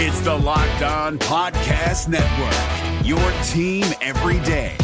It's 0.00 0.20
the 0.20 0.32
Locked 0.32 0.82
On 0.82 1.18
Podcast 1.18 2.06
Network, 2.06 3.04
your 3.04 3.18
team 3.42 3.84
every 4.00 4.38
day. 4.46 4.76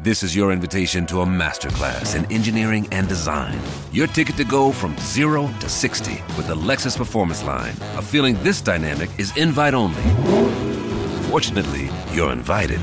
This 0.00 0.24
is 0.24 0.34
your 0.34 0.50
invitation 0.50 1.06
to 1.06 1.20
a 1.20 1.24
masterclass 1.24 2.16
in 2.16 2.24
engineering 2.32 2.88
and 2.90 3.06
design. 3.06 3.56
Your 3.92 4.08
ticket 4.08 4.36
to 4.38 4.44
go 4.44 4.72
from 4.72 4.98
zero 4.98 5.48
to 5.60 5.68
60 5.68 6.14
with 6.36 6.48
the 6.48 6.56
Lexus 6.56 6.96
Performance 6.96 7.44
Line. 7.44 7.76
A 7.94 8.02
feeling 8.02 8.34
this 8.42 8.60
dynamic 8.60 9.10
is 9.20 9.36
invite 9.36 9.74
only. 9.74 10.02
Fortunately, 11.30 11.88
you're 12.12 12.32
invited. 12.32 12.80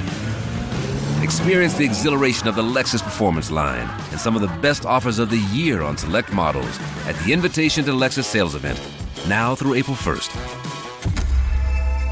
Experience 1.30 1.76
the 1.76 1.86
exhilaration 1.86 2.48
of 2.48 2.56
the 2.56 2.64
Lexus 2.64 3.04
Performance 3.04 3.52
line 3.52 3.88
and 4.10 4.20
some 4.20 4.36
of 4.36 4.42
the 4.42 4.48
best 4.62 4.84
offers 4.84 5.20
of 5.20 5.30
the 5.30 5.38
year 5.54 5.84
on 5.84 5.96
select 5.96 6.34
models 6.34 6.80
at 7.06 7.16
the 7.18 7.32
Invitation 7.32 7.86
to 7.86 7.92
Lexus 7.92 8.24
sales 8.24 8.56
event, 8.56 8.82
now 9.28 9.54
through 9.54 9.76
April 9.76 9.96
1st. 9.96 10.34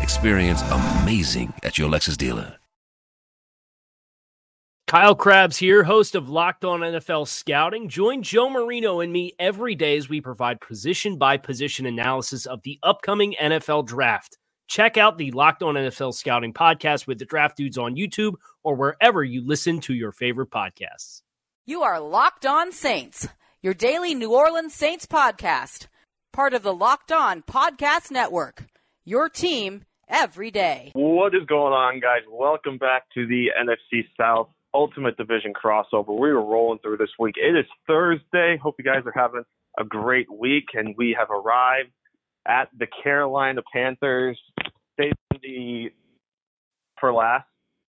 Experience 0.03 0.61
amazing 1.01 1.51
at 1.63 1.79
your 1.79 1.89
Lexus 1.89 2.15
dealer. 2.15 2.57
Kyle 4.85 5.15
Crabbs 5.15 5.57
here, 5.57 5.83
host 5.83 6.13
of 6.13 6.29
Locked 6.29 6.63
On 6.63 6.81
NFL 6.81 7.27
Scouting. 7.27 7.89
Join 7.89 8.21
Joe 8.21 8.51
Marino 8.51 8.99
and 8.99 9.11
me 9.11 9.33
every 9.39 9.73
day 9.73 9.97
as 9.97 10.07
we 10.07 10.21
provide 10.21 10.61
position 10.61 11.17
by 11.17 11.37
position 11.37 11.87
analysis 11.87 12.45
of 12.45 12.61
the 12.61 12.77
upcoming 12.83 13.35
NFL 13.41 13.87
draft. 13.87 14.37
Check 14.67 14.97
out 14.97 15.17
the 15.17 15.31
Locked 15.31 15.63
On 15.63 15.75
NFL 15.75 16.13
Scouting 16.13 16.53
podcast 16.53 17.07
with 17.07 17.17
the 17.19 17.25
Draft 17.25 17.55
Dudes 17.55 17.77
on 17.77 17.95
YouTube 17.95 18.33
or 18.67 18.75
wherever 18.75 19.23
you 19.23 19.41
listen 19.47 19.79
to 19.79 19.93
your 19.93 20.11
favorite 20.11 20.51
podcasts. 20.51 21.21
You 21.65 21.83
are 21.83 22.01
Locked 22.01 22.45
On 22.45 22.73
Saints, 22.73 23.25
your 23.61 23.73
daily 23.73 24.13
New 24.13 24.33
Orleans 24.35 24.73
Saints 24.73 25.05
podcast, 25.05 25.87
part 26.33 26.53
of 26.53 26.63
the 26.63 26.73
Locked 26.73 27.13
On 27.13 27.43
Podcast 27.43 28.11
Network. 28.11 28.65
Your 29.05 29.29
team 29.29 29.85
every 30.09 30.51
day. 30.51 30.91
What 30.95 31.33
is 31.33 31.45
going 31.47 31.71
on, 31.71 32.01
guys? 32.01 32.23
Welcome 32.29 32.77
back 32.77 33.03
to 33.13 33.25
the 33.25 33.51
NFC 33.57 34.03
South 34.19 34.49
Ultimate 34.73 35.15
Division 35.15 35.53
crossover. 35.53 36.19
We 36.19 36.27
are 36.27 36.35
rolling 36.35 36.79
through 36.79 36.97
this 36.97 37.11
week. 37.17 37.35
It 37.37 37.57
is 37.57 37.65
Thursday. 37.87 38.59
Hope 38.61 38.75
you 38.77 38.83
guys 38.83 39.03
are 39.05 39.13
having 39.15 39.43
a 39.79 39.85
great 39.85 40.27
week, 40.29 40.65
and 40.73 40.93
we 40.97 41.15
have 41.17 41.29
arrived 41.31 41.91
at 42.45 42.67
the 42.77 42.87
Carolina 43.01 43.61
Panthers. 43.73 44.37
Saving 44.99 45.13
the 45.41 45.85
for 46.99 47.13
last. 47.13 47.45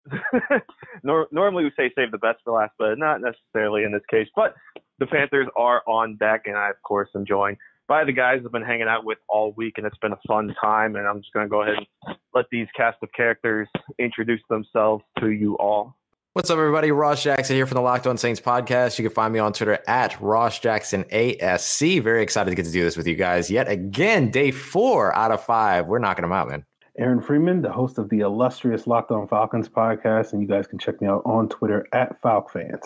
Nor- 1.02 1.28
normally 1.30 1.64
we 1.64 1.72
say 1.76 1.90
save 1.96 2.10
the 2.10 2.18
best 2.18 2.38
for 2.44 2.54
last, 2.54 2.72
but 2.78 2.98
not 2.98 3.20
necessarily 3.20 3.84
in 3.84 3.92
this 3.92 4.02
case. 4.10 4.28
But 4.34 4.54
the 4.98 5.06
Panthers 5.06 5.48
are 5.56 5.82
on 5.86 6.16
deck, 6.16 6.42
and 6.46 6.56
I, 6.56 6.70
of 6.70 6.76
course, 6.82 7.08
am 7.14 7.26
joined 7.26 7.56
by 7.88 8.04
the 8.04 8.12
guys 8.12 8.40
I've 8.44 8.52
been 8.52 8.62
hanging 8.62 8.88
out 8.88 9.04
with 9.04 9.18
all 9.28 9.52
week, 9.56 9.74
and 9.76 9.86
it's 9.86 9.98
been 9.98 10.12
a 10.12 10.20
fun 10.26 10.54
time. 10.62 10.96
And 10.96 11.06
I'm 11.06 11.20
just 11.20 11.32
going 11.32 11.46
to 11.46 11.50
go 11.50 11.62
ahead 11.62 11.76
and 11.76 12.16
let 12.34 12.46
these 12.50 12.66
cast 12.76 12.98
of 13.02 13.10
characters 13.12 13.68
introduce 13.98 14.40
themselves 14.48 15.04
to 15.20 15.30
you 15.30 15.56
all. 15.58 15.96
What's 16.34 16.48
up, 16.48 16.56
everybody? 16.56 16.90
Ross 16.92 17.22
Jackson 17.22 17.56
here 17.56 17.66
from 17.66 17.74
the 17.74 17.82
Locked 17.82 18.06
On 18.06 18.16
Saints 18.16 18.40
podcast. 18.40 18.98
You 18.98 19.04
can 19.04 19.14
find 19.14 19.34
me 19.34 19.38
on 19.38 19.52
Twitter 19.52 19.78
at 19.86 20.18
Ross 20.18 20.58
Jackson 20.58 21.04
ASC. 21.04 22.02
Very 22.02 22.22
excited 22.22 22.48
to 22.48 22.56
get 22.56 22.64
to 22.64 22.72
do 22.72 22.82
this 22.82 22.96
with 22.96 23.06
you 23.06 23.16
guys 23.16 23.50
yet 23.50 23.68
again. 23.68 24.30
Day 24.30 24.50
four 24.50 25.14
out 25.14 25.30
of 25.30 25.44
five. 25.44 25.86
We're 25.88 25.98
knocking 25.98 26.22
them 26.22 26.32
out, 26.32 26.48
man. 26.48 26.64
Aaron 26.98 27.22
Freeman, 27.22 27.62
the 27.62 27.72
host 27.72 27.98
of 27.98 28.10
the 28.10 28.20
illustrious 28.20 28.86
Locked 28.86 29.10
On 29.10 29.26
Falcons 29.26 29.68
podcast, 29.68 30.32
and 30.32 30.42
you 30.42 30.48
guys 30.48 30.66
can 30.66 30.78
check 30.78 31.00
me 31.00 31.08
out 31.08 31.22
on 31.24 31.48
Twitter 31.48 31.86
at 31.92 32.20
FalcFans. 32.22 32.82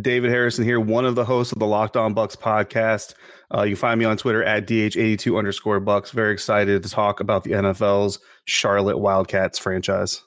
David 0.00 0.30
Harrison 0.30 0.64
here, 0.64 0.80
one 0.80 1.06
of 1.06 1.14
the 1.14 1.24
hosts 1.24 1.52
of 1.52 1.60
the 1.60 1.66
Locked 1.66 1.96
On 1.96 2.14
Bucs 2.14 2.36
podcast. 2.36 3.14
Uh, 3.54 3.62
you 3.62 3.70
can 3.70 3.80
find 3.80 3.98
me 3.98 4.04
on 4.04 4.16
Twitter 4.16 4.42
at 4.42 4.66
DH82 4.66 5.38
underscore 5.38 5.80
Bucks. 5.80 6.10
Very 6.10 6.32
excited 6.32 6.82
to 6.82 6.88
talk 6.90 7.20
about 7.20 7.44
the 7.44 7.52
NFL's 7.52 8.18
Charlotte 8.46 8.98
Wildcats 8.98 9.58
franchise. 9.58 10.22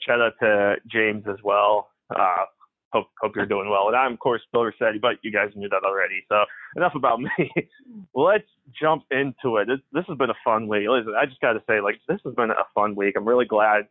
Shout 0.00 0.20
out 0.20 0.32
to 0.40 0.76
James 0.90 1.24
as 1.28 1.38
well. 1.42 1.88
Uh, 2.14 2.44
hope 2.94 3.08
hope 3.20 3.36
you're 3.36 3.46
doing 3.46 3.68
well. 3.68 3.88
And 3.88 3.96
I'm 3.96 4.12
of 4.12 4.18
course 4.20 4.40
Bill 4.52 4.64
Rossetti, 4.64 4.98
but 4.98 5.16
you 5.22 5.32
guys 5.32 5.50
knew 5.54 5.68
that 5.68 5.82
already. 5.84 6.24
So 6.28 6.44
enough 6.76 6.94
about 6.94 7.20
me. 7.20 7.50
Let's 8.14 8.48
jump 8.80 9.04
into 9.10 9.56
it. 9.56 9.66
This, 9.66 9.80
this 9.92 10.04
has 10.08 10.16
been 10.16 10.30
a 10.30 10.40
fun 10.44 10.68
week. 10.68 10.86
Listen, 10.88 11.14
I 11.20 11.26
just 11.26 11.40
got 11.40 11.52
to 11.54 11.62
say, 11.66 11.80
like 11.80 11.96
this 12.08 12.20
has 12.24 12.34
been 12.34 12.50
a 12.50 12.66
fun 12.74 12.94
week. 12.94 13.14
I'm 13.16 13.26
really 13.26 13.46
glad 13.46 13.88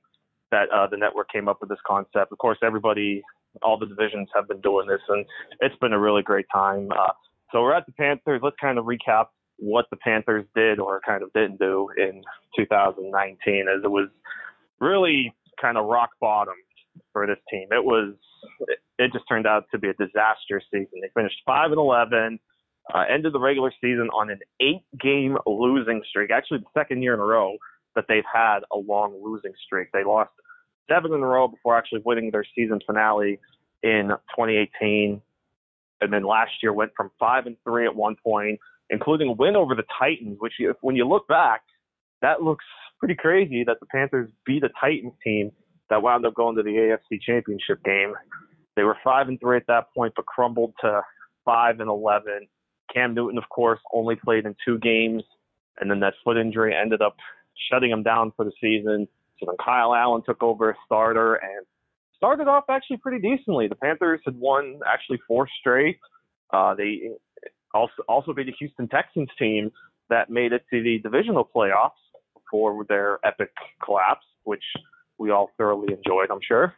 that 0.52 0.70
uh, 0.70 0.88
the 0.88 0.98
network 0.98 1.30
came 1.32 1.48
up 1.48 1.58
with 1.60 1.70
this 1.70 1.80
concept. 1.86 2.32
Of 2.32 2.38
course, 2.38 2.58
everybody, 2.64 3.22
all 3.62 3.78
the 3.78 3.86
divisions 3.86 4.30
have 4.34 4.48
been 4.48 4.62
doing 4.62 4.88
this, 4.88 5.02
and 5.10 5.26
it's 5.60 5.76
been 5.78 5.94
a 5.94 6.00
really 6.00 6.22
great 6.22 6.46
time. 6.54 6.90
Uh, 6.92 7.12
so 7.52 7.62
we're 7.62 7.74
at 7.74 7.86
the 7.86 7.92
Panthers. 7.92 8.42
Let's 8.42 8.56
kind 8.62 8.78
of 8.78 8.86
recap 8.86 9.26
what 9.58 9.86
the 9.90 9.98
Panthers 9.98 10.46
did 10.56 10.80
or 10.80 11.02
kind 11.06 11.24
of 11.24 11.32
didn't 11.34 11.60
do 11.60 11.90
in 11.98 12.22
2019, 12.58 13.66
as 13.68 13.84
it 13.84 13.90
was 13.90 14.10
really 14.80 15.34
kind 15.62 15.78
of 15.78 15.86
rock 15.86 16.12
bottom 16.20 16.56
for 17.12 17.28
this 17.28 17.38
team. 17.50 17.68
It 17.72 17.84
was 17.84 18.14
it 19.00 19.12
just 19.12 19.26
turned 19.28 19.48
out 19.48 19.66
to 19.72 19.80
be 19.80 19.90
a 19.90 19.94
disastrous 19.94 20.64
season. 20.72 21.02
They 21.02 21.10
finished 21.16 21.38
five 21.46 21.72
and 21.72 21.80
eleven, 21.80 22.40
uh, 22.94 23.04
ended 23.10 23.34
the 23.34 23.40
regular 23.40 23.72
season 23.82 24.10
on 24.10 24.30
an 24.30 24.40
eight-game 24.60 25.38
losing 25.46 26.02
streak. 26.08 26.32
Actually, 26.32 26.60
the 26.60 26.80
second 26.80 27.02
year 27.02 27.14
in 27.14 27.20
a 27.20 27.26
row 27.26 27.58
that 27.96 28.06
they've 28.08 28.24
had 28.32 28.60
a 28.72 28.78
long 28.78 29.20
losing 29.24 29.54
streak. 29.66 29.90
They 29.92 30.04
lost 30.04 30.32
seven 30.90 31.14
in 31.14 31.22
a 31.22 31.26
row 31.26 31.48
before 31.48 31.78
actually 31.78 32.02
winning 32.04 32.32
their 32.32 32.46
season 32.56 32.80
finale 32.86 33.40
in 33.82 34.10
2018, 34.36 35.22
and 36.02 36.14
then 36.14 36.24
last 36.24 36.52
year 36.62 36.74
went 36.74 36.92
from 36.96 37.12
five 37.20 37.46
and 37.46 37.56
three 37.64 37.86
at 37.86 37.96
one 37.96 38.16
point, 38.24 38.60
including 38.90 39.30
a 39.30 39.34
win 39.34 39.56
over 39.56 39.76
the 39.76 39.84
Titans. 40.00 40.38
Which, 40.40 40.54
you, 40.60 40.74
when 40.82 40.96
you 40.96 41.08
look 41.08 41.28
back, 41.28 41.62
that 42.22 42.42
looks 42.42 42.66
pretty 43.00 43.16
crazy 43.16 43.64
that 43.66 43.80
the 43.80 43.86
Panthers 43.86 44.30
beat 44.46 44.64
a 44.64 44.70
Titans 44.80 45.14
team 45.24 45.52
that 45.94 46.02
wound 46.02 46.26
up 46.26 46.34
going 46.34 46.56
to 46.56 46.64
the 46.64 46.72
AFC 46.72 47.22
Championship 47.22 47.84
game. 47.84 48.14
They 48.76 48.82
were 48.82 48.98
five 49.04 49.28
and 49.28 49.40
three 49.40 49.58
at 49.58 49.68
that 49.68 49.94
point, 49.96 50.14
but 50.16 50.26
crumbled 50.26 50.74
to 50.82 51.02
five 51.46 51.80
and 51.80 51.90
eleven. 51.90 52.48
Cam 52.92 53.14
Newton, 53.14 53.38
of 53.38 53.48
course, 53.50 53.80
only 53.94 54.16
played 54.16 54.46
in 54.46 54.56
two 54.66 54.80
games, 54.80 55.22
and 55.80 55.90
then 55.92 56.00
that 56.00 56.16
foot 56.24 56.38
injury 56.38 56.74
ended 56.76 57.04
up 57.04 57.16
shutting 57.70 57.92
him 57.92 58.02
down 58.02 58.34
for 58.36 58.44
the 58.44 58.52
season. 58.60 59.08
So 59.40 59.46
then 59.46 59.56
Kyle 59.64 59.94
Allen 59.94 60.24
took 60.26 60.42
over 60.42 60.72
as 60.72 60.76
starter 60.84 61.36
and 61.36 61.66
started 62.18 62.48
off 62.48 62.64
actually 62.70 62.98
pretty 62.98 63.20
decently. 63.20 63.68
The 63.68 63.76
Panthers 63.76 64.22
had 64.26 64.36
won 64.36 64.80
actually 64.92 65.20
four 65.28 65.48
straight. 65.60 66.00
Uh, 66.52 66.74
they 66.74 67.12
also 67.72 68.02
also 68.08 68.34
beat 68.34 68.48
a 68.48 68.54
Houston 68.58 68.88
Texans 68.88 69.30
team 69.38 69.72
that 70.10 70.32
made 70.32 70.54
it 70.54 70.64
to 70.72 70.82
the 70.82 70.98
divisional 71.04 71.48
playoffs 71.56 71.92
before 72.34 72.84
their 72.90 73.20
epic 73.24 73.52
collapse, 73.84 74.26
which 74.44 74.64
we 75.18 75.32
all 75.32 75.50
thoroughly 75.58 75.94
enjoyed, 75.94 76.30
I'm 76.32 76.40
sure. 76.46 76.74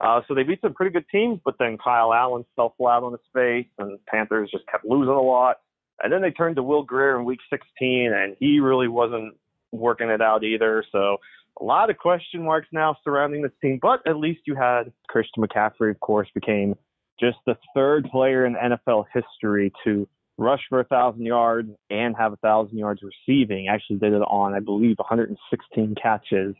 Uh, 0.00 0.20
so 0.28 0.34
they 0.34 0.44
beat 0.44 0.60
some 0.60 0.74
pretty 0.74 0.92
good 0.92 1.06
teams, 1.10 1.40
but 1.44 1.54
then 1.58 1.76
Kyle 1.82 2.14
Allen 2.14 2.44
fell 2.54 2.74
flat 2.76 3.02
on 3.02 3.12
his 3.12 3.20
face, 3.34 3.66
and 3.78 3.94
the 3.94 4.00
Panthers 4.06 4.50
just 4.52 4.66
kept 4.70 4.84
losing 4.84 5.14
a 5.14 5.20
lot. 5.20 5.56
And 6.02 6.12
then 6.12 6.22
they 6.22 6.30
turned 6.30 6.56
to 6.56 6.62
Will 6.62 6.84
Grier 6.84 7.18
in 7.18 7.24
Week 7.24 7.40
16, 7.50 8.12
and 8.14 8.36
he 8.38 8.60
really 8.60 8.86
wasn't 8.86 9.34
working 9.72 10.08
it 10.08 10.22
out 10.22 10.44
either. 10.44 10.84
So 10.92 11.16
a 11.60 11.64
lot 11.64 11.90
of 11.90 11.98
question 11.98 12.44
marks 12.44 12.68
now 12.72 12.96
surrounding 13.02 13.42
this 13.42 13.52
team, 13.60 13.80
but 13.82 14.06
at 14.06 14.16
least 14.16 14.40
you 14.46 14.54
had 14.54 14.92
Christian 15.08 15.42
McCaffrey, 15.42 15.90
of 15.90 15.98
course, 15.98 16.28
became 16.32 16.76
just 17.18 17.38
the 17.46 17.56
third 17.74 18.04
player 18.12 18.46
in 18.46 18.54
NFL 18.54 19.06
history 19.12 19.72
to 19.84 20.08
rush 20.36 20.60
for 20.68 20.78
a 20.78 20.84
thousand 20.84 21.26
yards 21.26 21.70
and 21.90 22.14
have 22.16 22.32
a 22.32 22.36
thousand 22.36 22.78
yards 22.78 23.00
receiving. 23.02 23.66
Actually, 23.68 23.98
did 23.98 24.12
it 24.12 24.22
on 24.22 24.54
I 24.54 24.60
believe 24.60 24.96
116 24.98 25.96
catches 26.00 26.54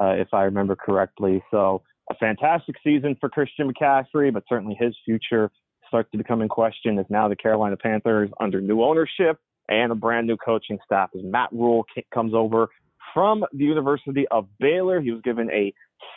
uh, 0.00 0.14
if 0.14 0.28
I 0.32 0.42
remember 0.44 0.76
correctly. 0.76 1.42
So 1.50 1.82
a 2.10 2.14
fantastic 2.14 2.76
season 2.82 3.16
for 3.20 3.28
Christian 3.28 3.72
McCaffrey, 3.72 4.32
but 4.32 4.44
certainly 4.48 4.76
his 4.78 4.96
future 5.04 5.50
starts 5.86 6.10
to 6.12 6.18
become 6.18 6.42
in 6.42 6.48
question 6.48 6.98
as 6.98 7.06
now 7.08 7.28
the 7.28 7.36
Carolina 7.36 7.76
Panthers 7.76 8.30
under 8.40 8.60
new 8.60 8.82
ownership 8.82 9.38
and 9.68 9.92
a 9.92 9.94
brand 9.94 10.26
new 10.26 10.36
coaching 10.36 10.78
staff 10.84 11.10
as 11.14 11.22
Matt 11.24 11.50
Rhule 11.52 11.84
comes 12.12 12.34
over 12.34 12.68
from 13.14 13.44
the 13.52 13.64
University 13.64 14.26
of 14.28 14.46
Baylor. 14.58 15.00
He 15.00 15.10
was 15.10 15.20
given 15.22 15.50
a 15.50 15.72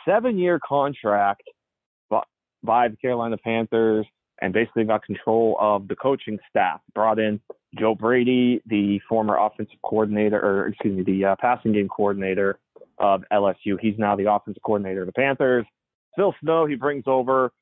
seven-year 0.06 0.60
contract 0.66 1.42
by 2.64 2.88
the 2.88 2.96
Carolina 2.96 3.36
Panthers 3.36 4.06
and 4.40 4.52
basically 4.52 4.84
got 4.84 5.04
control 5.04 5.56
of 5.60 5.86
the 5.86 5.94
coaching 5.94 6.38
staff. 6.48 6.80
Brought 6.94 7.18
in 7.18 7.40
Joe 7.78 7.94
Brady, 7.94 8.60
the 8.66 9.00
former 9.08 9.36
offensive 9.36 9.78
coordinator, 9.84 10.40
or 10.40 10.68
excuse 10.68 10.96
me, 10.96 11.02
the 11.04 11.24
uh, 11.24 11.36
passing 11.40 11.72
game 11.72 11.88
coordinator 11.88 12.58
of 12.98 13.22
LSU. 13.32 13.78
He's 13.80 13.98
now 13.98 14.16
the 14.16 14.30
offensive 14.30 14.62
coordinator 14.62 15.02
of 15.02 15.06
the 15.06 15.12
Panthers. 15.12 15.66
Phil 16.16 16.34
Snow, 16.40 16.66
he 16.66 16.76
brings 16.76 17.04
over 17.06 17.52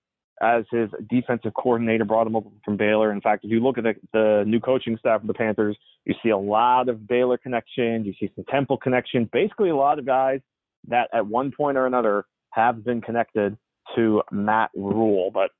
as 0.42 0.64
his 0.70 0.90
defensive 1.08 1.52
coordinator, 1.54 2.04
brought 2.04 2.26
him 2.26 2.36
over 2.36 2.48
from 2.64 2.76
Baylor. 2.76 3.12
In 3.12 3.20
fact, 3.20 3.44
if 3.44 3.50
you 3.50 3.60
look 3.60 3.78
at 3.78 3.84
the, 3.84 3.94
the 4.12 4.44
new 4.46 4.60
coaching 4.60 4.96
staff 4.98 5.20
of 5.20 5.26
the 5.26 5.34
Panthers, 5.34 5.76
you 6.04 6.14
see 6.22 6.30
a 6.30 6.36
lot 6.36 6.88
of 6.88 7.06
Baylor 7.06 7.38
connections, 7.38 8.06
you 8.06 8.14
see 8.18 8.30
some 8.34 8.44
Temple 8.50 8.76
connections, 8.76 9.28
basically 9.32 9.70
a 9.70 9.76
lot 9.76 9.98
of 9.98 10.06
guys 10.06 10.40
that 10.88 11.08
at 11.12 11.26
one 11.26 11.52
point 11.52 11.76
or 11.76 11.86
another 11.86 12.24
have 12.50 12.84
been 12.84 13.00
connected 13.00 13.56
to 13.94 14.22
Matt 14.32 14.70
Rhule. 14.74 15.30
But 15.32 15.50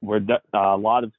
we're 0.00 0.18
uh, 0.18 0.58
a 0.58 0.76
lot 0.76 1.04
of 1.04 1.12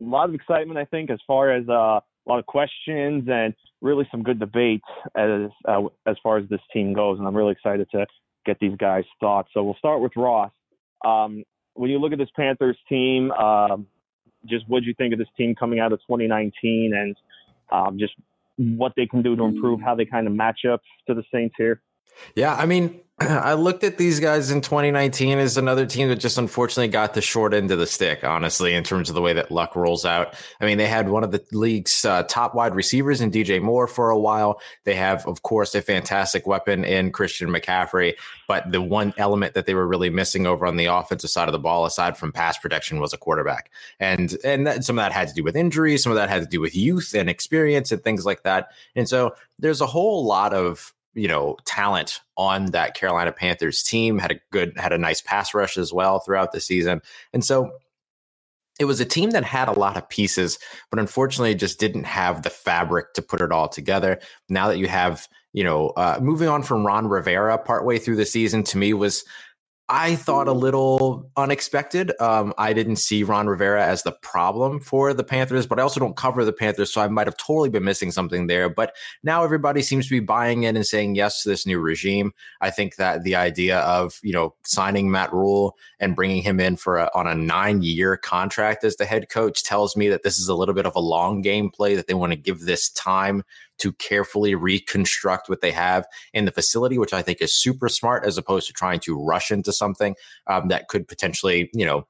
a 0.00 0.04
lot 0.04 0.28
of 0.28 0.34
excitement, 0.34 0.78
I 0.78 0.84
think, 0.84 1.10
as 1.10 1.18
far 1.26 1.52
as 1.52 1.68
uh, 1.68 2.00
a 2.26 2.30
lot 2.30 2.38
of 2.38 2.46
questions 2.46 3.24
and 3.30 3.54
really 3.80 4.06
some 4.10 4.22
good 4.22 4.38
debates 4.38 4.84
as 5.16 5.50
uh, 5.66 5.82
as 6.06 6.16
far 6.22 6.38
as 6.38 6.48
this 6.48 6.60
team 6.72 6.92
goes. 6.92 7.18
And 7.18 7.26
I'm 7.26 7.36
really 7.36 7.52
excited 7.52 7.88
to 7.92 8.06
get 8.46 8.58
these 8.60 8.76
guys' 8.78 9.04
thoughts. 9.20 9.50
So 9.54 9.62
we'll 9.62 9.74
start 9.74 10.00
with 10.00 10.12
Ross. 10.16 10.52
Um, 11.04 11.44
when 11.74 11.90
you 11.90 11.98
look 11.98 12.12
at 12.12 12.18
this 12.18 12.28
Panthers 12.36 12.78
team, 12.88 13.30
um, 13.32 13.86
just 14.46 14.68
what 14.68 14.80
do 14.80 14.86
you 14.86 14.94
think 14.94 15.12
of 15.12 15.18
this 15.18 15.28
team 15.36 15.54
coming 15.54 15.80
out 15.80 15.92
of 15.92 16.00
2019 16.00 16.92
and 16.94 17.16
um, 17.70 17.98
just 17.98 18.14
what 18.56 18.92
they 18.96 19.06
can 19.06 19.22
do 19.22 19.36
to 19.36 19.44
improve, 19.44 19.80
how 19.80 19.94
they 19.94 20.04
kind 20.04 20.26
of 20.26 20.32
match 20.32 20.60
up 20.70 20.82
to 21.06 21.14
the 21.14 21.22
Saints 21.32 21.54
here? 21.56 21.80
Yeah, 22.34 22.54
I 22.54 22.66
mean, 22.66 23.00
I 23.20 23.52
looked 23.52 23.84
at 23.84 23.98
these 23.98 24.18
guys 24.18 24.50
in 24.50 24.62
2019 24.62 25.38
as 25.38 25.58
another 25.58 25.84
team 25.84 26.08
that 26.08 26.16
just 26.16 26.38
unfortunately 26.38 26.88
got 26.88 27.12
the 27.12 27.20
short 27.20 27.52
end 27.52 27.70
of 27.70 27.78
the 27.78 27.86
stick, 27.86 28.24
honestly, 28.24 28.72
in 28.72 28.82
terms 28.82 29.10
of 29.10 29.14
the 29.14 29.20
way 29.20 29.34
that 29.34 29.50
luck 29.50 29.76
rolls 29.76 30.06
out. 30.06 30.34
I 30.58 30.64
mean, 30.64 30.78
they 30.78 30.86
had 30.86 31.10
one 31.10 31.22
of 31.22 31.30
the 31.30 31.44
league's 31.52 32.04
uh, 32.06 32.22
top 32.22 32.54
wide 32.54 32.74
receivers 32.74 33.20
in 33.20 33.30
DJ 33.30 33.60
Moore 33.60 33.86
for 33.86 34.08
a 34.08 34.18
while. 34.18 34.58
They 34.84 34.94
have, 34.94 35.26
of 35.26 35.42
course, 35.42 35.74
a 35.74 35.82
fantastic 35.82 36.46
weapon 36.46 36.82
in 36.82 37.12
Christian 37.12 37.50
McCaffrey. 37.50 38.14
But 38.48 38.72
the 38.72 38.80
one 38.80 39.12
element 39.18 39.52
that 39.52 39.66
they 39.66 39.74
were 39.74 39.86
really 39.86 40.08
missing 40.08 40.46
over 40.46 40.64
on 40.64 40.76
the 40.76 40.86
offensive 40.86 41.30
side 41.30 41.48
of 41.48 41.52
the 41.52 41.58
ball, 41.58 41.84
aside 41.84 42.16
from 42.16 42.32
pass 42.32 42.56
protection, 42.56 43.00
was 43.00 43.12
a 43.12 43.18
quarterback. 43.18 43.70
And 43.98 44.34
and 44.44 44.66
that, 44.66 44.84
some 44.84 44.98
of 44.98 45.04
that 45.04 45.12
had 45.12 45.28
to 45.28 45.34
do 45.34 45.44
with 45.44 45.56
injuries, 45.56 46.02
some 46.02 46.12
of 46.12 46.16
that 46.16 46.30
had 46.30 46.42
to 46.42 46.48
do 46.48 46.60
with 46.60 46.74
youth 46.74 47.14
and 47.14 47.28
experience 47.28 47.92
and 47.92 48.02
things 48.02 48.24
like 48.24 48.44
that. 48.44 48.68
And 48.96 49.06
so 49.06 49.34
there's 49.58 49.82
a 49.82 49.86
whole 49.86 50.24
lot 50.24 50.54
of 50.54 50.94
you 51.14 51.28
know 51.28 51.56
talent 51.64 52.20
on 52.36 52.66
that 52.66 52.94
Carolina 52.94 53.32
Panthers 53.32 53.82
team 53.82 54.18
had 54.18 54.32
a 54.32 54.40
good 54.52 54.72
had 54.76 54.92
a 54.92 54.98
nice 54.98 55.20
pass 55.20 55.54
rush 55.54 55.76
as 55.76 55.92
well 55.92 56.20
throughout 56.20 56.52
the 56.52 56.60
season. 56.60 57.00
And 57.32 57.44
so 57.44 57.72
it 58.78 58.84
was 58.86 59.00
a 59.00 59.04
team 59.04 59.30
that 59.32 59.44
had 59.44 59.68
a 59.68 59.78
lot 59.78 59.96
of 59.96 60.08
pieces 60.08 60.58
but 60.90 60.98
unfortunately 60.98 61.54
just 61.54 61.78
didn't 61.78 62.04
have 62.04 62.42
the 62.42 62.50
fabric 62.50 63.12
to 63.14 63.22
put 63.22 63.40
it 63.40 63.52
all 63.52 63.68
together. 63.68 64.20
Now 64.48 64.68
that 64.68 64.78
you 64.78 64.88
have 64.88 65.28
you 65.52 65.64
know 65.64 65.88
uh, 65.90 66.18
moving 66.22 66.48
on 66.48 66.62
from 66.62 66.86
Ron 66.86 67.08
Rivera 67.08 67.58
partway 67.58 67.98
through 67.98 68.16
the 68.16 68.26
season 68.26 68.62
to 68.64 68.78
me 68.78 68.94
was 68.94 69.24
I 69.92 70.14
thought 70.14 70.46
a 70.46 70.52
little 70.52 71.28
unexpected. 71.36 72.12
Um, 72.20 72.54
I 72.56 72.72
didn't 72.72 72.96
see 72.96 73.24
Ron 73.24 73.48
Rivera 73.48 73.84
as 73.84 74.04
the 74.04 74.12
problem 74.12 74.78
for 74.78 75.12
the 75.12 75.24
Panthers, 75.24 75.66
but 75.66 75.80
I 75.80 75.82
also 75.82 75.98
don't 75.98 76.16
cover 76.16 76.44
the 76.44 76.52
Panthers, 76.52 76.92
so 76.92 77.00
I 77.00 77.08
might 77.08 77.26
have 77.26 77.36
totally 77.36 77.70
been 77.70 77.82
missing 77.82 78.12
something 78.12 78.46
there. 78.46 78.68
But 78.68 78.94
now 79.24 79.42
everybody 79.42 79.82
seems 79.82 80.06
to 80.06 80.14
be 80.14 80.20
buying 80.20 80.62
in 80.62 80.76
and 80.76 80.86
saying 80.86 81.16
yes 81.16 81.42
to 81.42 81.48
this 81.48 81.66
new 81.66 81.80
regime. 81.80 82.32
I 82.60 82.70
think 82.70 82.96
that 82.96 83.24
the 83.24 83.34
idea 83.34 83.80
of 83.80 84.20
you 84.22 84.32
know 84.32 84.54
signing 84.64 85.10
Matt 85.10 85.32
Rhule 85.32 85.76
and 85.98 86.14
bringing 86.14 86.42
him 86.42 86.60
in 86.60 86.76
for 86.76 86.98
a, 86.98 87.10
on 87.12 87.26
a 87.26 87.34
nine 87.34 87.82
year 87.82 88.16
contract 88.16 88.84
as 88.84 88.94
the 88.94 89.06
head 89.06 89.28
coach 89.28 89.64
tells 89.64 89.96
me 89.96 90.08
that 90.08 90.22
this 90.22 90.38
is 90.38 90.46
a 90.46 90.54
little 90.54 90.74
bit 90.74 90.86
of 90.86 90.94
a 90.94 91.00
long 91.00 91.42
game 91.42 91.68
play 91.68 91.96
that 91.96 92.06
they 92.06 92.14
want 92.14 92.30
to 92.30 92.38
give 92.38 92.60
this 92.60 92.90
time 92.90 93.42
to 93.80 93.92
carefully 93.94 94.54
reconstruct 94.54 95.48
what 95.48 95.60
they 95.60 95.72
have 95.72 96.06
in 96.32 96.44
the 96.44 96.52
facility, 96.52 96.98
which 96.98 97.12
I 97.12 97.22
think 97.22 97.40
is 97.40 97.54
super 97.54 97.88
smart 97.88 98.24
as 98.24 98.38
opposed 98.38 98.66
to 98.68 98.72
trying 98.72 99.00
to 99.00 99.22
rush 99.22 99.50
into 99.50 99.72
something 99.72 100.14
um, 100.46 100.68
that 100.68 100.88
could 100.88 101.08
potentially, 101.08 101.70
you 101.72 101.84
know, 101.84 102.06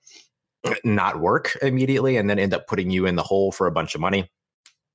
not 0.84 1.20
work 1.20 1.56
immediately 1.62 2.16
and 2.16 2.28
then 2.28 2.38
end 2.38 2.54
up 2.54 2.66
putting 2.66 2.90
you 2.90 3.06
in 3.06 3.16
the 3.16 3.22
hole 3.22 3.52
for 3.52 3.66
a 3.66 3.72
bunch 3.72 3.94
of 3.94 4.00
money. 4.00 4.30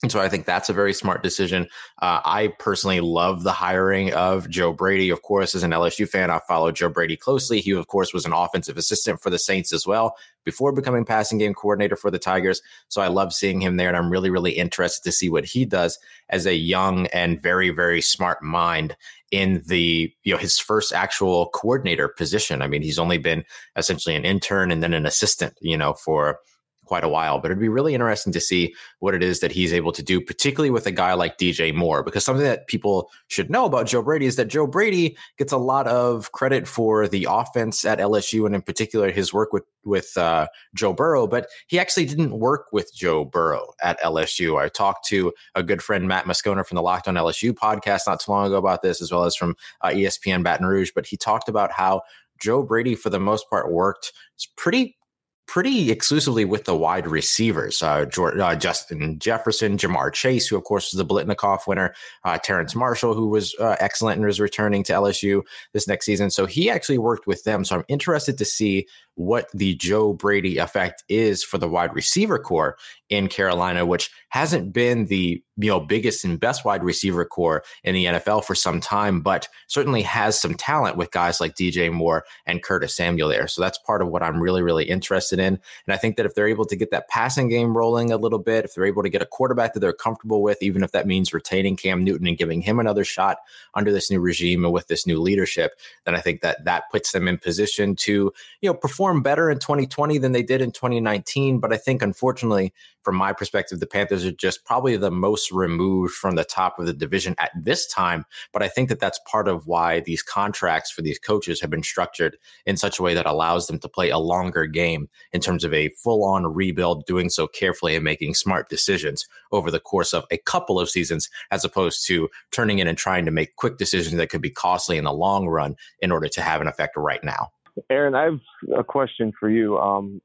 And 0.04 0.12
so 0.12 0.20
I 0.20 0.28
think 0.28 0.46
that's 0.46 0.70
a 0.70 0.74
very 0.74 0.94
smart 0.94 1.24
decision. 1.24 1.68
Uh, 2.02 2.20
I 2.26 2.54
personally 2.60 3.00
love 3.00 3.44
the 3.44 3.54
hiring 3.54 4.14
of 4.14 4.50
Joe 4.50 4.74
Brady. 4.74 5.10
Of 5.10 5.22
course, 5.22 5.56
as 5.56 5.64
an 5.64 5.72
LSU 5.72 6.08
fan, 6.08 6.30
I 6.30 6.40
follow 6.48 6.72
Joe 6.72 6.90
Brady 6.90 7.16
closely. 7.16 7.62
He, 7.62 7.72
of 7.72 7.88
course, 7.88 8.14
was 8.14 8.26
an 8.26 8.34
offensive 8.34 8.78
assistant 8.78 9.22
for 9.22 9.30
the 9.30 9.40
Saints 9.40 9.72
as 9.72 9.88
well 9.88 10.16
before 10.44 10.74
becoming 10.74 11.06
passing 11.06 11.38
game 11.38 11.54
coordinator 11.54 11.96
for 11.96 12.12
the 12.12 12.20
Tigers. 12.20 12.62
So 12.90 13.02
I 13.02 13.08
love 13.08 13.34
seeing 13.34 13.62
him 13.62 13.78
there, 13.78 13.88
and 13.88 13.96
I'm 13.96 14.12
really, 14.12 14.30
really 14.30 14.52
interested 14.52 15.04
to 15.06 15.14
see 15.14 15.30
what 15.30 15.46
he 15.46 15.64
does 15.64 15.98
as 16.30 16.46
a 16.46 16.56
young 16.56 17.08
and 17.08 17.42
very, 17.42 17.70
very 17.70 18.02
smart 18.02 18.44
mind 18.44 18.98
in 19.32 19.64
the 19.66 20.14
you 20.24 20.32
know 20.32 20.38
his 20.38 20.60
first 20.60 20.94
actual 20.94 21.48
coordinator 21.48 22.10
position. 22.10 22.62
I 22.62 22.68
mean, 22.68 22.82
he's 22.82 23.00
only 23.00 23.18
been 23.18 23.44
essentially 23.76 24.16
an 24.16 24.26
intern 24.26 24.72
and 24.72 24.84
then 24.84 24.94
an 24.94 25.06
assistant, 25.06 25.54
you 25.62 25.78
know, 25.78 25.94
for 25.94 26.40
quite 26.86 27.04
a 27.04 27.10
while, 27.10 27.40
but 27.40 27.52
it'd 27.52 27.60
be 27.60 27.70
really 27.70 27.94
interesting 27.94 28.34
to 28.34 28.40
see 28.40 28.74
what 29.00 29.14
it 29.14 29.24
is 29.24 29.40
that 29.40 29.52
he's 29.52 29.74
able 29.74 29.92
to 29.92 30.04
do, 30.04 30.22
particularly 30.22 30.70
with 30.70 30.86
a 30.88 30.92
guy 30.92 31.14
like 31.14 31.38
DJ 31.38 31.74
Moore, 31.74 32.04
because 32.04 32.24
something 32.24 32.46
that 32.46 32.68
people 32.68 33.10
should 33.28 33.50
know 33.50 33.66
about 33.66 33.88
Joe 33.88 34.02
Brady 34.02 34.26
is 34.26 34.36
that 34.36 34.48
Joe 34.48 34.68
Brady 34.68 35.18
gets 35.38 35.52
a 35.52 35.58
lot 35.58 35.88
of 35.88 36.32
credit 36.32 36.68
for 36.68 37.08
the 37.08 37.28
offense 37.30 37.86
at 37.86 38.00
LSU 38.00 38.46
and 38.46 38.56
in 38.56 38.62
particular 38.62 39.12
his 39.12 39.34
work 39.34 39.54
with 39.54 39.64
with 39.84 40.18
uh, 40.18 40.48
Joe 40.74 40.94
Burrow, 40.94 41.28
but 41.28 41.48
he 41.68 41.78
actually 41.78 42.06
didn't 42.06 42.40
work 42.40 42.68
with 42.72 42.92
Joe 42.96 43.24
Burrow 43.24 43.74
at 43.84 44.00
LSU. 44.02 44.60
I 44.60 44.68
talked 44.68 45.06
to 45.10 45.32
a 45.54 45.62
good 45.62 45.82
friend 45.82 46.08
Matt 46.08 46.26
Moscona 46.26 46.66
from 46.66 46.76
the 46.76 46.82
Locked 46.82 47.08
On 47.08 47.16
LSU 47.16 47.52
podcast 47.52 48.02
not 48.08 48.20
too 48.20 48.32
long 48.32 48.48
ago 48.48 48.58
about 48.58 48.82
this, 48.82 49.02
as 49.02 49.12
well 49.12 49.26
as 49.26 49.36
from 49.36 49.56
uh, 49.82 49.90
ESPN 49.90 50.44
Baton 50.44 50.66
Rouge, 50.66 50.92
but 50.94 51.06
he 51.06 51.18
talked 51.18 51.48
about 51.48 51.72
how 51.72 52.02
Joe 52.40 52.64
Brady, 52.64 52.96
for 52.96 53.10
the 53.10 53.20
most 53.20 53.50
part, 53.50 53.72
worked 53.72 54.12
pretty 54.58 54.98
pretty 55.48 55.92
exclusively 55.92 56.46
with 56.46 56.66
the 56.66 56.76
wide 56.76 57.08
receivers. 57.08 57.82
Uh, 57.82 58.06
uh, 58.18 58.56
Justin 58.56 59.20
Jefferson, 59.20 59.78
Ja'Marr 59.78 60.12
Chase, 60.12 60.48
who 60.48 60.56
of 60.56 60.64
course 60.64 60.92
was 60.92 60.98
the 60.98 61.06
Biletnikoff 61.06 61.68
winner, 61.68 61.94
uh, 62.24 62.38
Terrace 62.38 62.76
Marshall, 62.76 63.14
who 63.14 63.28
was 63.28 63.56
uh, 63.60 63.76
excellent 63.80 64.18
and 64.18 64.26
was 64.26 64.40
returning 64.40 64.84
to 64.84 64.94
LSU 64.94 65.42
this 65.74 65.88
next 65.88 66.06
season. 66.06 66.32
So 66.32 66.46
he 66.46 66.70
actually 66.70 66.98
worked 66.98 67.28
with 67.28 67.44
them. 67.44 67.64
So 67.64 67.76
I'm 67.78 67.86
interested 67.88 68.38
to 68.38 68.46
see 68.46 68.88
what 69.16 69.50
the 69.54 69.76
Joe 69.76 70.14
Brady 70.14 70.58
effect 70.58 71.04
is 71.10 71.44
for 71.44 71.58
the 71.58 71.70
wide 71.70 71.96
receiver 71.96 72.38
corps 72.38 72.78
in 73.10 73.28
Carolina, 73.28 73.86
which 73.86 74.10
hasn't 74.30 74.74
been 74.74 75.06
the 75.06 75.42
you 75.58 75.70
know 75.70 75.80
biggest 75.80 76.26
and 76.26 76.40
best 76.40 76.66
wide 76.66 76.84
receiver 76.84 77.24
corps 77.24 77.64
in 77.84 77.96
the 77.96 78.06
NFL 78.06 78.44
for 78.44 78.56
some 78.56 78.82
time, 78.82 79.22
but 79.22 79.48
certainly 79.68 80.02
has 80.02 80.40
some 80.40 80.54
talent 80.54 80.98
with 80.98 81.12
guys 81.12 81.40
like 81.40 81.56
DJ 81.56 81.92
Moore 81.92 82.26
and 82.46 82.64
Curtis 82.64 82.96
Samuel 82.96 83.30
there. 83.30 83.48
So 83.48 83.62
that's 83.62 83.78
part 83.78 84.02
of 84.02 84.10
what 84.10 84.24
I'm 84.24 84.42
really 84.42 84.62
really 84.62 84.86
interested 84.86 85.40
in. 85.40 85.60
And 85.88 85.94
I 85.94 85.98
think 85.98 86.18
that 86.18 86.26
if 86.26 86.36
they're 86.36 86.48
able 86.48 86.66
to 86.66 86.76
get 86.76 86.92
that 86.92 87.08
passing 87.08 87.48
game 87.48 87.78
rolling 87.78 88.12
a 88.12 88.18
little 88.18 88.40
bit, 88.40 88.66
if 88.66 88.74
they're 88.74 88.86
able 88.86 89.04
to 89.04 89.10
get 89.10 89.22
a 89.22 89.26
quarterback 89.26 89.74
that 89.74 89.80
they're 89.80 89.94
comfortable 89.94 90.42
with, 90.42 90.62
even 90.62 90.84
if 90.84 90.92
that 90.92 91.08
means 91.08 91.34
retaining 91.34 91.78
Cam 91.78 92.04
Newton 92.04 92.28
and 92.28 92.38
giving 92.38 92.62
him 92.62 92.80
another 92.80 93.06
shot 93.06 93.38
under 93.76 93.92
this 93.92 94.10
new 94.12 94.20
regime 94.20 94.66
and 94.66 94.74
with 94.74 94.88
this 94.88 95.08
new 95.08 95.22
leadership, 95.22 95.74
then 96.06 96.16
I 96.16 96.20
think 96.20 96.42
that 96.42 96.66
that 96.66 96.90
puts 96.92 97.12
them 97.12 97.28
in 97.28 97.38
position 97.38 97.96
to 97.98 98.34
you 98.62 98.70
know 98.70 98.74
perform 98.74 99.05
better 99.14 99.50
in 99.50 99.60
2020 99.60 100.18
than 100.18 100.32
they 100.32 100.44
did 100.44 100.62
in 100.62 100.72
2019. 100.72 101.60
But 101.60 101.74
I 101.74 101.78
think, 101.78 102.02
unfortunately, 102.02 102.74
from 103.06 103.16
my 103.16 103.34
perspective, 103.34 103.80
the 103.80 103.88
Panthers 103.88 104.26
are 104.26 104.32
just 104.32 104.66
probably 104.66 104.98
the 104.98 105.12
most 105.12 105.52
removed 105.52 106.14
from 106.14 106.36
the 106.36 106.44
top 106.44 106.80
of 106.80 106.88
the 106.88 106.94
division 106.94 107.36
at 107.38 107.52
this 107.56 107.86
time. 107.88 108.26
But 108.52 108.64
I 108.64 108.68
think 108.68 108.90
that 108.90 109.00
that's 109.00 109.20
part 109.28 109.48
of 109.48 109.68
why 109.68 110.00
these 110.00 110.24
contracts 110.24 110.92
for 110.92 111.04
these 111.04 111.20
coaches 111.20 111.62
have 111.62 111.70
been 111.70 111.84
structured 111.84 112.38
in 112.66 112.78
such 112.78 112.98
a 112.98 113.04
way 113.04 113.14
that 113.14 113.28
allows 113.28 113.68
them 113.68 113.80
to 113.80 113.88
play 113.88 114.10
a 114.10 114.18
longer 114.18 114.66
game 114.66 115.08
in 115.32 115.40
terms 115.40 115.64
of 115.64 115.74
a 115.74 115.90
full 115.90 116.24
on 116.26 116.46
rebuild, 116.48 117.06
doing 117.06 117.30
so 117.30 117.48
carefully 117.48 117.96
and 117.96 118.04
making 118.04 118.34
smart 118.34 118.70
decisions 118.70 119.28
over 119.52 119.70
the 119.70 119.80
course 119.80 120.14
of 120.14 120.26
a 120.32 120.38
couple 120.38 120.80
of 120.80 120.90
seasons, 120.90 121.30
as 121.52 121.64
opposed 121.64 122.06
to 122.08 122.28
turning 122.52 122.80
in 122.80 122.88
and 122.88 122.98
trying 122.98 123.26
to 123.26 123.32
make 123.32 123.56
quick 123.56 123.78
decisions 123.78 124.18
that 124.18 124.30
could 124.30 124.42
be 124.42 124.50
costly 124.50 124.98
in 124.98 125.04
the 125.04 125.14
long 125.14 125.48
run 125.48 125.76
in 126.00 126.12
order 126.12 126.28
to 126.28 126.42
have 126.42 126.60
an 126.60 126.68
effect 126.68 126.98
right 126.98 127.24
now. 127.24 127.52
Aaron, 127.90 128.16
I 128.16 128.24
have 128.24 128.40
a 128.78 128.84
question 128.84 129.34
for 129.40 129.50
you. 129.50 129.78
Um, 129.78 130.22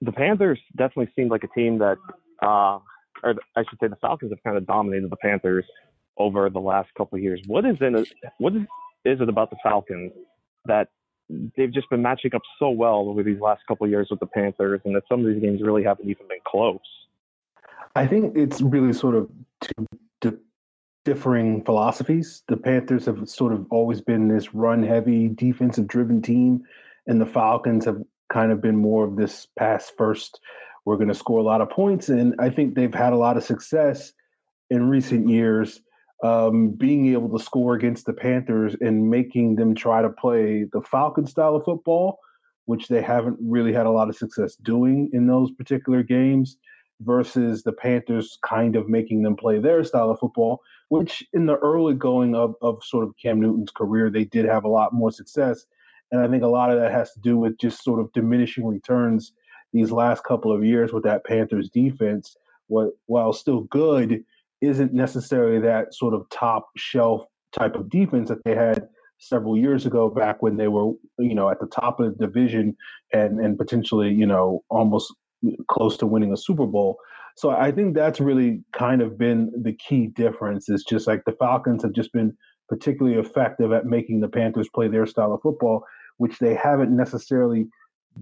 the 0.00 0.12
Panthers 0.12 0.58
definitely 0.76 1.12
seemed 1.16 1.30
like 1.30 1.44
a 1.44 1.48
team 1.48 1.78
that, 1.78 1.98
uh, 2.42 2.78
or 3.22 3.34
I 3.56 3.64
should 3.68 3.78
say, 3.80 3.88
the 3.88 3.96
Falcons 3.96 4.30
have 4.30 4.42
kind 4.42 4.56
of 4.56 4.66
dominated 4.66 5.10
the 5.10 5.16
Panthers 5.16 5.64
over 6.18 6.50
the 6.50 6.60
last 6.60 6.88
couple 6.96 7.16
of 7.16 7.22
years. 7.22 7.40
What 7.46 7.64
is 7.64 7.80
in 7.80 7.94
it? 7.96 8.08
What 8.38 8.54
is, 8.54 8.62
is 9.04 9.20
it 9.20 9.28
about 9.28 9.50
the 9.50 9.56
Falcons 9.62 10.12
that 10.64 10.88
they've 11.56 11.72
just 11.72 11.88
been 11.90 12.02
matching 12.02 12.34
up 12.34 12.42
so 12.58 12.70
well 12.70 13.08
over 13.08 13.22
these 13.22 13.40
last 13.40 13.62
couple 13.66 13.84
of 13.84 13.90
years 13.90 14.08
with 14.10 14.20
the 14.20 14.26
Panthers, 14.26 14.80
and 14.84 14.94
that 14.94 15.02
some 15.08 15.20
of 15.20 15.26
these 15.26 15.42
games 15.42 15.60
really 15.62 15.82
haven't 15.82 16.08
even 16.08 16.28
been 16.28 16.38
close? 16.46 16.78
I 17.94 18.06
think 18.06 18.36
it's 18.36 18.60
really 18.60 18.92
sort 18.92 19.14
of 19.14 19.30
two 19.60 19.86
differing 21.06 21.64
philosophies. 21.64 22.42
The 22.48 22.56
Panthers 22.56 23.06
have 23.06 23.28
sort 23.28 23.52
of 23.52 23.64
always 23.70 24.00
been 24.00 24.26
this 24.26 24.52
run 24.52 24.82
heavy, 24.82 25.28
defensive 25.28 25.86
driven 25.86 26.20
team, 26.20 26.64
and 27.06 27.20
the 27.20 27.26
Falcons 27.26 27.84
have 27.84 28.02
kind 28.28 28.50
of 28.50 28.60
been 28.60 28.76
more 28.76 29.04
of 29.04 29.14
this 29.14 29.46
pass 29.56 29.92
first. 29.96 30.40
We're 30.84 30.96
going 30.96 31.08
to 31.08 31.14
score 31.14 31.38
a 31.38 31.44
lot 31.44 31.60
of 31.60 31.70
points, 31.70 32.08
and 32.08 32.34
I 32.40 32.50
think 32.50 32.74
they've 32.74 32.92
had 32.92 33.12
a 33.12 33.16
lot 33.16 33.36
of 33.36 33.44
success 33.44 34.12
in 34.68 34.88
recent 34.88 35.28
years 35.28 35.80
um, 36.24 36.70
being 36.70 37.12
able 37.12 37.38
to 37.38 37.44
score 37.44 37.74
against 37.74 38.06
the 38.06 38.12
Panthers 38.12 38.74
and 38.80 39.08
making 39.08 39.54
them 39.54 39.76
try 39.76 40.02
to 40.02 40.10
play 40.10 40.64
the 40.72 40.82
Falcon 40.82 41.24
style 41.24 41.54
of 41.54 41.64
football, 41.64 42.18
which 42.64 42.88
they 42.88 43.00
haven't 43.00 43.38
really 43.40 43.72
had 43.72 43.86
a 43.86 43.90
lot 43.90 44.08
of 44.08 44.16
success 44.16 44.56
doing 44.56 45.08
in 45.12 45.28
those 45.28 45.52
particular 45.52 46.02
games, 46.02 46.56
versus 47.02 47.62
the 47.62 47.72
Panthers 47.72 48.38
kind 48.44 48.74
of 48.74 48.88
making 48.88 49.22
them 49.22 49.36
play 49.36 49.60
their 49.60 49.84
style 49.84 50.10
of 50.10 50.18
football, 50.18 50.62
which 50.88 51.24
in 51.32 51.46
the 51.46 51.56
early 51.56 51.94
going 51.94 52.34
of, 52.34 52.54
of 52.62 52.82
sort 52.84 53.04
of 53.04 53.14
Cam 53.20 53.40
Newton's 53.40 53.70
career, 53.70 54.10
they 54.10 54.24
did 54.24 54.44
have 54.44 54.64
a 54.64 54.68
lot 54.68 54.92
more 54.92 55.10
success. 55.10 55.66
And 56.12 56.20
I 56.20 56.28
think 56.28 56.42
a 56.42 56.48
lot 56.48 56.70
of 56.70 56.78
that 56.80 56.92
has 56.92 57.12
to 57.12 57.20
do 57.20 57.36
with 57.36 57.58
just 57.58 57.82
sort 57.82 58.00
of 58.00 58.12
diminishing 58.12 58.66
returns 58.66 59.32
these 59.72 59.90
last 59.90 60.24
couple 60.24 60.52
of 60.52 60.64
years 60.64 60.92
with 60.92 61.02
that 61.04 61.24
Panthers 61.24 61.68
defense, 61.68 62.36
what 62.68 62.90
while 63.06 63.32
still 63.32 63.62
good, 63.62 64.24
isn't 64.60 64.94
necessarily 64.94 65.58
that 65.60 65.94
sort 65.94 66.14
of 66.14 66.28
top 66.30 66.68
shelf 66.76 67.26
type 67.52 67.74
of 67.74 67.90
defense 67.90 68.28
that 68.28 68.42
they 68.44 68.54
had 68.54 68.88
several 69.18 69.56
years 69.56 69.86
ago 69.86 70.08
back 70.08 70.42
when 70.42 70.56
they 70.56 70.68
were 70.68 70.92
you 71.18 71.34
know 71.34 71.48
at 71.48 71.58
the 71.58 71.66
top 71.66 72.00
of 72.00 72.18
the 72.18 72.26
division 72.26 72.76
and 73.12 73.40
and 73.40 73.56
potentially 73.56 74.12
you 74.12 74.26
know 74.26 74.62
almost 74.68 75.12
close 75.68 75.96
to 75.96 76.06
winning 76.06 76.32
a 76.32 76.36
Super 76.36 76.66
Bowl. 76.66 76.98
So 77.36 77.50
I 77.50 77.70
think 77.70 77.94
that's 77.94 78.18
really 78.18 78.62
kind 78.72 79.02
of 79.02 79.18
been 79.18 79.52
the 79.62 79.74
key 79.74 80.08
difference. 80.08 80.68
Is 80.68 80.84
just 80.84 81.06
like 81.06 81.22
the 81.26 81.36
Falcons 81.38 81.82
have 81.82 81.92
just 81.92 82.12
been 82.12 82.36
particularly 82.68 83.18
effective 83.18 83.72
at 83.72 83.84
making 83.84 84.20
the 84.20 84.28
Panthers 84.28 84.68
play 84.74 84.88
their 84.88 85.06
style 85.06 85.34
of 85.34 85.42
football, 85.42 85.84
which 86.16 86.38
they 86.38 86.54
haven't 86.54 86.96
necessarily 86.96 87.66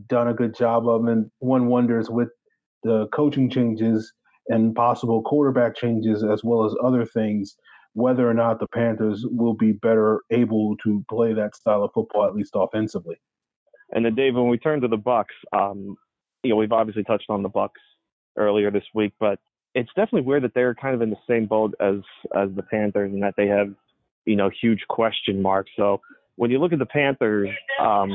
done 0.08 0.28
a 0.28 0.34
good 0.34 0.54
job 0.54 0.88
of. 0.88 1.06
And 1.06 1.30
one 1.38 1.66
wonders 1.66 2.10
with 2.10 2.28
the 2.82 3.06
coaching 3.12 3.48
changes 3.48 4.12
and 4.48 4.74
possible 4.74 5.22
quarterback 5.22 5.76
changes, 5.76 6.24
as 6.24 6.42
well 6.42 6.64
as 6.64 6.74
other 6.82 7.06
things, 7.06 7.56
whether 7.94 8.28
or 8.28 8.34
not 8.34 8.58
the 8.58 8.66
Panthers 8.66 9.24
will 9.30 9.54
be 9.54 9.72
better 9.72 10.20
able 10.32 10.76
to 10.78 11.04
play 11.08 11.32
that 11.32 11.54
style 11.54 11.84
of 11.84 11.92
football, 11.94 12.26
at 12.26 12.34
least 12.34 12.52
offensively. 12.56 13.16
And 13.92 14.04
then, 14.04 14.16
Dave, 14.16 14.34
when 14.34 14.48
we 14.48 14.58
turn 14.58 14.80
to 14.80 14.88
the 14.88 14.98
Bucs, 14.98 15.26
um, 15.52 15.94
you 16.42 16.50
know, 16.50 16.56
we've 16.56 16.72
obviously 16.72 17.04
touched 17.04 17.30
on 17.30 17.42
the 17.42 17.48
Bucs 17.48 17.70
earlier 18.36 18.70
this 18.70 18.84
week, 18.94 19.12
but 19.20 19.38
it's 19.74 19.90
definitely 19.96 20.22
weird 20.22 20.44
that 20.44 20.54
they're 20.54 20.74
kind 20.74 20.94
of 20.94 21.02
in 21.02 21.10
the 21.10 21.16
same 21.28 21.46
boat 21.46 21.74
as 21.80 21.96
as 22.36 22.48
the 22.54 22.62
Panthers, 22.62 23.12
and 23.12 23.22
that 23.22 23.34
they 23.36 23.46
have, 23.46 23.74
you 24.24 24.36
know, 24.36 24.50
huge 24.60 24.80
question 24.88 25.42
marks. 25.42 25.70
So 25.76 26.00
when 26.36 26.50
you 26.50 26.58
look 26.58 26.72
at 26.72 26.78
the 26.78 26.86
Panthers, 26.86 27.50
um, 27.80 28.10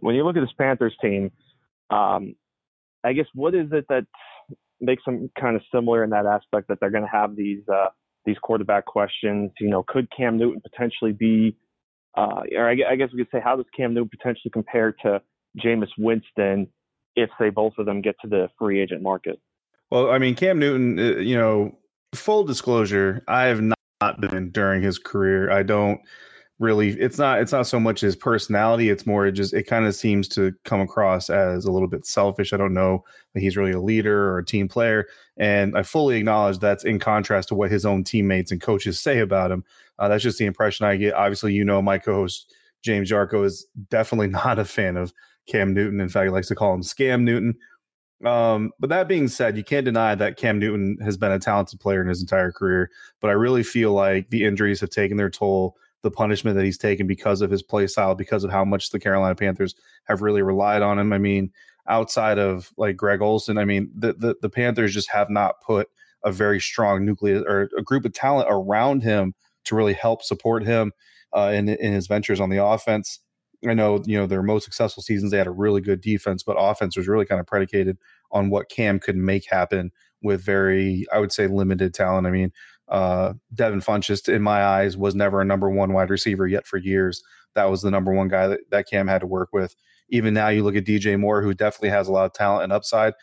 when 0.00 0.14
you 0.14 0.24
look 0.24 0.36
at 0.36 0.40
this 0.40 0.52
Panthers 0.58 0.94
team, 1.00 1.30
um, 1.90 2.34
I 3.04 3.12
guess 3.12 3.26
what 3.34 3.54
is 3.54 3.68
it 3.72 3.86
that 3.88 4.06
makes 4.80 5.04
them 5.04 5.30
kind 5.38 5.56
of 5.56 5.62
similar 5.72 6.02
in 6.04 6.10
that 6.10 6.26
aspect 6.26 6.68
that 6.68 6.78
they're 6.80 6.90
going 6.90 7.04
to 7.04 7.10
have 7.10 7.36
these 7.36 7.62
uh, 7.68 7.88
these 8.24 8.36
quarterback 8.42 8.86
questions? 8.86 9.52
You 9.60 9.70
know, 9.70 9.84
could 9.86 10.08
Cam 10.16 10.36
Newton 10.36 10.60
potentially 10.60 11.12
be, 11.12 11.56
uh, 12.16 12.42
or 12.56 12.68
I, 12.68 12.76
I 12.90 12.96
guess 12.96 13.10
we 13.12 13.18
could 13.24 13.30
say, 13.32 13.40
how 13.42 13.56
does 13.56 13.66
Cam 13.76 13.94
Newton 13.94 14.10
potentially 14.10 14.50
compare 14.52 14.92
to 15.02 15.20
Jameis 15.58 15.90
Winston 15.98 16.68
if 17.16 17.30
say 17.38 17.50
both 17.50 17.74
of 17.78 17.86
them 17.86 18.00
get 18.00 18.16
to 18.22 18.28
the 18.28 18.48
free 18.58 18.80
agent 18.80 19.02
market? 19.02 19.40
Well, 19.90 20.10
I 20.10 20.18
mean, 20.18 20.34
Cam 20.34 20.58
Newton, 20.58 20.98
uh, 20.98 21.18
you 21.18 21.36
know, 21.36 21.76
full 22.14 22.44
disclosure, 22.44 23.24
I 23.28 23.44
have 23.44 23.60
not 23.60 24.20
been 24.20 24.50
during 24.50 24.82
his 24.82 24.98
career. 24.98 25.50
I 25.50 25.62
don't 25.62 26.00
really 26.60 26.90
it's 27.00 27.18
not 27.18 27.40
it's 27.40 27.52
not 27.52 27.66
so 27.66 27.80
much 27.80 28.02
his 28.02 28.14
personality 28.14 28.90
it's 28.90 29.06
more 29.06 29.26
it 29.26 29.32
just 29.32 29.54
it 29.54 29.62
kind 29.62 29.86
of 29.86 29.94
seems 29.94 30.28
to 30.28 30.52
come 30.66 30.80
across 30.80 31.30
as 31.30 31.64
a 31.64 31.72
little 31.72 31.88
bit 31.88 32.04
selfish 32.04 32.52
i 32.52 32.56
don't 32.56 32.74
know 32.74 33.02
that 33.32 33.40
he's 33.40 33.56
really 33.56 33.72
a 33.72 33.80
leader 33.80 34.28
or 34.28 34.38
a 34.38 34.44
team 34.44 34.68
player 34.68 35.06
and 35.38 35.76
i 35.76 35.82
fully 35.82 36.18
acknowledge 36.18 36.58
that's 36.58 36.84
in 36.84 36.98
contrast 36.98 37.48
to 37.48 37.54
what 37.54 37.70
his 37.70 37.86
own 37.86 38.04
teammates 38.04 38.52
and 38.52 38.60
coaches 38.60 39.00
say 39.00 39.20
about 39.20 39.50
him 39.50 39.64
uh, 39.98 40.06
that's 40.06 40.22
just 40.22 40.38
the 40.38 40.44
impression 40.44 40.84
i 40.84 40.96
get 40.96 41.14
obviously 41.14 41.52
you 41.54 41.64
know 41.64 41.80
my 41.80 41.96
co-host 41.96 42.54
james 42.84 43.10
yarcho 43.10 43.42
is 43.42 43.66
definitely 43.88 44.26
not 44.44 44.58
a 44.58 44.64
fan 44.64 44.98
of 44.98 45.14
cam 45.50 45.74
newton 45.74 46.00
in 46.00 46.08
fact 46.08 46.24
he 46.24 46.30
likes 46.30 46.48
to 46.48 46.54
call 46.54 46.72
him 46.72 46.82
scam 46.82 47.22
newton 47.22 47.54
um, 48.24 48.72
but 48.78 48.90
that 48.90 49.08
being 49.08 49.28
said, 49.28 49.56
you 49.56 49.64
can't 49.64 49.84
deny 49.84 50.14
that 50.14 50.36
Cam 50.36 50.58
Newton 50.58 50.98
has 51.02 51.16
been 51.16 51.32
a 51.32 51.38
talented 51.38 51.80
player 51.80 52.02
in 52.02 52.08
his 52.08 52.20
entire 52.20 52.52
career. 52.52 52.90
But 53.20 53.30
I 53.30 53.34
really 53.34 53.62
feel 53.62 53.92
like 53.92 54.28
the 54.28 54.44
injuries 54.44 54.80
have 54.80 54.90
taken 54.90 55.16
their 55.16 55.30
toll 55.30 55.76
the 56.02 56.10
punishment 56.10 56.56
that 56.56 56.64
he's 56.64 56.78
taken 56.78 57.06
because 57.06 57.42
of 57.42 57.50
his 57.50 57.62
play 57.62 57.86
style, 57.86 58.14
because 58.14 58.44
of 58.44 58.50
how 58.50 58.64
much 58.64 58.90
the 58.90 58.98
Carolina 58.98 59.34
Panthers 59.34 59.74
have 60.04 60.22
really 60.22 60.42
relied 60.42 60.82
on 60.82 60.98
him. 60.98 61.12
I 61.12 61.18
mean, 61.18 61.52
outside 61.88 62.38
of 62.38 62.72
like 62.76 62.96
Greg 62.96 63.20
Olsen, 63.20 63.58
I 63.58 63.64
mean, 63.64 63.90
the 63.94 64.14
the, 64.14 64.36
the 64.40 64.50
Panthers 64.50 64.94
just 64.94 65.10
have 65.10 65.30
not 65.30 65.60
put 65.62 65.88
a 66.24 66.32
very 66.32 66.60
strong 66.60 67.04
nucleus 67.04 67.42
or 67.46 67.70
a 67.76 67.82
group 67.82 68.04
of 68.04 68.12
talent 68.12 68.48
around 68.50 69.02
him 69.02 69.34
to 69.64 69.74
really 69.74 69.94
help 69.94 70.22
support 70.22 70.64
him 70.64 70.92
uh, 71.36 71.52
in 71.54 71.68
in 71.68 71.92
his 71.92 72.06
ventures 72.06 72.40
on 72.40 72.50
the 72.50 72.62
offense. 72.64 73.20
I 73.68 73.74
know 73.74 74.02
you 74.06 74.16
know 74.16 74.26
their 74.26 74.42
most 74.42 74.64
successful 74.64 75.02
seasons 75.02 75.30
they 75.30 75.38
had 75.38 75.46
a 75.46 75.52
really 75.52 75.80
good 75.80 76.00
defense, 76.00 76.42
but 76.42 76.56
offense 76.58 76.96
was 76.96 77.08
really 77.08 77.26
kind 77.26 77.40
of 77.40 77.46
predicated 77.46 77.98
on 78.32 78.50
what 78.50 78.70
Cam 78.70 78.98
could 78.98 79.16
make 79.16 79.46
happen 79.48 79.90
with 80.22 80.42
very, 80.42 81.06
I 81.12 81.18
would 81.18 81.32
say, 81.32 81.46
limited 81.46 81.94
talent. 81.94 82.26
I 82.26 82.30
mean, 82.30 82.52
uh, 82.88 83.34
Devin 83.54 83.80
Funchess, 83.80 84.28
in 84.28 84.42
my 84.42 84.64
eyes, 84.64 84.96
was 84.96 85.14
never 85.14 85.40
a 85.40 85.44
number 85.44 85.70
one 85.70 85.92
wide 85.92 86.10
receiver 86.10 86.46
yet 86.46 86.66
for 86.66 86.76
years. 86.76 87.22
That 87.54 87.70
was 87.70 87.82
the 87.82 87.90
number 87.90 88.12
one 88.12 88.28
guy 88.28 88.48
that, 88.48 88.60
that 88.70 88.88
Cam 88.88 89.08
had 89.08 89.20
to 89.20 89.26
work 89.26 89.50
with. 89.52 89.74
Even 90.08 90.34
now, 90.34 90.48
you 90.48 90.62
look 90.62 90.76
at 90.76 90.84
DJ 90.84 91.18
Moore, 91.18 91.42
who 91.42 91.54
definitely 91.54 91.90
has 91.90 92.08
a 92.08 92.12
lot 92.12 92.26
of 92.26 92.32
talent 92.32 92.64
and 92.64 92.72
upside. 92.72 93.14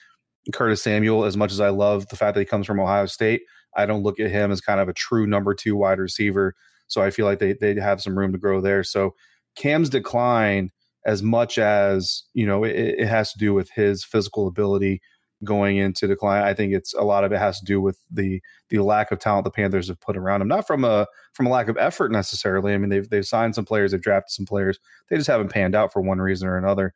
Curtis 0.54 0.82
Samuel, 0.82 1.26
as 1.26 1.36
much 1.36 1.52
as 1.52 1.60
I 1.60 1.70
love 1.70 2.08
the 2.08 2.16
fact 2.16 2.36
that 2.36 2.40
he 2.42 2.46
comes 2.46 2.66
from 2.66 2.80
Ohio 2.80 3.06
State, 3.06 3.42
I 3.76 3.86
don't 3.86 4.04
look 4.04 4.20
at 4.20 4.32
him 4.32 4.52
as 4.52 4.62
kind 4.62 4.80
of 4.80 4.88
a 4.88 4.94
true 4.94 5.28
number 5.28 5.54
two 5.54 5.76
wide 5.76 6.00
receiver. 6.00 6.56
So 6.88 7.02
I 7.02 7.12
feel 7.12 7.26
like 7.26 7.40
they 7.40 7.54
they 7.54 7.76
have 7.76 8.02
some 8.02 8.18
room 8.18 8.32
to 8.32 8.38
grow 8.38 8.62
there. 8.62 8.84
So 8.84 9.14
Cam's 9.58 9.90
decline, 9.90 10.72
as 11.06 11.24
much 11.24 11.58
as 11.58 12.24
you 12.34 12.46
know, 12.46 12.64
it, 12.64 12.76
it 12.76 13.08
has 13.08 13.32
to 13.34 13.40
do 13.40 13.54
with 13.54 13.70
his 13.72 14.04
physical 14.04 14.48
ability 14.48 15.02
going 15.44 15.78
into 15.78 16.08
decline. 16.08 16.44
I 16.44 16.54
think 16.54 16.74
it's 16.74 16.94
a 16.94 17.04
lot 17.04 17.24
of 17.24 17.32
it 17.32 17.40
has 17.40 17.60
to 17.60 17.66
do 17.66 17.80
with 17.80 18.00
the 18.12 18.42
the 18.70 18.80
lack 18.80 19.12
of 19.12 19.20
talent 19.20 19.46
the 19.46 19.52
Panthers 19.52 19.88
have 19.88 20.00
put 20.00 20.18
around 20.18 20.42
him. 20.42 20.48
Not 20.48 20.66
from 20.66 20.84
a 20.84 21.08
from 21.34 21.48
a 21.48 21.50
lack 21.50 21.68
of 21.68 21.78
effort 21.78 22.12
necessarily. 22.12 22.74
I 22.74 22.78
mean, 22.78 22.90
they've 22.90 23.10
they've 23.10 23.26
signed 23.26 23.56
some 23.56 23.66
players, 23.66 23.92
they've 23.92 24.02
drafted 24.02 24.32
some 24.32 24.46
players. 24.46 24.80
They 25.10 25.18
just 25.18 25.28
haven't 25.28 25.50
panned 25.50 25.76
out 25.76 25.94
for 25.94 26.02
one 26.02 26.20
reason 26.20 26.48
or 26.48 26.58
another. 26.58 26.94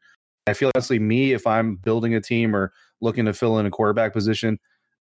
I 0.47 0.53
feel 0.53 0.71
honestly, 0.75 0.99
me, 0.99 1.33
if 1.33 1.45
I'm 1.45 1.75
building 1.75 2.15
a 2.15 2.21
team 2.21 2.55
or 2.55 2.73
looking 2.99 3.25
to 3.25 3.33
fill 3.33 3.59
in 3.59 3.65
a 3.65 3.71
quarterback 3.71 4.13
position, 4.13 4.59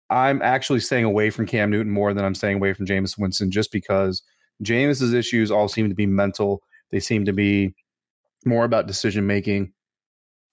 I'm 0.10 0.42
actually 0.42 0.80
staying 0.80 1.06
away 1.06 1.32
from 1.32 1.48
Cam 1.48 1.72
Newton 1.72 1.92
more 1.92 2.14
than 2.14 2.24
I'm 2.24 2.36
staying 2.36 2.58
away 2.58 2.74
from 2.74 2.86
Jameis 2.86 3.18
Winston, 3.18 3.50
just 3.50 3.72
because 3.72 4.22
Jameis's 4.62 5.14
issues 5.14 5.50
all 5.50 5.68
seem 5.68 5.90
to 5.90 5.96
be 5.96 6.06
mental. 6.06 6.62
They 6.92 7.00
seem 7.00 7.26
to 7.26 7.34
be 7.34 7.74
more 8.46 8.66
about 8.66 8.88
decision 8.88 9.26
making 9.26 9.74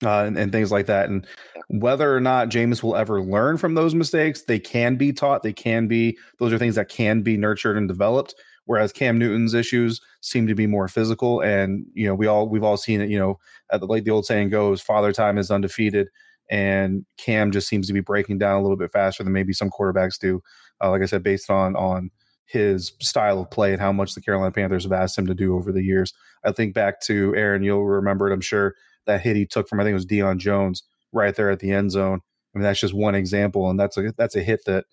uh, 0.04 0.24
and, 0.24 0.38
and, 0.38 0.52
things 0.52 0.72
like 0.72 0.86
that. 0.86 1.08
And 1.10 1.26
whether 1.68 2.14
or 2.14 2.20
not 2.20 2.48
Jameis 2.48 2.82
will 2.82 2.96
ever 2.96 3.20
learn 3.20 3.58
from 3.58 3.74
those 3.74 3.94
mistakes, 3.94 4.42
they 4.42 4.58
can 4.58 4.96
be 4.96 5.12
taught. 5.12 5.42
They 5.42 5.52
can 5.52 5.88
be, 5.88 6.16
those 6.38 6.52
are 6.52 6.58
things 6.58 6.76
that 6.76 6.88
can 6.88 7.20
be 7.20 7.36
nurtured 7.36 7.76
and 7.76 7.86
developed. 7.86 8.34
Whereas 8.64 8.92
Cam 8.92 9.18
Newton's 9.18 9.52
issues 9.52 10.00
seem 10.20 10.46
to 10.46 10.54
be 10.54 10.66
more 10.66 10.88
physical. 10.88 11.40
And, 11.40 11.84
you 11.92 12.06
know, 12.06 12.14
we 12.14 12.26
all, 12.26 12.48
we've 12.48 12.64
all 12.64 12.76
seen 12.76 13.00
it, 13.00 13.10
you 13.10 13.18
know, 13.18 13.38
the, 13.70 13.84
like 13.84 14.04
the 14.04 14.10
old 14.10 14.26
saying 14.26 14.50
goes, 14.50 14.80
father 14.80 15.12
time 15.12 15.38
is 15.38 15.50
undefeated. 15.50 16.08
And 16.50 17.04
Cam 17.16 17.50
just 17.50 17.68
seems 17.68 17.86
to 17.88 17.92
be 17.92 18.00
breaking 18.00 18.38
down 18.38 18.58
a 18.58 18.62
little 18.62 18.76
bit 18.76 18.92
faster 18.92 19.22
than 19.22 19.32
maybe 19.32 19.52
some 19.52 19.70
quarterbacks 19.70 20.18
do. 20.18 20.42
Uh, 20.82 20.90
like 20.90 21.02
I 21.02 21.06
said, 21.06 21.22
based 21.22 21.50
on, 21.50 21.76
on, 21.76 22.10
his 22.50 22.92
style 23.00 23.40
of 23.40 23.50
play 23.50 23.72
and 23.72 23.80
how 23.80 23.92
much 23.92 24.14
the 24.14 24.20
Carolina 24.20 24.50
Panthers 24.50 24.82
have 24.82 24.92
asked 24.92 25.16
him 25.16 25.26
to 25.26 25.34
do 25.34 25.54
over 25.54 25.70
the 25.70 25.84
years. 25.84 26.12
I 26.44 26.50
think 26.50 26.74
back 26.74 27.00
to 27.02 27.34
Aaron, 27.36 27.62
you'll 27.62 27.86
remember 27.86 28.28
it, 28.28 28.34
I'm 28.34 28.40
sure, 28.40 28.74
that 29.06 29.20
hit 29.20 29.36
he 29.36 29.46
took 29.46 29.68
from 29.68 29.78
I 29.78 29.84
think 29.84 29.92
it 29.92 29.94
was 29.94 30.06
Deion 30.06 30.38
Jones 30.38 30.82
right 31.12 31.34
there 31.34 31.50
at 31.50 31.60
the 31.60 31.70
end 31.70 31.92
zone. 31.92 32.20
I 32.54 32.58
mean, 32.58 32.64
that's 32.64 32.80
just 32.80 32.94
one 32.94 33.14
example, 33.14 33.70
and 33.70 33.78
that's 33.78 33.96
a 33.96 34.12
that's 34.16 34.34
a 34.34 34.42
hit 34.42 34.64
that 34.66 34.86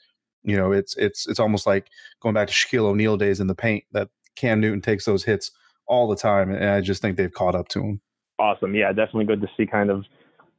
you 0.43 0.55
know 0.55 0.71
it's 0.71 0.95
it's 0.97 1.27
it's 1.27 1.39
almost 1.39 1.65
like 1.65 1.87
going 2.21 2.35
back 2.35 2.47
to 2.47 2.53
Shaquille 2.53 2.85
O'Neal 2.85 3.17
days 3.17 3.39
in 3.39 3.47
the 3.47 3.55
paint 3.55 3.83
that 3.91 4.09
Cam 4.35 4.61
Newton 4.61 4.81
takes 4.81 5.05
those 5.05 5.23
hits 5.23 5.49
all 5.87 6.07
the 6.07 6.15
time, 6.15 6.51
and 6.51 6.69
I 6.69 6.81
just 6.81 7.01
think 7.01 7.17
they've 7.17 7.33
caught 7.33 7.55
up 7.55 7.69
to 7.69 7.81
him. 7.81 8.01
Awesome, 8.37 8.75
yeah, 8.75 8.89
definitely 8.89 9.25
good 9.25 9.41
to 9.41 9.49
see 9.57 9.65
kind 9.65 9.89
of 9.89 10.05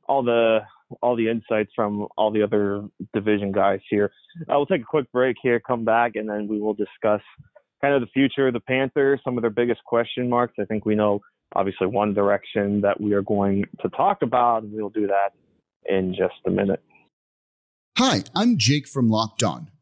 all 0.09 0.25
the 0.25 0.61
all 1.02 1.16
the 1.16 1.28
insights 1.28 1.71
from 1.75 2.09
all 2.16 2.30
the 2.30 2.42
other 2.42 2.85
division 3.12 3.52
guys 3.52 3.80
here. 3.88 4.11
Uh, 4.49 4.52
I 4.52 4.57
will 4.57 4.66
take 4.66 4.83
a 4.83 4.85
quick 4.85 5.11
break 5.12 5.37
here, 5.42 5.61
come 5.61 5.85
back, 5.85 6.12
and 6.16 6.28
then 6.28 6.49
we 6.49 6.61
will 6.61 6.75
discuss 6.75 7.21
kind 7.80 7.95
of 7.95 8.00
the 8.00 8.09
future 8.09 8.49
of 8.49 8.54
the 8.54 8.61
Panthers, 8.61 9.21
some 9.25 9.37
of 9.37 9.42
their 9.42 9.50
biggest 9.50 9.85
question 9.85 10.28
marks. 10.28 10.54
I 10.59 10.64
think 10.64 10.85
we 10.85 10.95
know 10.95 11.21
obviously 11.54 11.87
one 11.87 12.14
direction 12.14 12.80
that 12.83 13.00
we 13.00 13.12
are 13.12 13.23
going 13.23 13.64
to 13.80 13.88
talk 13.90 14.23
about. 14.23 14.62
And 14.62 14.73
we'll 14.73 14.90
do 14.90 15.07
that 15.07 15.33
in 15.87 16.12
just 16.12 16.35
a 16.47 16.50
minute. 16.50 16.83
Hi, 17.97 18.23
I'm 18.35 18.59
Jake 18.59 18.87
from 18.87 19.09
Locked 19.09 19.42
On. 19.42 19.71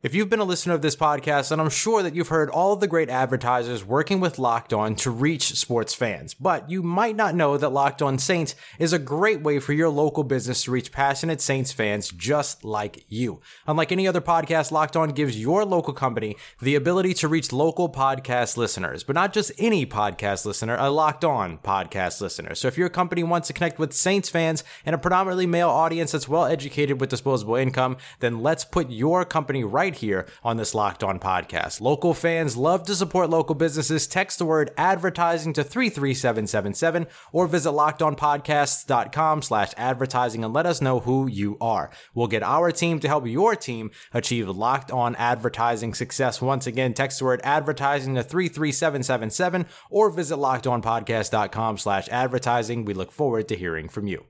If 0.00 0.14
you've 0.14 0.28
been 0.28 0.38
a 0.38 0.44
listener 0.44 0.74
of 0.74 0.82
this 0.82 0.94
podcast, 0.94 1.48
then 1.48 1.58
I'm 1.58 1.70
sure 1.70 2.04
that 2.04 2.14
you've 2.14 2.28
heard 2.28 2.50
all 2.50 2.72
of 2.72 2.78
the 2.78 2.86
great 2.86 3.10
advertisers 3.10 3.84
working 3.84 4.20
with 4.20 4.38
Locked 4.38 4.72
On 4.72 4.94
to 4.94 5.10
reach 5.10 5.54
sports 5.54 5.92
fans. 5.92 6.34
But 6.34 6.70
you 6.70 6.84
might 6.84 7.16
not 7.16 7.34
know 7.34 7.56
that 7.56 7.72
Locked 7.72 8.00
On 8.00 8.16
Saints 8.16 8.54
is 8.78 8.92
a 8.92 9.00
great 9.00 9.42
way 9.42 9.58
for 9.58 9.72
your 9.72 9.88
local 9.88 10.22
business 10.22 10.62
to 10.62 10.70
reach 10.70 10.92
passionate 10.92 11.40
Saints 11.40 11.72
fans 11.72 12.10
just 12.10 12.62
like 12.62 13.06
you. 13.08 13.40
Unlike 13.66 13.90
any 13.90 14.06
other 14.06 14.20
podcast, 14.20 14.70
Locked 14.70 14.94
On 14.94 15.08
gives 15.08 15.36
your 15.36 15.64
local 15.64 15.92
company 15.92 16.36
the 16.62 16.76
ability 16.76 17.12
to 17.14 17.26
reach 17.26 17.52
local 17.52 17.88
podcast 17.88 18.56
listeners, 18.56 19.02
but 19.02 19.14
not 19.14 19.32
just 19.32 19.50
any 19.58 19.84
podcast 19.84 20.46
listener, 20.46 20.76
a 20.78 20.90
Locked 20.90 21.24
On 21.24 21.58
podcast 21.58 22.20
listener. 22.20 22.54
So 22.54 22.68
if 22.68 22.78
your 22.78 22.88
company 22.88 23.24
wants 23.24 23.48
to 23.48 23.52
connect 23.52 23.80
with 23.80 23.92
Saints 23.92 24.28
fans 24.28 24.62
and 24.86 24.94
a 24.94 24.98
predominantly 24.98 25.46
male 25.46 25.70
audience 25.70 26.12
that's 26.12 26.28
well 26.28 26.44
educated 26.44 27.00
with 27.00 27.10
disposable 27.10 27.56
income, 27.56 27.96
then 28.20 28.44
let's 28.44 28.64
put 28.64 28.90
your 28.90 29.24
company 29.24 29.64
right 29.64 29.87
right 29.88 29.96
here 29.96 30.26
on 30.44 30.58
this 30.58 30.74
Locked 30.74 31.02
On 31.02 31.18
podcast. 31.18 31.80
Local 31.80 32.12
fans 32.12 32.58
love 32.58 32.82
to 32.84 32.94
support 32.94 33.30
local 33.30 33.54
businesses. 33.54 34.06
Text 34.06 34.38
the 34.38 34.44
word 34.44 34.70
advertising 34.76 35.54
to 35.54 35.64
33777 35.64 37.06
or 37.32 37.46
visit 37.46 37.70
lockedonpodcasts.com 37.70 39.40
slash 39.40 39.72
advertising 39.78 40.44
and 40.44 40.52
let 40.52 40.66
us 40.66 40.82
know 40.82 41.00
who 41.00 41.26
you 41.26 41.56
are. 41.58 41.90
We'll 42.14 42.26
get 42.26 42.42
our 42.42 42.70
team 42.70 43.00
to 43.00 43.08
help 43.08 43.26
your 43.26 43.56
team 43.56 43.90
achieve 44.12 44.46
Locked 44.46 44.90
On 44.90 45.16
advertising 45.16 45.94
success. 45.94 46.42
Once 46.42 46.66
again, 46.66 46.92
text 46.92 47.20
the 47.20 47.24
word 47.24 47.40
advertising 47.42 48.14
to 48.16 48.22
33777 48.22 49.64
or 49.90 50.10
visit 50.10 50.36
lockedonpodcast.com 50.36 51.78
slash 51.78 52.08
advertising. 52.10 52.84
We 52.84 52.92
look 52.92 53.10
forward 53.10 53.48
to 53.48 53.56
hearing 53.56 53.88
from 53.88 54.06
you. 54.06 54.26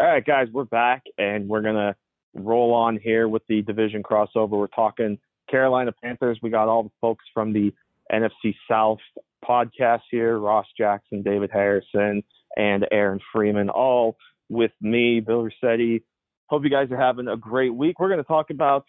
All 0.00 0.06
right, 0.06 0.24
guys, 0.24 0.48
we're 0.50 0.64
back 0.64 1.02
and 1.18 1.46
we're 1.46 1.62
going 1.62 1.76
to 1.76 1.94
roll 2.34 2.74
on 2.74 2.98
here 3.02 3.28
with 3.28 3.42
the 3.48 3.62
division 3.62 4.02
crossover. 4.02 4.50
We're 4.50 4.66
talking 4.68 5.18
Carolina 5.50 5.92
Panthers. 6.02 6.38
We 6.42 6.50
got 6.50 6.68
all 6.68 6.84
the 6.84 6.90
folks 7.00 7.24
from 7.32 7.52
the 7.52 7.72
NFC 8.12 8.54
South 8.70 8.98
podcast 9.44 10.02
here 10.10 10.38
Ross 10.38 10.66
Jackson, 10.76 11.22
David 11.22 11.50
Harrison, 11.52 12.22
and 12.56 12.86
Aaron 12.90 13.20
Freeman, 13.32 13.68
all 13.68 14.16
with 14.48 14.72
me, 14.80 15.20
Bill 15.20 15.44
Rossetti. 15.44 16.04
Hope 16.46 16.64
you 16.64 16.70
guys 16.70 16.90
are 16.90 17.00
having 17.00 17.28
a 17.28 17.36
great 17.36 17.74
week. 17.74 17.98
We're 17.98 18.08
going 18.08 18.22
to 18.22 18.24
talk 18.24 18.50
about 18.50 18.84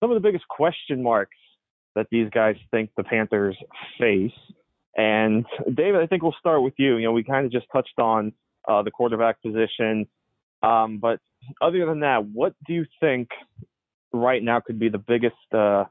some 0.00 0.10
of 0.10 0.14
the 0.14 0.26
biggest 0.26 0.46
question 0.48 1.02
marks 1.02 1.36
that 1.94 2.06
these 2.10 2.28
guys 2.30 2.56
think 2.70 2.90
the 2.96 3.04
Panthers 3.04 3.56
face. 3.98 4.32
And 4.96 5.44
David, 5.66 6.02
I 6.02 6.06
think 6.06 6.22
we'll 6.22 6.34
start 6.38 6.62
with 6.62 6.74
you. 6.76 6.96
You 6.96 7.06
know, 7.06 7.12
we 7.12 7.24
kind 7.24 7.46
of 7.46 7.52
just 7.52 7.66
touched 7.72 7.98
on 7.98 8.32
uh, 8.68 8.82
the 8.82 8.90
quarterback 8.90 9.42
position, 9.42 10.06
um, 10.64 10.98
but 10.98 11.20
other 11.60 11.84
than 11.86 12.00
that, 12.00 12.24
what 12.26 12.54
do 12.66 12.72
you 12.72 12.86
think 13.00 13.28
right 14.12 14.42
now 14.42 14.60
could 14.60 14.78
be 14.78 14.88
the 14.88 14.98
biggest 14.98 15.34
uh, 15.52 15.84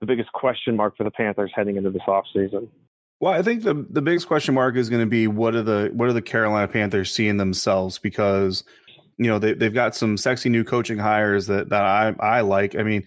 the 0.00 0.06
biggest 0.06 0.32
question 0.32 0.76
mark 0.76 0.96
for 0.96 1.04
the 1.04 1.10
Panthers 1.10 1.52
heading 1.54 1.76
into 1.76 1.90
this 1.90 2.02
offseason? 2.06 2.68
Well, 3.20 3.32
I 3.32 3.42
think 3.42 3.62
the 3.62 3.86
the 3.88 4.02
biggest 4.02 4.26
question 4.26 4.54
mark 4.54 4.76
is 4.76 4.90
going 4.90 5.02
to 5.02 5.08
be 5.08 5.26
what 5.26 5.54
are 5.54 5.62
the 5.62 5.90
what 5.94 6.08
are 6.08 6.12
the 6.12 6.22
Carolina 6.22 6.68
Panthers 6.68 7.12
seeing 7.12 7.36
themselves 7.36 7.98
because 7.98 8.64
you 9.16 9.26
know 9.26 9.38
they 9.38 9.54
they've 9.54 9.72
got 9.72 9.94
some 9.94 10.16
sexy 10.16 10.48
new 10.48 10.64
coaching 10.64 10.98
hires 10.98 11.46
that 11.46 11.68
that 11.70 11.82
I 11.82 12.14
I 12.20 12.40
like. 12.42 12.76
I 12.76 12.82
mean, 12.82 13.04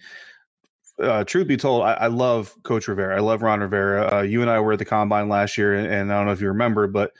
uh, 1.00 1.24
truth 1.24 1.46
be 1.46 1.56
told, 1.56 1.82
I, 1.82 1.92
I, 1.94 2.06
love 2.08 2.54
Coach 2.62 2.88
Rivera. 2.88 3.16
I 3.16 3.20
love 3.20 3.42
Ron 3.42 3.60
Rivera. 3.60 4.18
Uh, 4.18 4.22
you 4.22 4.42
and 4.42 4.50
I 4.50 4.60
were 4.60 4.72
at 4.72 4.78
the 4.78 4.84
combine 4.84 5.28
last 5.28 5.56
year, 5.56 5.74
and, 5.74 5.86
and 5.86 6.12
I 6.12 6.16
don't 6.16 6.26
know 6.26 6.32
if 6.32 6.40
you 6.40 6.48
remember, 6.48 6.86
but 6.86 7.12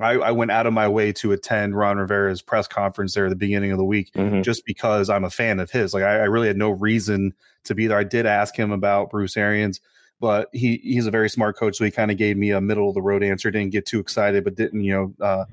I, 0.00 0.12
I, 0.14 0.30
went 0.32 0.50
out 0.50 0.66
of 0.66 0.72
my 0.72 0.88
way 0.88 1.12
to 1.12 1.32
attend 1.32 1.76
Ron 1.76 1.98
Rivera's 1.98 2.42
press 2.42 2.66
conference 2.66 3.14
there 3.14 3.26
at 3.26 3.30
the 3.30 3.36
beginning 3.36 3.70
of 3.70 3.78
the 3.78 3.84
week 3.84 4.12
mm-hmm. 4.12 4.42
just 4.42 4.64
because 4.66 5.08
I'm 5.08 5.24
a 5.24 5.30
fan 5.30 5.60
of 5.60 5.70
his. 5.70 5.94
Like 5.94 6.02
I, 6.02 6.20
I, 6.20 6.24
really 6.24 6.48
had 6.48 6.56
no 6.56 6.70
reason 6.70 7.32
to 7.64 7.74
be 7.74 7.86
there. 7.86 7.98
I 7.98 8.04
did 8.04 8.26
ask 8.26 8.56
him 8.56 8.72
about 8.72 9.10
Bruce 9.10 9.36
Arians, 9.36 9.80
but 10.20 10.48
he 10.52 10.80
he's 10.82 11.06
a 11.06 11.10
very 11.10 11.30
smart 11.30 11.56
coach, 11.56 11.76
so 11.76 11.84
he 11.84 11.90
kind 11.90 12.10
of 12.10 12.16
gave 12.16 12.36
me 12.36 12.50
a 12.50 12.60
middle 12.60 12.88
of 12.88 12.94
the 12.94 13.02
road 13.02 13.22
answer. 13.22 13.50
Didn't 13.50 13.72
get 13.72 13.86
too 13.86 14.00
excited, 14.00 14.42
but 14.42 14.56
didn't 14.56 14.82
you 14.82 14.92
know 14.92 15.24
uh, 15.24 15.44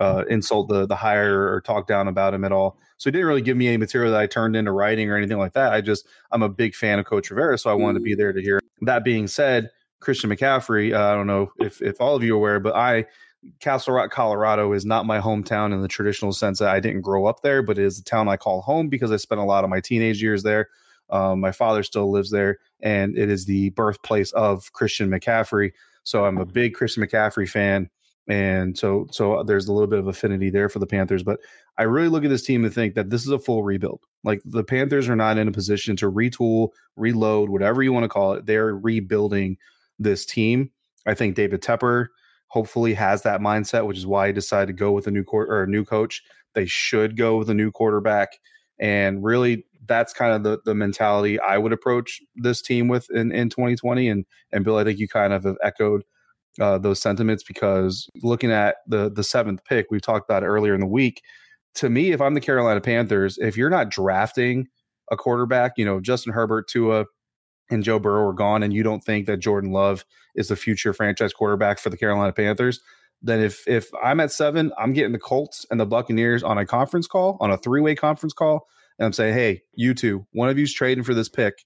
uh, 0.00 0.24
insult 0.30 0.68
the 0.68 0.86
the 0.86 0.96
hire 0.96 1.52
or 1.52 1.60
talk 1.60 1.86
down 1.86 2.08
about 2.08 2.32
him 2.32 2.44
at 2.44 2.52
all. 2.52 2.78
So 2.96 3.08
he 3.08 3.12
didn't 3.12 3.26
really 3.26 3.42
give 3.42 3.56
me 3.56 3.68
any 3.68 3.76
material 3.76 4.12
that 4.12 4.20
I 4.20 4.26
turned 4.26 4.56
into 4.56 4.72
writing 4.72 5.10
or 5.10 5.16
anything 5.16 5.38
like 5.38 5.52
that. 5.52 5.72
I 5.72 5.80
just 5.80 6.06
I'm 6.32 6.42
a 6.42 6.48
big 6.48 6.74
fan 6.74 6.98
of 6.98 7.04
Coach 7.04 7.30
Rivera, 7.30 7.58
so 7.58 7.70
I 7.70 7.74
wanted 7.74 7.98
to 7.98 8.04
be 8.04 8.14
there 8.14 8.32
to 8.32 8.40
hear. 8.40 8.60
That 8.82 9.04
being 9.04 9.26
said, 9.26 9.70
Christian 10.00 10.30
McCaffrey, 10.30 10.94
uh, 10.94 11.12
I 11.12 11.14
don't 11.14 11.26
know 11.26 11.52
if 11.58 11.82
if 11.82 12.00
all 12.00 12.16
of 12.16 12.24
you 12.24 12.34
are 12.34 12.38
aware, 12.38 12.60
but 12.60 12.74
I 12.74 13.04
Castle 13.60 13.94
Rock, 13.94 14.10
Colorado 14.10 14.72
is 14.72 14.84
not 14.84 15.06
my 15.06 15.18
hometown 15.18 15.72
in 15.72 15.80
the 15.80 15.88
traditional 15.88 16.32
sense 16.32 16.58
that 16.58 16.68
I 16.68 16.80
didn't 16.80 17.00
grow 17.00 17.26
up 17.26 17.42
there, 17.42 17.62
but 17.62 17.78
it 17.78 17.84
is 17.84 17.98
a 17.98 18.04
town 18.04 18.28
I 18.28 18.36
call 18.36 18.60
home 18.60 18.88
because 18.88 19.10
I 19.10 19.16
spent 19.16 19.40
a 19.40 19.44
lot 19.44 19.64
of 19.64 19.70
my 19.70 19.80
teenage 19.80 20.22
years 20.22 20.42
there. 20.42 20.68
Um, 21.08 21.40
my 21.40 21.52
father 21.52 21.82
still 21.82 22.10
lives 22.10 22.30
there, 22.30 22.58
and 22.80 23.16
it 23.16 23.30
is 23.30 23.46
the 23.46 23.70
birthplace 23.70 24.32
of 24.32 24.72
Christian 24.72 25.10
McCaffrey. 25.10 25.72
So 26.04 26.24
I'm 26.24 26.38
a 26.38 26.46
big 26.46 26.74
Christian 26.74 27.02
McCaffrey 27.02 27.48
fan, 27.48 27.90
and 28.28 28.78
so 28.78 29.06
so 29.10 29.42
there's 29.42 29.68
a 29.68 29.72
little 29.72 29.88
bit 29.88 29.98
of 29.98 30.06
affinity 30.06 30.50
there 30.50 30.68
for 30.68 30.78
the 30.78 30.86
Panthers. 30.86 31.22
But 31.22 31.40
I 31.78 31.84
really 31.84 32.08
look 32.08 32.24
at 32.24 32.30
this 32.30 32.44
team 32.44 32.64
and 32.64 32.72
think 32.72 32.94
that 32.94 33.10
this 33.10 33.22
is 33.22 33.30
a 33.30 33.38
full 33.38 33.62
rebuild. 33.62 34.00
Like 34.22 34.40
the 34.44 34.64
Panthers 34.64 35.08
are 35.08 35.16
not 35.16 35.38
in 35.38 35.48
a 35.48 35.52
position 35.52 35.96
to 35.96 36.10
retool, 36.10 36.68
reload, 36.96 37.48
whatever 37.48 37.82
you 37.82 37.92
want 37.92 38.04
to 38.04 38.08
call 38.08 38.34
it. 38.34 38.46
They're 38.46 38.76
rebuilding 38.76 39.56
this 39.98 40.24
team. 40.24 40.70
I 41.06 41.14
think 41.14 41.34
David 41.34 41.62
Tepper 41.62 42.08
hopefully 42.50 42.94
has 42.94 43.22
that 43.22 43.40
mindset, 43.40 43.86
which 43.86 43.96
is 43.98 44.06
why 44.06 44.26
he 44.28 44.32
decided 44.32 44.66
to 44.66 44.72
go 44.72 44.92
with 44.92 45.06
a 45.06 45.10
new 45.10 45.24
court 45.24 45.48
or 45.48 45.62
a 45.62 45.66
new 45.66 45.84
coach. 45.84 46.22
They 46.54 46.66
should 46.66 47.16
go 47.16 47.36
with 47.36 47.48
a 47.48 47.54
new 47.54 47.70
quarterback. 47.70 48.38
And 48.78 49.24
really 49.24 49.64
that's 49.86 50.12
kind 50.12 50.32
of 50.32 50.42
the, 50.42 50.58
the 50.64 50.74
mentality 50.74 51.38
I 51.40 51.58
would 51.58 51.72
approach 51.72 52.20
this 52.36 52.60
team 52.60 52.88
with 52.88 53.08
in, 53.10 53.32
in 53.32 53.48
2020. 53.48 54.08
And 54.08 54.24
and 54.52 54.64
Bill, 54.64 54.78
I 54.78 54.84
think 54.84 54.98
you 54.98 55.08
kind 55.08 55.32
of 55.32 55.44
have 55.44 55.56
echoed 55.62 56.02
uh, 56.60 56.78
those 56.78 57.00
sentiments 57.00 57.42
because 57.42 58.08
looking 58.22 58.50
at 58.50 58.76
the 58.86 59.10
the 59.10 59.24
seventh 59.24 59.64
pick, 59.64 59.86
we've 59.90 60.02
talked 60.02 60.28
about 60.28 60.42
earlier 60.42 60.74
in 60.74 60.80
the 60.80 60.86
week. 60.86 61.22
To 61.76 61.88
me, 61.88 62.10
if 62.10 62.20
I'm 62.20 62.34
the 62.34 62.40
Carolina 62.40 62.80
Panthers, 62.80 63.38
if 63.38 63.56
you're 63.56 63.70
not 63.70 63.90
drafting 63.90 64.66
a 65.10 65.16
quarterback, 65.16 65.72
you 65.76 65.84
know, 65.84 66.00
Justin 66.00 66.32
Herbert, 66.32 66.68
Tua, 66.68 67.04
and 67.70 67.82
Joe 67.82 67.98
Burrow 67.98 68.28
are 68.28 68.32
gone, 68.32 68.62
and 68.62 68.72
you 68.72 68.82
don't 68.82 69.04
think 69.04 69.26
that 69.26 69.38
Jordan 69.38 69.72
Love 69.72 70.04
is 70.34 70.48
the 70.48 70.56
future 70.56 70.92
franchise 70.92 71.32
quarterback 71.32 71.78
for 71.78 71.90
the 71.90 71.96
Carolina 71.96 72.32
Panthers, 72.32 72.80
then 73.22 73.40
if 73.40 73.66
if 73.68 73.90
I'm 74.02 74.20
at 74.20 74.32
seven, 74.32 74.72
I'm 74.78 74.92
getting 74.92 75.12
the 75.12 75.18
Colts 75.18 75.66
and 75.70 75.78
the 75.78 75.86
Buccaneers 75.86 76.42
on 76.42 76.58
a 76.58 76.66
conference 76.66 77.06
call, 77.06 77.36
on 77.40 77.50
a 77.50 77.58
three 77.58 77.80
way 77.80 77.94
conference 77.94 78.32
call, 78.32 78.66
and 78.98 79.06
I'm 79.06 79.12
saying, 79.12 79.34
hey, 79.34 79.62
you 79.74 79.94
two, 79.94 80.26
one 80.32 80.48
of 80.48 80.58
you's 80.58 80.72
trading 80.72 81.04
for 81.04 81.14
this 81.14 81.28
pick. 81.28 81.64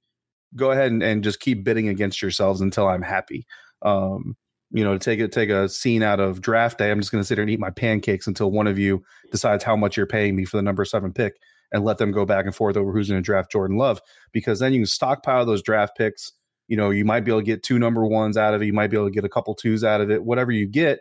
Go 0.56 0.70
ahead 0.70 0.92
and, 0.92 1.02
and 1.02 1.24
just 1.24 1.40
keep 1.40 1.64
bidding 1.64 1.88
against 1.88 2.22
yourselves 2.22 2.60
until 2.60 2.88
I'm 2.88 3.02
happy. 3.02 3.46
Um, 3.82 4.36
you 4.70 4.82
know, 4.82 4.94
to 4.94 4.98
take 4.98 5.20
it 5.20 5.32
take 5.32 5.50
a 5.50 5.68
scene 5.68 6.02
out 6.02 6.20
of 6.20 6.40
draft 6.40 6.78
day, 6.78 6.90
I'm 6.90 7.00
just 7.00 7.12
going 7.12 7.22
to 7.22 7.26
sit 7.26 7.38
here 7.38 7.42
and 7.42 7.50
eat 7.50 7.60
my 7.60 7.70
pancakes 7.70 8.26
until 8.26 8.50
one 8.50 8.66
of 8.66 8.78
you 8.78 9.04
decides 9.30 9.62
how 9.62 9.76
much 9.76 9.96
you're 9.96 10.06
paying 10.06 10.34
me 10.34 10.44
for 10.44 10.56
the 10.56 10.62
number 10.62 10.84
seven 10.84 11.12
pick 11.12 11.34
and 11.72 11.84
let 11.84 11.98
them 11.98 12.12
go 12.12 12.24
back 12.24 12.44
and 12.44 12.54
forth 12.54 12.76
over 12.76 12.92
who's 12.92 13.08
going 13.08 13.20
to 13.20 13.24
draft 13.24 13.50
Jordan 13.50 13.76
Love 13.76 14.00
because 14.32 14.58
then 14.58 14.72
you 14.72 14.80
can 14.80 14.86
stockpile 14.86 15.44
those 15.44 15.62
draft 15.62 15.96
picks. 15.96 16.32
You 16.68 16.76
know, 16.76 16.90
you 16.90 17.04
might 17.04 17.20
be 17.20 17.30
able 17.30 17.40
to 17.40 17.46
get 17.46 17.62
two 17.62 17.78
number 17.78 18.06
ones 18.06 18.36
out 18.36 18.54
of 18.54 18.62
it. 18.62 18.66
You 18.66 18.72
might 18.72 18.90
be 18.90 18.96
able 18.96 19.08
to 19.08 19.14
get 19.14 19.24
a 19.24 19.28
couple 19.28 19.54
twos 19.54 19.84
out 19.84 20.00
of 20.00 20.10
it. 20.10 20.24
Whatever 20.24 20.52
you 20.52 20.66
get, 20.66 21.00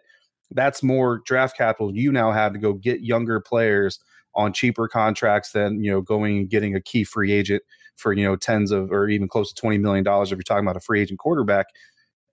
that's 0.51 0.83
more 0.83 1.21
draft 1.25 1.57
capital 1.57 1.95
you 1.95 2.11
now 2.11 2.31
have 2.31 2.53
to 2.53 2.59
go 2.59 2.73
get 2.73 3.01
younger 3.01 3.39
players 3.39 3.99
on 4.35 4.53
cheaper 4.53 4.87
contracts 4.87 5.51
than 5.51 5.83
you 5.83 5.91
know 5.91 6.01
going 6.01 6.37
and 6.37 6.49
getting 6.49 6.75
a 6.75 6.81
key 6.81 7.03
free 7.03 7.31
agent 7.31 7.61
for 7.95 8.13
you 8.13 8.23
know 8.23 8.35
tens 8.35 8.71
of 8.71 8.91
or 8.91 9.07
even 9.07 9.27
close 9.27 9.51
to 9.51 9.61
20 9.61 9.77
million 9.77 10.03
dollars 10.03 10.31
if 10.31 10.37
you're 10.37 10.43
talking 10.43 10.65
about 10.65 10.77
a 10.77 10.81
free 10.81 11.01
agent 11.01 11.19
quarterback 11.19 11.67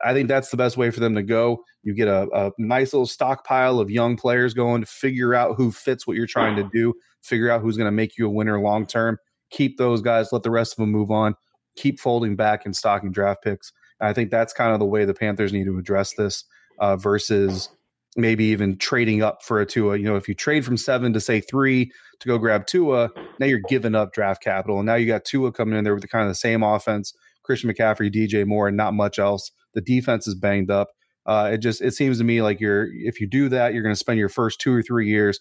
i 0.05 0.13
think 0.13 0.29
that's 0.29 0.51
the 0.51 0.57
best 0.57 0.77
way 0.77 0.91
for 0.91 1.01
them 1.01 1.15
to 1.15 1.23
go 1.23 1.63
you 1.83 1.95
get 1.95 2.09
a, 2.09 2.29
a 2.35 2.51
nice 2.59 2.93
little 2.93 3.07
stockpile 3.07 3.79
of 3.81 3.91
young 3.91 4.17
players 4.17 4.55
going 4.55 4.81
to 4.81 4.87
figure 4.87 5.35
out 5.35 5.57
who 5.57 5.73
fits 5.73 6.07
what 6.07 6.17
you're 6.17 6.27
trying 6.27 6.57
to 6.57 6.69
do 6.73 6.95
figure 7.23 7.51
out 7.51 7.63
who's 7.63 7.77
going 7.77 7.87
to 7.87 7.93
make 7.93 8.17
you 8.17 8.27
a 8.27 8.31
winner 8.31 8.61
long 8.61 8.87
term. 8.87 9.19
Keep 9.51 9.79
those 9.79 10.01
guys, 10.01 10.33
let 10.33 10.43
the 10.43 10.51
rest 10.51 10.73
of 10.73 10.77
them 10.77 10.91
move 10.91 11.11
on. 11.11 11.35
Keep 11.77 12.01
folding 12.01 12.37
back 12.37 12.65
and 12.65 12.75
stocking 12.75 13.13
draft 13.13 13.43
picks. 13.43 13.73
And 13.99 14.09
I 14.09 14.13
think 14.13 14.31
that's 14.31 14.53
kind 14.53 14.73
of 14.73 14.79
the 14.79 14.87
way 14.87 15.05
the 15.05 15.15
Panthers 15.15 15.53
need 15.53 15.65
to 15.65 15.79
address 15.79 16.15
this 16.15 16.45
uh, 16.79 16.97
versus 16.97 17.69
maybe 18.17 18.45
even 18.45 18.77
trading 18.77 19.23
up 19.23 19.43
for 19.43 19.61
a 19.61 19.67
Tua. 19.67 19.97
You 19.97 20.05
know, 20.05 20.17
if 20.17 20.29
you 20.29 20.35
trade 20.35 20.65
from 20.65 20.77
seven 20.77 21.13
to 21.13 21.21
say 21.21 21.41
three 21.41 21.91
to 22.21 22.29
go 22.29 22.39
grab 22.39 22.67
Tua, 22.67 23.11
now 23.39 23.47
you're 23.47 23.61
giving 23.69 23.95
up 23.95 24.13
draft 24.13 24.43
capital. 24.43 24.79
And 24.79 24.87
now 24.87 24.97
you 24.97 25.07
got 25.07 25.25
Tua 25.25 25.53
coming 25.53 25.79
in 25.79 25.85
there 25.85 25.95
with 25.95 26.03
the 26.03 26.09
kind 26.09 26.25
of 26.25 26.31
the 26.31 26.37
same 26.37 26.63
offense, 26.63 27.13
Christian 27.43 27.73
McCaffrey, 27.73 28.13
DJ 28.13 28.47
Moore, 28.47 28.69
and 28.69 28.77
not 28.77 28.95
much 28.95 29.19
else. 29.19 29.51
The 29.75 29.81
defense 29.81 30.27
is 30.27 30.35
banged 30.35 30.71
up. 30.71 30.91
Uh, 31.27 31.51
it 31.53 31.59
just 31.59 31.81
it 31.81 31.95
seems 31.95 32.19
to 32.19 32.25
me 32.25 32.43
like 32.43 32.61
you're 32.61 32.89
if 32.93 33.21
you 33.21 33.27
do 33.27 33.49
that, 33.49 33.75
you're 33.75 33.83
going 33.83 33.95
to 33.95 33.99
spend 33.99 34.19
your 34.19 34.29
first 34.29 34.61
two 34.61 34.73
or 34.73 34.83
three 34.83 35.09
years 35.09 35.39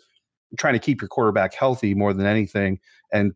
trying 0.57 0.73
to 0.73 0.79
keep 0.79 1.01
your 1.01 1.07
quarterback 1.07 1.53
healthy 1.53 1.93
more 1.93 2.13
than 2.13 2.25
anything. 2.25 2.79
And 3.13 3.33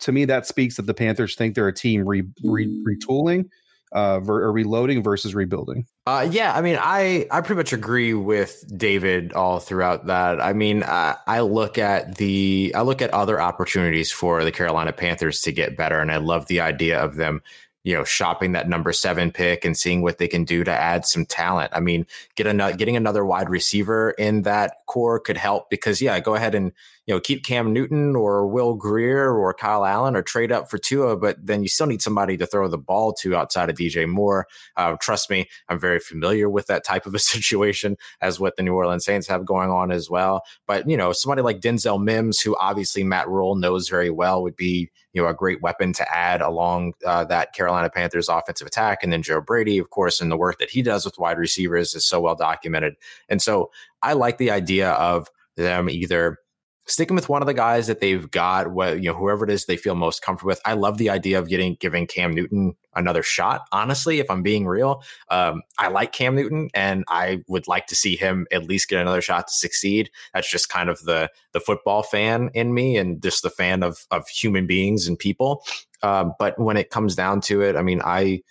to 0.00 0.12
me, 0.12 0.24
that 0.26 0.46
speaks 0.46 0.76
that 0.76 0.86
the 0.86 0.94
Panthers 0.94 1.34
think 1.34 1.54
they're 1.54 1.68
a 1.68 1.74
team 1.74 2.06
re, 2.06 2.22
re, 2.44 2.84
retooling 2.86 3.46
uh, 3.92 4.20
ver- 4.20 4.44
or 4.44 4.52
reloading 4.52 5.02
versus 5.02 5.34
rebuilding. 5.34 5.86
Uh, 6.06 6.26
yeah, 6.30 6.54
I 6.54 6.60
mean, 6.60 6.78
I 6.80 7.26
I 7.30 7.40
pretty 7.40 7.58
much 7.58 7.72
agree 7.72 8.14
with 8.14 8.64
David 8.76 9.32
all 9.32 9.60
throughout 9.60 10.06
that. 10.06 10.40
I 10.40 10.52
mean, 10.52 10.82
uh, 10.82 11.16
I 11.26 11.40
look 11.40 11.78
at 11.78 12.16
the 12.16 12.72
I 12.74 12.82
look 12.82 13.02
at 13.02 13.10
other 13.10 13.40
opportunities 13.40 14.10
for 14.10 14.44
the 14.44 14.52
Carolina 14.52 14.92
Panthers 14.92 15.40
to 15.42 15.52
get 15.52 15.76
better, 15.76 16.00
and 16.00 16.10
I 16.10 16.16
love 16.16 16.46
the 16.46 16.60
idea 16.60 17.00
of 17.02 17.16
them 17.16 17.42
you 17.84 17.94
know, 17.94 18.04
shopping 18.04 18.52
that 18.52 18.68
number 18.68 18.92
seven 18.92 19.32
pick 19.32 19.64
and 19.64 19.76
seeing 19.76 20.02
what 20.02 20.18
they 20.18 20.28
can 20.28 20.44
do 20.44 20.62
to 20.64 20.70
add 20.70 21.04
some 21.04 21.26
talent. 21.26 21.72
I 21.74 21.80
mean, 21.80 22.06
get 22.36 22.46
another 22.46 22.76
getting 22.76 22.96
another 22.96 23.24
wide 23.24 23.48
receiver 23.48 24.12
in 24.12 24.42
that 24.42 24.86
corps 24.86 25.18
could 25.20 25.36
help 25.36 25.68
because 25.70 26.00
yeah, 26.00 26.18
go 26.20 26.34
ahead 26.34 26.54
and 26.54 26.72
you 27.06 27.14
know 27.14 27.20
keep 27.20 27.44
Cam 27.44 27.72
Newton 27.72 28.14
or 28.14 28.46
Will 28.46 28.74
Grier 28.74 29.32
or 29.32 29.52
Kyle 29.52 29.84
Allen 29.84 30.14
or 30.14 30.22
trade 30.22 30.52
up 30.52 30.70
for 30.70 30.78
Tua, 30.78 31.16
but 31.16 31.36
then 31.44 31.62
you 31.62 31.68
still 31.68 31.86
need 31.86 32.02
somebody 32.02 32.36
to 32.36 32.46
throw 32.46 32.68
the 32.68 32.78
ball 32.78 33.12
to 33.14 33.34
outside 33.36 33.68
of 33.70 33.76
DJ 33.76 34.08
Moore. 34.08 34.46
Uh, 34.76 34.96
trust 35.00 35.28
me, 35.28 35.48
I'm 35.68 35.78
very 35.78 35.98
familiar 35.98 36.48
with 36.48 36.66
that 36.66 36.84
type 36.84 37.06
of 37.06 37.14
a 37.14 37.18
situation 37.32 37.96
as 38.20 38.38
what 38.38 38.56
the 38.56 38.62
New 38.62 38.74
Orleans 38.74 39.04
Saints 39.04 39.26
have 39.26 39.44
going 39.44 39.70
on 39.70 39.90
as 39.90 40.08
well. 40.08 40.42
But 40.66 40.88
you 40.88 40.96
know, 40.96 41.12
somebody 41.12 41.42
like 41.42 41.60
Denzel 41.60 42.02
Mims, 42.02 42.40
who 42.40 42.56
obviously 42.58 43.02
Matt 43.02 43.28
Rhule 43.28 43.56
knows 43.56 43.88
very 43.88 44.10
well, 44.10 44.42
would 44.42 44.56
be 44.56 44.90
you 45.12 45.22
know 45.22 45.28
a 45.28 45.34
great 45.34 45.60
weapon 45.60 45.92
to 45.94 46.14
add 46.14 46.40
along 46.40 46.94
uh, 47.04 47.24
that 47.24 47.52
Carolina 47.52 47.90
Panthers 47.90 48.28
offensive 48.28 48.66
attack. 48.66 49.02
And 49.02 49.12
then 49.12 49.22
Joe 49.22 49.40
Brady, 49.40 49.78
of 49.78 49.90
course, 49.90 50.20
and 50.20 50.30
the 50.30 50.36
work 50.36 50.58
that 50.58 50.70
he 50.70 50.82
does 50.82 51.04
with 51.04 51.18
wide 51.18 51.38
receivers 51.38 51.94
is 51.94 52.06
so 52.06 52.20
well 52.20 52.36
documented. 52.36 52.94
And 53.28 53.42
so 53.42 53.70
I 54.02 54.12
like 54.12 54.38
the 54.38 54.50
idea 54.50 54.92
of 54.92 55.28
them 55.56 55.90
either 55.90 56.38
sticking 56.86 57.14
with 57.14 57.28
one 57.28 57.42
of 57.42 57.46
the 57.46 57.54
guys 57.54 57.86
that 57.86 58.00
they've 58.00 58.30
got, 58.30 58.72
what 58.72 59.02
you 59.02 59.10
know, 59.10 59.16
whoever 59.16 59.44
it 59.44 59.50
is 59.50 59.66
they 59.66 59.76
feel 59.76 59.94
most 59.94 60.22
comfortable 60.22 60.48
with. 60.48 60.60
I 60.64 60.74
love 60.74 60.98
the 60.98 61.10
idea 61.10 61.38
of 61.38 61.48
getting 61.48 61.76
giving 61.80 62.06
Cam 62.06 62.32
Newton 62.32 62.74
another 62.94 63.22
shot. 63.22 63.62
Honestly, 63.72 64.18
if 64.18 64.30
I'm 64.30 64.42
being 64.42 64.66
real, 64.66 65.02
um, 65.28 65.62
I 65.78 65.88
like 65.88 66.12
Cam 66.12 66.34
Newton, 66.34 66.70
and 66.74 67.04
I 67.08 67.42
would 67.48 67.68
like 67.68 67.86
to 67.88 67.94
see 67.94 68.16
him 68.16 68.46
at 68.50 68.64
least 68.64 68.88
get 68.88 69.00
another 69.00 69.22
shot 69.22 69.48
to 69.48 69.54
succeed. 69.54 70.10
That's 70.34 70.50
just 70.50 70.68
kind 70.68 70.88
of 70.88 71.00
the 71.02 71.30
the 71.52 71.60
football 71.60 72.02
fan 72.02 72.50
in 72.54 72.74
me, 72.74 72.96
and 72.96 73.22
just 73.22 73.42
the 73.42 73.50
fan 73.50 73.82
of 73.82 74.06
of 74.10 74.28
human 74.28 74.66
beings 74.66 75.06
and 75.06 75.18
people. 75.18 75.64
Um, 76.02 76.32
but 76.38 76.58
when 76.58 76.76
it 76.76 76.90
comes 76.90 77.14
down 77.14 77.40
to 77.42 77.62
it, 77.62 77.76
I 77.76 77.82
mean, 77.82 78.00
I. 78.04 78.42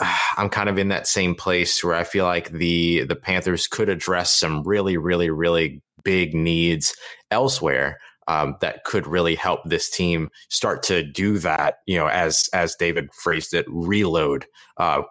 I'm 0.36 0.48
kind 0.48 0.68
of 0.68 0.78
in 0.78 0.88
that 0.88 1.08
same 1.08 1.34
place 1.34 1.82
where 1.82 1.96
I 1.96 2.04
feel 2.04 2.24
like 2.24 2.52
the 2.52 3.02
the 3.02 3.16
Panthers 3.16 3.66
could 3.66 3.88
address 3.88 4.32
some 4.32 4.62
really, 4.62 4.96
really, 4.96 5.28
really 5.28 5.82
big 6.08 6.32
needs 6.32 6.96
elsewhere 7.30 7.98
um, 8.28 8.56
that 8.62 8.84
could 8.84 9.06
really 9.06 9.34
help 9.34 9.60
this 9.66 9.90
team 9.90 10.30
start 10.48 10.82
to 10.84 11.02
do 11.02 11.36
that. 11.38 11.80
You 11.86 11.98
know, 11.98 12.06
as 12.06 12.48
as 12.54 12.74
David 12.76 13.10
phrased 13.12 13.52
it, 13.52 13.66
reload 13.68 14.46
uh, 14.78 15.02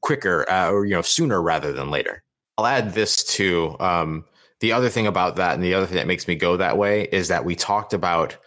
quicker 0.00 0.50
uh, 0.50 0.70
or 0.70 0.86
you 0.86 0.94
know 0.94 1.02
sooner 1.02 1.42
rather 1.42 1.72
than 1.74 1.90
later. 1.90 2.22
I'll 2.56 2.66
add 2.66 2.94
this 2.94 3.22
to 3.34 3.76
Um, 3.80 4.24
the 4.60 4.72
other 4.72 4.88
thing 4.88 5.06
about 5.06 5.36
that, 5.36 5.54
and 5.54 5.62
the 5.62 5.74
other 5.74 5.84
thing 5.84 5.96
that 5.96 6.06
makes 6.06 6.26
me 6.26 6.36
go 6.36 6.56
that 6.56 6.78
way, 6.78 7.02
is 7.12 7.28
that 7.28 7.44
we 7.44 7.54
talked 7.54 7.92
about. 7.92 8.38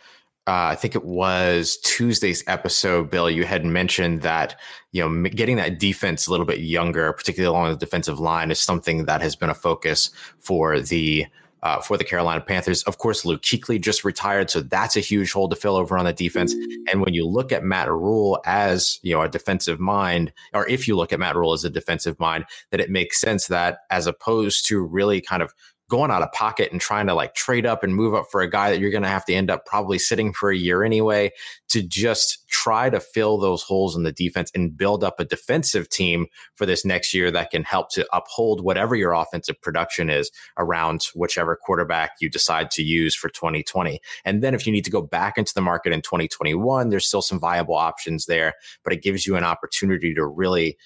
Uh, 0.47 0.71
I 0.71 0.75
think 0.75 0.95
it 0.95 1.03
was 1.03 1.77
Tuesday's 1.83 2.41
episode, 2.47 3.11
Bill. 3.11 3.29
You 3.29 3.43
had 3.43 3.65
mentioned 3.65 4.21
that 4.21 4.55
you 4.93 5.01
know 5.01 5.29
getting 5.29 5.57
that 5.57 5.77
defense 5.77 6.25
a 6.25 6.31
little 6.31 6.45
bit 6.45 6.59
younger, 6.59 7.13
particularly 7.13 7.53
along 7.53 7.71
the 7.71 7.85
defensive 7.85 8.19
line, 8.19 8.49
is 8.51 8.59
something 8.59 9.05
that 9.05 9.21
has 9.21 9.35
been 9.35 9.49
a 9.49 9.53
focus 9.53 10.09
for 10.39 10.79
the 10.79 11.25
uh, 11.63 11.81
for 11.81 11.97
the 11.97 12.03
Carolina 12.03 12.41
Panthers. 12.41 12.83
Of 12.83 12.97
course, 12.97 13.25
Luke 13.25 13.41
Kuechly 13.41 13.81
just 13.81 14.03
retired, 14.03 14.49
so 14.49 14.61
that's 14.61 14.95
a 14.95 15.01
huge 15.01 15.31
hole 15.31 15.49
to 15.49 15.55
fill 15.55 15.75
over 15.75 15.97
on 15.97 16.05
the 16.05 16.13
defense. 16.13 16.53
And 16.91 17.01
when 17.01 17.13
you 17.13 17.25
look 17.27 17.51
at 17.51 17.63
Matt 17.63 17.89
Rhule 17.89 18.41
as 18.45 18.99
you 19.01 19.13
know 19.13 19.21
a 19.21 19.29
defensive 19.29 19.79
mind, 19.79 20.31
or 20.53 20.67
if 20.67 20.87
you 20.87 20.95
look 20.95 21.13
at 21.13 21.19
Matt 21.19 21.35
Rhule 21.35 21.53
as 21.53 21.63
a 21.63 21.69
defensive 21.69 22.19
mind, 22.19 22.45
that 22.71 22.79
it 22.79 22.89
makes 22.89 23.19
sense 23.19 23.47
that 23.47 23.79
as 23.89 24.07
opposed 24.07 24.67
to 24.67 24.81
really 24.81 25.21
kind 25.21 25.41
of 25.41 25.53
going 25.89 26.11
out 26.11 26.21
of 26.21 26.31
pocket 26.33 26.71
and 26.71 26.81
trying 26.81 27.07
to 27.07 27.13
like 27.13 27.33
trade 27.33 27.65
up 27.65 27.83
and 27.83 27.95
move 27.95 28.13
up 28.13 28.25
for 28.29 28.41
a 28.41 28.49
guy 28.49 28.69
that 28.69 28.79
you're 28.79 28.91
going 28.91 29.03
to 29.03 29.09
have 29.09 29.25
to 29.25 29.33
end 29.33 29.49
up 29.49 29.65
probably 29.65 29.97
sitting 29.97 30.33
for 30.33 30.51
a 30.51 30.57
year 30.57 30.83
anyway 30.83 31.31
to 31.69 31.81
just 31.81 32.47
try 32.49 32.89
to 32.89 32.99
fill 32.99 33.37
those 33.37 33.63
holes 33.63 33.95
in 33.95 34.03
the 34.03 34.11
defense 34.11 34.51
and 34.53 34.77
build 34.77 35.03
up 35.03 35.19
a 35.19 35.25
defensive 35.25 35.87
team 35.87 36.27
for 36.55 36.65
this 36.65 36.83
next 36.83 37.13
year 37.13 37.31
that 37.31 37.51
can 37.51 37.63
help 37.63 37.89
to 37.89 38.05
uphold 38.11 38.61
whatever 38.61 38.95
your 38.95 39.13
offensive 39.13 39.59
production 39.61 40.09
is 40.09 40.29
around 40.57 41.07
whichever 41.15 41.55
quarterback 41.55 42.11
you 42.19 42.29
decide 42.29 42.69
to 42.71 42.83
use 42.83 43.15
for 43.15 43.29
2020. 43.29 43.99
And 44.25 44.43
then 44.43 44.53
if 44.53 44.65
you 44.65 44.73
need 44.73 44.85
to 44.85 44.91
go 44.91 45.01
back 45.01 45.37
into 45.37 45.53
the 45.53 45.61
market 45.61 45.93
in 45.93 46.01
2021, 46.01 46.89
there's 46.89 47.07
still 47.07 47.21
some 47.21 47.39
viable 47.39 47.75
options 47.75 48.25
there, 48.25 48.53
but 48.83 48.91
it 48.91 49.01
gives 49.01 49.25
you 49.25 49.35
an 49.35 49.43
opportunity 49.43 50.13
to 50.13 50.25
really 50.25 50.77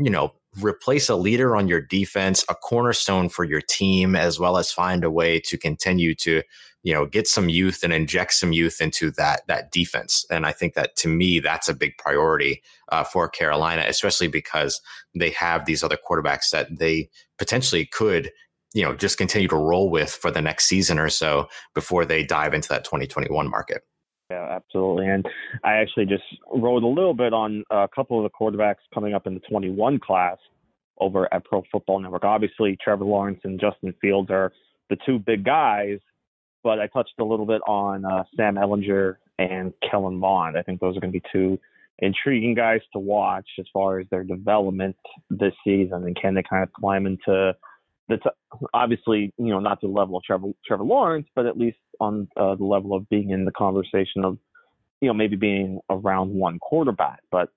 you 0.00 0.08
know, 0.08 0.32
replace 0.60 1.08
a 1.08 1.16
leader 1.16 1.56
on 1.56 1.68
your 1.68 1.80
defense, 1.80 2.44
a 2.48 2.54
cornerstone 2.54 3.28
for 3.28 3.44
your 3.44 3.60
team, 3.60 4.16
as 4.16 4.38
well 4.38 4.56
as 4.56 4.72
find 4.72 5.04
a 5.04 5.10
way 5.10 5.38
to 5.40 5.56
continue 5.56 6.14
to, 6.16 6.42
you 6.82 6.92
know, 6.92 7.06
get 7.06 7.28
some 7.28 7.48
youth 7.48 7.82
and 7.82 7.92
inject 7.92 8.32
some 8.34 8.52
youth 8.52 8.80
into 8.80 9.10
that 9.12 9.46
that 9.46 9.70
defense. 9.70 10.24
And 10.30 10.46
I 10.46 10.52
think 10.52 10.74
that 10.74 10.96
to 10.96 11.08
me, 11.08 11.40
that's 11.40 11.68
a 11.68 11.74
big 11.74 11.96
priority 11.98 12.62
uh, 12.90 13.04
for 13.04 13.28
Carolina, 13.28 13.84
especially 13.86 14.28
because 14.28 14.80
they 15.14 15.30
have 15.30 15.64
these 15.64 15.84
other 15.84 15.98
quarterbacks 15.98 16.50
that 16.50 16.78
they 16.78 17.10
potentially 17.38 17.86
could. 17.86 18.30
You 18.72 18.84
know, 18.84 18.94
just 18.94 19.18
continue 19.18 19.48
to 19.48 19.56
roll 19.56 19.90
with 19.90 20.10
for 20.10 20.30
the 20.30 20.40
next 20.40 20.66
season 20.66 21.00
or 21.00 21.08
so 21.08 21.48
before 21.74 22.04
they 22.04 22.22
dive 22.22 22.54
into 22.54 22.68
that 22.68 22.84
2021 22.84 23.50
market. 23.50 23.82
Yeah, 24.30 24.46
absolutely. 24.48 25.08
And 25.08 25.26
I 25.64 25.74
actually 25.74 26.06
just 26.06 26.22
wrote 26.52 26.84
a 26.84 26.86
little 26.86 27.14
bit 27.14 27.32
on 27.32 27.64
a 27.70 27.88
couple 27.92 28.24
of 28.24 28.30
the 28.30 28.36
quarterbacks 28.38 28.76
coming 28.94 29.12
up 29.12 29.26
in 29.26 29.34
the 29.34 29.40
21 29.40 29.98
class 29.98 30.38
over 30.98 31.32
at 31.34 31.44
Pro 31.44 31.62
Football 31.72 32.00
Network. 32.00 32.24
Obviously, 32.24 32.78
Trevor 32.82 33.04
Lawrence 33.04 33.40
and 33.42 33.60
Justin 33.60 33.92
Fields 34.00 34.30
are 34.30 34.52
the 34.88 34.96
two 35.04 35.18
big 35.18 35.44
guys, 35.44 35.98
but 36.62 36.78
I 36.78 36.86
touched 36.86 37.14
a 37.18 37.24
little 37.24 37.46
bit 37.46 37.60
on 37.66 38.04
uh, 38.04 38.22
Sam 38.36 38.54
Ehlinger 38.54 39.16
and 39.38 39.72
Kellen 39.90 40.16
Mond. 40.16 40.56
I 40.56 40.62
think 40.62 40.80
those 40.80 40.96
are 40.96 41.00
going 41.00 41.12
to 41.12 41.18
be 41.18 41.26
two 41.32 41.58
intriguing 41.98 42.54
guys 42.54 42.80
to 42.92 42.98
watch 42.98 43.46
as 43.58 43.66
far 43.72 43.98
as 43.98 44.06
their 44.10 44.24
development 44.24 44.96
this 45.28 45.52
season 45.64 46.04
and 46.04 46.16
can 46.16 46.34
they 46.34 46.42
kind 46.48 46.62
of 46.62 46.72
climb 46.72 47.06
into 47.06 47.54
the 48.10 48.18
t- 48.18 48.66
obviously 48.74 49.32
you 49.38 49.46
know 49.46 49.60
not 49.60 49.80
to 49.80 49.86
the 49.86 49.92
level 49.92 50.16
of 50.16 50.24
Trevor 50.24 50.48
Trevor 50.66 50.84
Lawrence, 50.84 51.26
but 51.34 51.46
at 51.46 51.56
least 51.56 51.78
on 52.00 52.28
uh, 52.36 52.54
the 52.56 52.64
level 52.64 52.94
of 52.94 53.08
being 53.08 53.30
in 53.30 53.44
the 53.44 53.52
conversation 53.52 54.24
of 54.24 54.38
you 55.00 55.08
know 55.08 55.14
maybe 55.14 55.36
being 55.36 55.80
around 55.88 56.34
one 56.34 56.58
quarterback. 56.58 57.20
But 57.30 57.48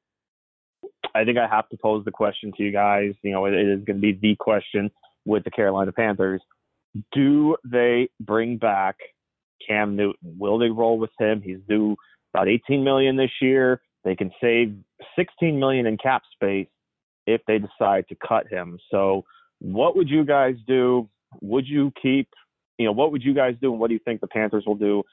I 1.16 1.26
think 1.26 1.38
I 1.38 1.48
have 1.48 1.68
to 1.70 1.78
pose 1.78 2.06
the 2.06 2.12
question 2.12 2.52
to 2.58 2.64
you 2.64 2.72
guys. 2.72 3.14
You 3.22 3.32
know, 3.32 3.46
it, 3.46 3.54
it 3.54 3.68
is 3.68 3.84
going 3.84 3.98
to 3.98 4.02
be 4.02 4.18
the 4.20 4.36
question 4.40 4.90
with 5.26 5.44
the 5.44 5.52
Carolina 5.52 5.92
Panthers. 5.92 6.42
Do 7.12 7.58
they 7.66 8.10
bring 8.20 8.58
back 8.58 8.96
Cam 9.68 9.96
Newton? 9.96 10.38
Will 10.38 10.60
they 10.60 10.70
roll 10.70 10.98
with 10.98 11.12
him? 11.20 11.42
He's 11.42 11.60
due 11.68 11.96
about 12.34 12.48
18 12.48 12.84
million 12.84 13.18
this 13.18 13.32
year. 13.42 13.82
They 14.04 14.16
can 14.16 14.32
save 14.42 14.76
16 15.18 15.60
million 15.60 15.86
in 15.86 15.98
cap 15.98 16.24
space 16.34 16.68
if 17.26 17.42
they 17.48 17.60
decide 17.60 18.06
to 18.10 18.16
cut 18.16 18.48
him. 18.48 18.78
So, 18.92 19.24
what 19.64 19.96
would 19.96 20.10
you 20.10 20.26
guys 20.26 20.56
do? 20.68 21.10
Would 21.42 21.68
you 21.68 21.92
keep? 22.00 22.28
You 22.78 22.86
know, 22.86 22.92
what 22.92 23.12
would 23.12 23.24
you 23.24 23.34
guys 23.34 23.56
do, 23.62 23.72
and 23.72 23.80
what 23.80 23.88
do 23.88 23.94
you 23.94 24.02
think 24.04 24.20
the 24.20 24.28
Panthers 24.28 24.66
will 24.68 24.76
do 24.76 25.04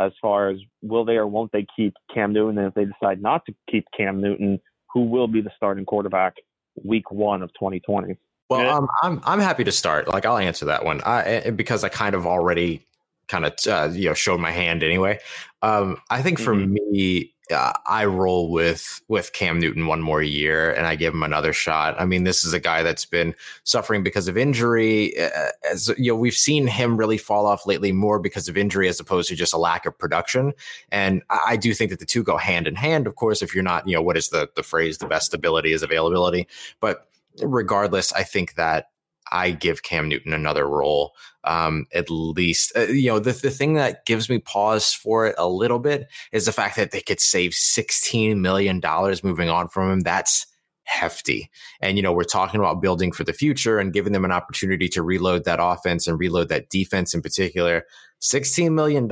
as 0.00 0.12
far 0.20 0.50
as 0.50 0.58
will 0.82 1.04
they 1.04 1.16
or 1.16 1.26
won't 1.26 1.52
they 1.52 1.66
keep 1.76 1.94
Cam 2.12 2.32
Newton? 2.32 2.58
And 2.58 2.68
if 2.68 2.74
they 2.74 2.84
decide 2.86 3.22
not 3.22 3.44
to 3.46 3.54
keep 3.70 3.86
Cam 3.96 4.20
Newton, 4.20 4.60
who 4.92 5.02
will 5.02 5.28
be 5.28 5.40
the 5.40 5.50
starting 5.56 5.84
quarterback 5.84 6.34
week 6.82 7.10
one 7.10 7.42
of 7.42 7.50
2020? 7.54 8.16
Well, 8.50 8.68
um, 8.68 8.88
I'm 9.02 9.20
I'm 9.24 9.40
happy 9.40 9.64
to 9.64 9.72
start. 9.72 10.08
Like 10.08 10.26
I'll 10.26 10.38
answer 10.38 10.64
that 10.66 10.84
one. 10.84 11.00
I 11.02 11.50
because 11.50 11.84
I 11.84 11.88
kind 11.88 12.14
of 12.14 12.26
already 12.26 12.84
kind 13.28 13.44
of 13.44 13.54
uh, 13.68 13.90
you 13.92 14.08
know 14.08 14.14
showed 14.14 14.40
my 14.40 14.50
hand 14.50 14.82
anyway. 14.82 15.20
Um, 15.62 15.98
I 16.10 16.22
think 16.22 16.40
for 16.40 16.54
mm-hmm. 16.54 16.72
me, 16.72 17.34
uh, 17.52 17.72
I 17.86 18.04
roll 18.04 18.50
with 18.50 19.00
with 19.08 19.32
Cam 19.32 19.58
Newton 19.58 19.86
one 19.86 20.00
more 20.00 20.22
year, 20.22 20.72
and 20.72 20.86
I 20.86 20.96
give 20.96 21.14
him 21.14 21.22
another 21.22 21.52
shot. 21.52 21.94
I 22.00 22.04
mean, 22.04 22.24
this 22.24 22.44
is 22.44 22.52
a 22.52 22.60
guy 22.60 22.82
that's 22.82 23.04
been 23.04 23.34
suffering 23.64 24.02
because 24.02 24.28
of 24.28 24.36
injury. 24.36 25.18
Uh, 25.18 25.50
as 25.70 25.88
you 25.98 26.12
know, 26.12 26.16
we've 26.16 26.34
seen 26.34 26.66
him 26.66 26.96
really 26.96 27.18
fall 27.18 27.46
off 27.46 27.66
lately 27.66 27.92
more 27.92 28.18
because 28.18 28.48
of 28.48 28.56
injury 28.56 28.88
as 28.88 29.00
opposed 29.00 29.28
to 29.28 29.36
just 29.36 29.54
a 29.54 29.58
lack 29.58 29.86
of 29.86 29.98
production. 29.98 30.52
And 30.90 31.22
I, 31.30 31.40
I 31.48 31.56
do 31.56 31.74
think 31.74 31.90
that 31.90 32.00
the 32.00 32.06
two 32.06 32.22
go 32.22 32.36
hand 32.36 32.66
in 32.66 32.74
hand. 32.74 33.06
Of 33.06 33.16
course, 33.16 33.42
if 33.42 33.54
you're 33.54 33.64
not, 33.64 33.88
you 33.88 33.94
know, 33.94 34.02
what 34.02 34.16
is 34.16 34.28
the 34.28 34.48
the 34.54 34.62
phrase? 34.62 34.98
The 34.98 35.06
best 35.06 35.34
ability 35.34 35.72
is 35.72 35.82
availability. 35.82 36.48
But 36.80 37.08
regardless, 37.42 38.12
I 38.12 38.22
think 38.24 38.54
that 38.54 38.90
I 39.32 39.50
give 39.50 39.82
Cam 39.82 40.08
Newton 40.08 40.32
another 40.32 40.66
role. 40.66 41.12
Um, 41.44 41.86
at 41.94 42.10
least, 42.10 42.72
uh, 42.76 42.82
you 42.82 43.08
know, 43.08 43.18
the, 43.18 43.32
the 43.32 43.50
thing 43.50 43.74
that 43.74 44.04
gives 44.04 44.28
me 44.28 44.38
pause 44.38 44.92
for 44.92 45.26
it 45.26 45.34
a 45.38 45.48
little 45.48 45.78
bit 45.78 46.08
is 46.32 46.46
the 46.46 46.52
fact 46.52 46.76
that 46.76 46.90
they 46.90 47.00
could 47.00 47.20
save 47.20 47.52
$16 47.52 48.36
million 48.38 48.80
moving 49.22 49.48
on 49.48 49.68
from 49.68 49.90
him. 49.90 50.00
That's 50.00 50.46
hefty. 50.84 51.50
And, 51.80 51.96
you 51.96 52.02
know, 52.02 52.12
we're 52.12 52.24
talking 52.24 52.60
about 52.60 52.82
building 52.82 53.12
for 53.12 53.24
the 53.24 53.32
future 53.32 53.78
and 53.78 53.92
giving 53.92 54.12
them 54.12 54.24
an 54.24 54.32
opportunity 54.32 54.88
to 54.88 55.02
reload 55.02 55.44
that 55.44 55.58
offense 55.62 56.06
and 56.06 56.18
reload 56.18 56.48
that 56.48 56.70
defense 56.70 57.14
in 57.14 57.22
particular. 57.22 57.84
$16 58.20 58.72
million 58.72 59.10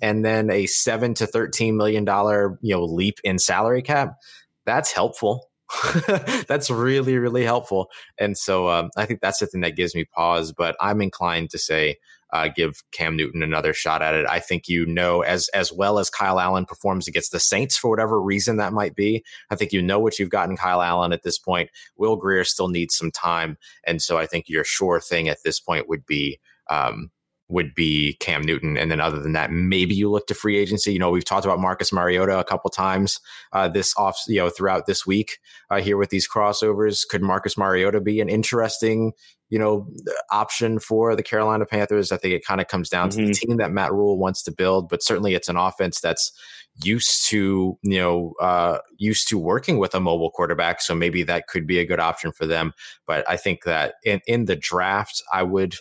and 0.00 0.24
then 0.24 0.50
a 0.50 0.66
seven 0.66 1.14
to 1.14 1.26
$13 1.26 1.74
million, 1.74 2.04
you 2.62 2.74
know, 2.74 2.84
leap 2.84 3.18
in 3.24 3.38
salary 3.38 3.82
cap. 3.82 4.14
That's 4.64 4.92
helpful. 4.92 5.47
that's 6.48 6.70
really, 6.70 7.18
really 7.18 7.44
helpful. 7.44 7.90
And 8.18 8.36
so 8.36 8.68
um, 8.68 8.90
I 8.96 9.06
think 9.06 9.20
that's 9.20 9.38
the 9.38 9.46
thing 9.46 9.60
that 9.62 9.76
gives 9.76 9.94
me 9.94 10.04
pause, 10.04 10.52
but 10.52 10.76
I'm 10.80 11.00
inclined 11.00 11.50
to 11.50 11.58
say, 11.58 11.96
uh, 12.30 12.48
give 12.54 12.82
Cam 12.92 13.16
Newton 13.16 13.42
another 13.42 13.72
shot 13.72 14.02
at 14.02 14.14
it. 14.14 14.26
I 14.28 14.40
think 14.40 14.68
you 14.68 14.84
know 14.84 15.22
as 15.22 15.48
as 15.54 15.72
well 15.72 15.98
as 15.98 16.10
Kyle 16.10 16.38
Allen 16.38 16.66
performs 16.66 17.08
against 17.08 17.32
the 17.32 17.40
Saints 17.40 17.76
for 17.76 17.88
whatever 17.88 18.20
reason 18.20 18.58
that 18.58 18.72
might 18.72 18.94
be. 18.94 19.24
I 19.50 19.56
think 19.56 19.72
you 19.72 19.80
know 19.80 19.98
what 19.98 20.18
you've 20.18 20.28
gotten 20.28 20.56
Kyle 20.56 20.82
Allen 20.82 21.12
at 21.12 21.22
this 21.22 21.38
point. 21.38 21.70
Will 21.96 22.16
Grier 22.16 22.44
still 22.44 22.68
needs 22.68 22.96
some 22.96 23.10
time, 23.10 23.56
and 23.86 24.02
so 24.02 24.18
I 24.18 24.26
think 24.26 24.48
your 24.48 24.64
sure 24.64 25.00
thing 25.00 25.28
at 25.28 25.38
this 25.42 25.58
point 25.58 25.88
would 25.88 26.04
be 26.04 26.38
um, 26.68 27.10
would 27.48 27.74
be 27.74 28.14
Cam 28.20 28.42
Newton. 28.42 28.76
And 28.76 28.90
then 28.90 29.00
other 29.00 29.18
than 29.18 29.32
that, 29.32 29.50
maybe 29.50 29.94
you 29.94 30.10
look 30.10 30.26
to 30.26 30.34
free 30.34 30.58
agency. 30.58 30.92
You 30.92 30.98
know, 30.98 31.10
we've 31.10 31.24
talked 31.24 31.46
about 31.46 31.58
Marcus 31.58 31.92
Mariota 31.92 32.38
a 32.38 32.44
couple 32.44 32.68
times 32.70 33.20
uh, 33.52 33.68
this 33.68 33.94
off, 33.96 34.20
you 34.28 34.36
know, 34.36 34.50
throughout 34.50 34.86
this 34.86 35.06
week 35.06 35.38
uh, 35.70 35.80
here 35.80 35.96
with 35.96 36.10
these 36.10 36.28
crossovers. 36.28 37.08
Could 37.08 37.22
Marcus 37.22 37.56
Mariota 37.56 38.00
be 38.00 38.20
an 38.20 38.28
interesting, 38.28 39.12
you 39.48 39.58
know, 39.58 39.88
option 40.30 40.78
for 40.78 41.16
the 41.16 41.22
Carolina 41.22 41.64
Panthers? 41.64 42.12
I 42.12 42.18
think 42.18 42.34
it 42.34 42.44
kind 42.44 42.60
of 42.60 42.68
comes 42.68 42.90
down 42.90 43.08
mm-hmm. 43.08 43.18
to 43.20 43.26
the 43.26 43.32
mm-hmm. 43.32 43.48
team 43.48 43.56
that 43.56 43.72
Matt 43.72 43.92
Rhule 43.92 44.18
wants 44.18 44.42
to 44.42 44.52
build, 44.52 44.90
but 44.90 45.02
certainly 45.02 45.34
it's 45.34 45.48
an 45.48 45.56
offense 45.56 46.00
that's 46.00 46.32
used 46.84 47.26
to 47.28 47.76
you 47.82 47.98
know 47.98 48.34
uh, 48.40 48.78
used 48.98 49.28
to 49.28 49.38
working 49.38 49.78
with 49.78 49.94
a 49.94 50.00
mobile 50.00 50.30
quarterback 50.30 50.80
so 50.80 50.94
maybe 50.94 51.22
that 51.22 51.48
could 51.48 51.66
be 51.66 51.78
a 51.78 51.84
good 51.84 51.98
option 51.98 52.30
for 52.30 52.46
them 52.46 52.72
but 53.04 53.28
i 53.28 53.36
think 53.36 53.64
that 53.64 53.94
in 54.04 54.20
in 54.28 54.44
the 54.44 54.54
draft 54.54 55.20
i 55.32 55.42
would 55.42 55.74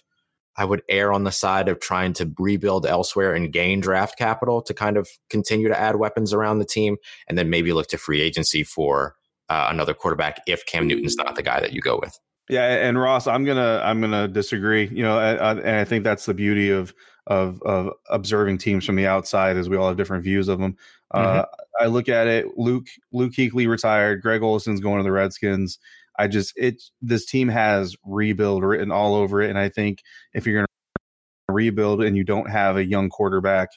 I 0.58 0.66
would 0.66 0.82
err 0.90 1.14
on 1.14 1.24
the 1.24 1.32
side 1.32 1.70
of 1.70 1.80
trying 1.80 2.14
to 2.14 2.32
rebuild 2.40 2.86
elsewhere 2.86 3.34
and 3.34 3.54
gain 3.54 3.80
draft 3.80 4.18
capital 4.18 4.62
to 4.64 4.74
kind 4.74 4.98
of 4.98 5.08
continue 5.30 5.68
to 5.68 5.80
add 5.80 5.98
weapons 5.98 6.34
around 6.34 6.60
the 6.60 6.66
team, 6.66 6.98
and 7.28 7.38
then 7.38 7.50
maybe 7.50 7.74
look 7.74 7.88
to 7.88 7.98
free 7.98 8.22
agency 8.22 8.64
for 8.64 9.16
uh, 9.50 9.68
another 9.70 9.94
quarterback 9.94 10.42
if 10.48 10.66
Cam 10.66 10.88
Newton's 10.88 11.16
not 11.16 11.36
the 11.36 11.44
guy 11.44 11.60
that 11.60 11.74
you 11.74 11.82
go 11.82 12.00
with. 12.02 12.20
Yeah, 12.50 12.64
and 12.64 13.00
Ross, 13.00 13.28
I'm 13.28 13.44
gonna 13.44 13.82
I'm 13.84 14.00
gonna 14.02 14.28
disagree. 14.28 14.88
You 14.88 15.04
know, 15.04 15.20
and 15.20 15.60
I 15.68 15.84
think 15.84 16.04
that's 16.04 16.26
the 16.26 16.34
beauty 16.34 16.70
of 16.70 16.94
of 17.28 17.62
of 17.64 17.92
observing 18.10 18.58
teams 18.60 18.86
from 18.86 18.96
the 18.96 19.06
outside, 19.06 19.58
as 19.58 19.70
we 19.70 19.76
all 19.76 19.88
have 19.90 19.98
different 19.98 20.24
views 20.24 20.48
of 20.48 20.60
them. 20.60 20.78
Uh, 21.12 21.44
mm-hmm. 21.44 21.84
I 21.84 21.88
look 21.88 22.10
at 22.10 22.28
it. 22.28 22.58
Luke 22.58 22.88
Luke 23.12 23.34
Kuechly 23.34 23.68
retired. 23.68 24.22
Greg 24.22 24.42
Olsen's 24.42 24.80
going 24.80 24.98
to 24.98 25.04
the 25.04 25.12
Redskins. 25.12 25.78
I 26.18 26.28
just 26.28 26.54
it 26.56 26.82
this 27.02 27.26
team 27.26 27.48
has 27.50 27.96
rebuild 28.04 28.64
written 28.64 28.92
all 28.92 29.16
over 29.16 29.42
it, 29.42 29.50
and 29.50 29.60
I 29.60 29.70
think 29.70 30.02
if 30.34 30.46
you're 30.46 30.56
going 30.56 30.66
to 30.66 31.54
rebuild 31.54 32.02
and 32.02 32.18
you 32.18 32.24
don't 32.24 32.50
have 32.50 32.78
a 32.78 32.84
young 32.84 33.10
quarterback, 33.10 33.70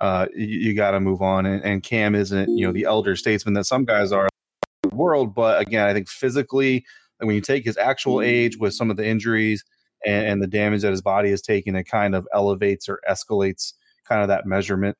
uh, 0.00 0.26
you, 0.34 0.46
you 0.46 0.74
got 0.74 0.92
to 0.92 1.00
move 1.00 1.22
on. 1.22 1.46
And, 1.46 1.62
and, 1.64 1.82
Cam 1.82 2.14
isn't 2.14 2.56
you 2.56 2.66
know 2.66 2.72
the 2.72 2.84
elder 2.84 3.14
statesman 3.16 3.54
that 3.54 3.66
some 3.66 3.84
guys 3.84 4.12
are 4.12 4.24
in 4.24 4.90
the 4.90 4.96
world, 4.96 5.34
but 5.34 5.60
again, 5.60 5.86
I 5.86 5.92
think 5.92 6.08
physically, 6.08 6.84
when 7.18 7.34
you 7.34 7.40
take 7.40 7.64
his 7.64 7.76
actual 7.76 8.20
age 8.20 8.56
with 8.58 8.74
some 8.74 8.90
of 8.90 8.96
the 8.96 9.06
injuries 9.06 9.64
and, 10.06 10.26
and 10.26 10.42
the 10.42 10.46
damage 10.46 10.82
that 10.82 10.90
his 10.90 11.02
body 11.02 11.30
has 11.30 11.42
taken, 11.42 11.76
it 11.76 11.84
kind 11.84 12.14
of 12.14 12.26
elevates 12.34 12.88
or 12.88 13.00
escalates 13.08 13.74
kind 14.08 14.22
of 14.22 14.28
that 14.28 14.46
measurement. 14.46 14.96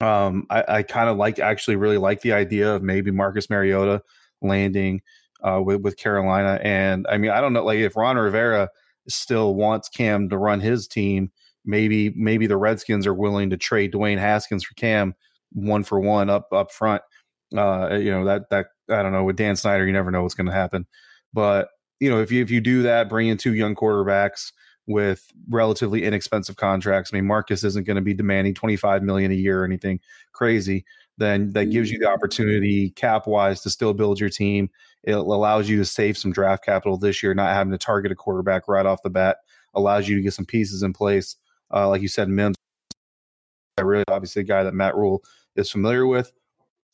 Um, 0.00 0.46
I, 0.50 0.64
I 0.68 0.82
kind 0.82 1.08
of 1.08 1.16
like 1.16 1.38
actually 1.38 1.76
really 1.76 1.98
like 1.98 2.20
the 2.20 2.32
idea 2.32 2.74
of 2.74 2.82
maybe 2.82 3.10
Marcus 3.10 3.48
Mariota 3.48 4.02
landing 4.42 5.00
uh, 5.46 5.60
with 5.60 5.80
with 5.80 5.96
Carolina. 5.96 6.58
And 6.62 7.06
I 7.08 7.18
mean, 7.18 7.30
I 7.30 7.40
don't 7.40 7.52
know, 7.52 7.64
like 7.64 7.78
if 7.78 7.96
Ron 7.96 8.16
Rivera 8.16 8.68
still 9.08 9.54
wants 9.54 9.88
Cam 9.88 10.28
to 10.28 10.36
run 10.36 10.60
his 10.60 10.88
team, 10.88 11.30
maybe 11.64 12.10
maybe 12.16 12.46
the 12.46 12.56
Redskins 12.56 13.06
are 13.06 13.14
willing 13.14 13.50
to 13.50 13.56
trade 13.56 13.92
Dwayne 13.92 14.18
Haskins 14.18 14.64
for 14.64 14.74
Cam 14.74 15.14
one 15.52 15.84
for 15.84 16.00
one 16.00 16.28
up 16.28 16.48
up 16.52 16.72
front. 16.72 17.02
Uh, 17.56 17.96
you 18.00 18.10
know 18.10 18.24
that 18.24 18.50
that 18.50 18.66
I 18.90 19.02
don't 19.02 19.12
know 19.12 19.24
with 19.24 19.36
Dan 19.36 19.56
Snyder, 19.56 19.86
you 19.86 19.92
never 19.92 20.10
know 20.10 20.22
what's 20.22 20.34
going 20.34 20.48
to 20.48 20.52
happen. 20.52 20.86
But 21.32 21.68
you 22.00 22.10
know 22.10 22.20
if 22.20 22.32
you 22.32 22.42
if 22.42 22.50
you 22.50 22.60
do 22.60 22.82
that, 22.82 23.08
bring 23.08 23.28
in 23.28 23.36
two 23.36 23.54
young 23.54 23.74
quarterbacks 23.74 24.52
with 24.88 25.26
relatively 25.48 26.04
inexpensive 26.04 26.56
contracts. 26.56 27.10
I 27.12 27.16
mean, 27.16 27.26
Marcus 27.26 27.64
isn't 27.64 27.86
going 27.86 27.96
to 27.96 28.02
be 28.02 28.14
demanding 28.14 28.54
25 28.54 29.02
million 29.02 29.32
a 29.32 29.34
year 29.34 29.62
or 29.62 29.64
anything 29.64 29.98
crazy. 30.32 30.84
Then 31.18 31.52
that 31.52 31.66
gives 31.66 31.90
you 31.90 31.98
the 31.98 32.10
opportunity 32.10 32.90
cap 32.90 33.26
wise 33.26 33.62
to 33.62 33.70
still 33.70 33.94
build 33.94 34.20
your 34.20 34.28
team. 34.28 34.70
It 35.02 35.12
allows 35.12 35.68
you 35.68 35.76
to 35.78 35.84
save 35.84 36.18
some 36.18 36.32
draft 36.32 36.64
capital 36.64 36.98
this 36.98 37.22
year, 37.22 37.34
not 37.34 37.54
having 37.54 37.72
to 37.72 37.78
target 37.78 38.12
a 38.12 38.16
quarterback 38.16 38.68
right 38.68 38.84
off 38.86 39.02
the 39.02 39.10
bat. 39.10 39.38
Allows 39.74 40.08
you 40.08 40.16
to 40.16 40.22
get 40.22 40.34
some 40.34 40.44
pieces 40.44 40.82
in 40.82 40.92
place. 40.92 41.36
Uh, 41.72 41.88
like 41.88 42.02
you 42.02 42.08
said, 42.08 42.28
Mims, 42.28 42.56
really 43.78 44.04
obviously 44.08 44.42
a 44.42 44.44
guy 44.44 44.62
that 44.62 44.74
Matt 44.74 44.96
Rhule 44.96 45.22
is 45.54 45.70
familiar 45.70 46.06
with. 46.06 46.32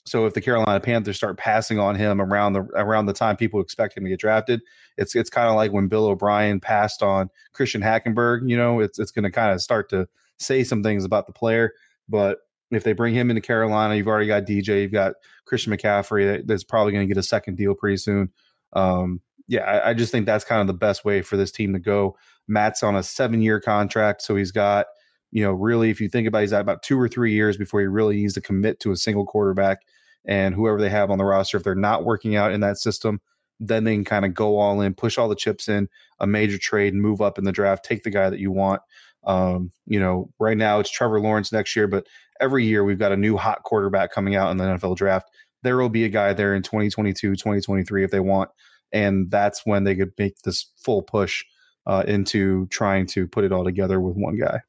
So 0.04 0.26
if 0.26 0.34
the 0.34 0.40
Carolina 0.40 0.80
Panthers 0.80 1.16
start 1.16 1.38
passing 1.38 1.78
on 1.78 1.94
him 1.94 2.20
around 2.20 2.54
the 2.54 2.62
around 2.74 3.06
the 3.06 3.12
time 3.12 3.36
people 3.36 3.60
expect 3.60 3.96
him 3.96 4.02
to 4.02 4.10
get 4.10 4.18
drafted, 4.18 4.60
it's 4.96 5.14
it's 5.14 5.30
kind 5.30 5.48
of 5.48 5.54
like 5.54 5.72
when 5.72 5.86
Bill 5.86 6.06
O'Brien 6.06 6.58
passed 6.58 7.02
on 7.02 7.30
Christian 7.52 7.80
Hackenberg. 7.80 8.48
You 8.48 8.56
know, 8.56 8.80
it's 8.80 8.98
it's 8.98 9.12
going 9.12 9.22
to 9.24 9.30
kind 9.30 9.52
of 9.52 9.62
start 9.62 9.88
to 9.90 10.08
say 10.38 10.64
some 10.64 10.82
things 10.82 11.04
about 11.04 11.26
the 11.26 11.32
player. 11.32 11.72
But 12.08 12.38
if 12.76 12.84
they 12.84 12.92
bring 12.92 13.14
him 13.14 13.30
into 13.30 13.40
Carolina, 13.40 13.94
you've 13.94 14.08
already 14.08 14.26
got 14.26 14.44
DJ, 14.44 14.82
you've 14.82 14.92
got 14.92 15.14
Christian 15.44 15.72
McCaffrey 15.72 16.46
that's 16.46 16.64
probably 16.64 16.92
going 16.92 17.06
to 17.06 17.12
get 17.12 17.18
a 17.18 17.22
second 17.22 17.56
deal 17.56 17.74
pretty 17.74 17.96
soon. 17.98 18.30
Um, 18.72 19.20
yeah, 19.48 19.62
I, 19.62 19.90
I, 19.90 19.94
just 19.94 20.12
think 20.12 20.24
that's 20.24 20.44
kind 20.44 20.60
of 20.62 20.66
the 20.66 20.72
best 20.72 21.04
way 21.04 21.20
for 21.20 21.36
this 21.36 21.52
team 21.52 21.74
to 21.74 21.78
go. 21.78 22.16
Matt's 22.48 22.82
on 22.82 22.96
a 22.96 23.02
seven 23.02 23.42
year 23.42 23.60
contract, 23.60 24.22
so 24.22 24.34
he's 24.34 24.52
got, 24.52 24.86
you 25.30 25.42
know, 25.42 25.52
really, 25.52 25.90
if 25.90 26.00
you 26.00 26.08
think 26.08 26.26
about 26.26 26.38
it, 26.38 26.42
he's 26.42 26.52
at 26.52 26.62
about 26.62 26.82
two 26.82 26.98
or 26.98 27.08
three 27.08 27.32
years 27.32 27.56
before 27.56 27.80
he 27.80 27.86
really 27.86 28.16
needs 28.16 28.34
to 28.34 28.40
commit 28.40 28.80
to 28.80 28.92
a 28.92 28.96
single 28.96 29.26
quarterback. 29.26 29.80
And 30.24 30.54
whoever 30.54 30.80
they 30.80 30.88
have 30.88 31.10
on 31.10 31.18
the 31.18 31.24
roster, 31.24 31.56
if 31.56 31.64
they're 31.64 31.74
not 31.74 32.04
working 32.04 32.36
out 32.36 32.52
in 32.52 32.60
that 32.60 32.78
system, 32.78 33.20
then 33.60 33.84
they 33.84 33.94
can 33.94 34.04
kind 34.04 34.24
of 34.24 34.34
go 34.34 34.58
all 34.58 34.80
in, 34.80 34.94
push 34.94 35.18
all 35.18 35.28
the 35.28 35.36
chips 35.36 35.68
in, 35.68 35.88
a 36.20 36.26
major 36.26 36.58
trade, 36.58 36.94
move 36.94 37.20
up 37.20 37.38
in 37.38 37.44
the 37.44 37.52
draft, 37.52 37.84
take 37.84 38.02
the 38.02 38.10
guy 38.10 38.30
that 38.30 38.40
you 38.40 38.50
want. 38.50 38.80
Um, 39.24 39.70
you 39.86 40.00
know, 40.00 40.30
right 40.38 40.56
now 40.56 40.80
it's 40.80 40.90
Trevor 40.90 41.20
Lawrence 41.20 41.52
next 41.52 41.76
year, 41.76 41.86
but 41.86 42.06
every 42.42 42.66
year 42.66 42.84
we've 42.84 42.98
got 42.98 43.12
a 43.12 43.16
new 43.16 43.36
hot 43.36 43.62
quarterback 43.62 44.12
coming 44.12 44.34
out 44.34 44.50
in 44.50 44.56
the 44.56 44.64
NFL 44.64 44.96
draft. 44.96 45.30
There 45.62 45.76
will 45.76 45.88
be 45.88 46.04
a 46.04 46.08
guy 46.08 46.32
there 46.32 46.54
in 46.54 46.62
2022, 46.62 47.36
2023 47.36 48.04
if 48.04 48.10
they 48.10 48.20
want. 48.20 48.50
And 48.92 49.30
that's 49.30 49.64
when 49.64 49.84
they 49.84 49.94
could 49.94 50.12
make 50.18 50.36
this 50.42 50.70
full 50.76 51.02
push 51.02 51.44
uh, 51.86 52.04
into 52.06 52.66
trying 52.66 53.06
to 53.06 53.26
put 53.26 53.44
it 53.44 53.52
all 53.52 53.64
together 53.64 54.00
with 54.00 54.16
one 54.16 54.36
guy. 54.36 54.60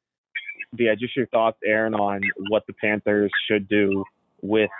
Yeah, 0.78 0.94
just 0.98 1.16
your 1.16 1.26
thoughts, 1.26 1.58
Aaron, 1.64 1.94
on 1.94 2.22
what 2.48 2.66
the 2.66 2.72
Panthers 2.72 3.30
should 3.48 3.68
do 3.68 4.04
with 4.40 4.70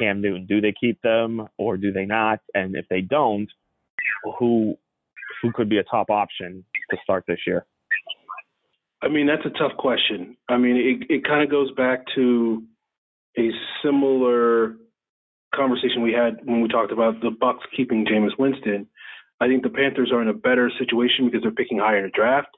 Cam 0.00 0.20
Newton. 0.20 0.46
Do 0.46 0.60
they 0.60 0.72
keep 0.72 1.00
them 1.02 1.46
or 1.58 1.76
do 1.76 1.92
they 1.92 2.04
not? 2.04 2.40
And 2.54 2.74
if 2.76 2.86
they 2.88 3.00
don't, 3.00 3.48
who 4.38 4.76
who 5.42 5.52
could 5.52 5.68
be 5.68 5.78
a 5.78 5.84
top 5.84 6.10
option 6.10 6.64
to 6.90 6.96
start 7.02 7.24
this 7.28 7.38
year? 7.46 7.66
I 9.02 9.08
mean, 9.08 9.26
that's 9.26 9.46
a 9.46 9.58
tough 9.58 9.76
question. 9.78 10.36
I 10.48 10.56
mean, 10.56 10.76
it, 10.76 11.12
it 11.12 11.24
kind 11.24 11.42
of 11.42 11.50
goes 11.50 11.70
back 11.72 12.04
to 12.16 12.64
a 13.38 13.50
similar 13.82 14.74
conversation 15.54 16.02
we 16.02 16.12
had 16.12 16.38
when 16.44 16.60
we 16.60 16.68
talked 16.68 16.92
about 16.92 17.20
the 17.20 17.30
Bucs 17.30 17.62
keeping 17.76 18.04
Jameis 18.04 18.38
Winston. 18.38 18.86
I 19.40 19.46
think 19.46 19.62
the 19.62 19.70
Panthers 19.70 20.10
are 20.12 20.20
in 20.20 20.28
a 20.28 20.34
better 20.34 20.70
situation 20.78 21.26
because 21.26 21.42
they're 21.42 21.52
picking 21.52 21.78
higher 21.78 21.98
in 21.98 22.04
the 22.04 22.10
draft. 22.10 22.48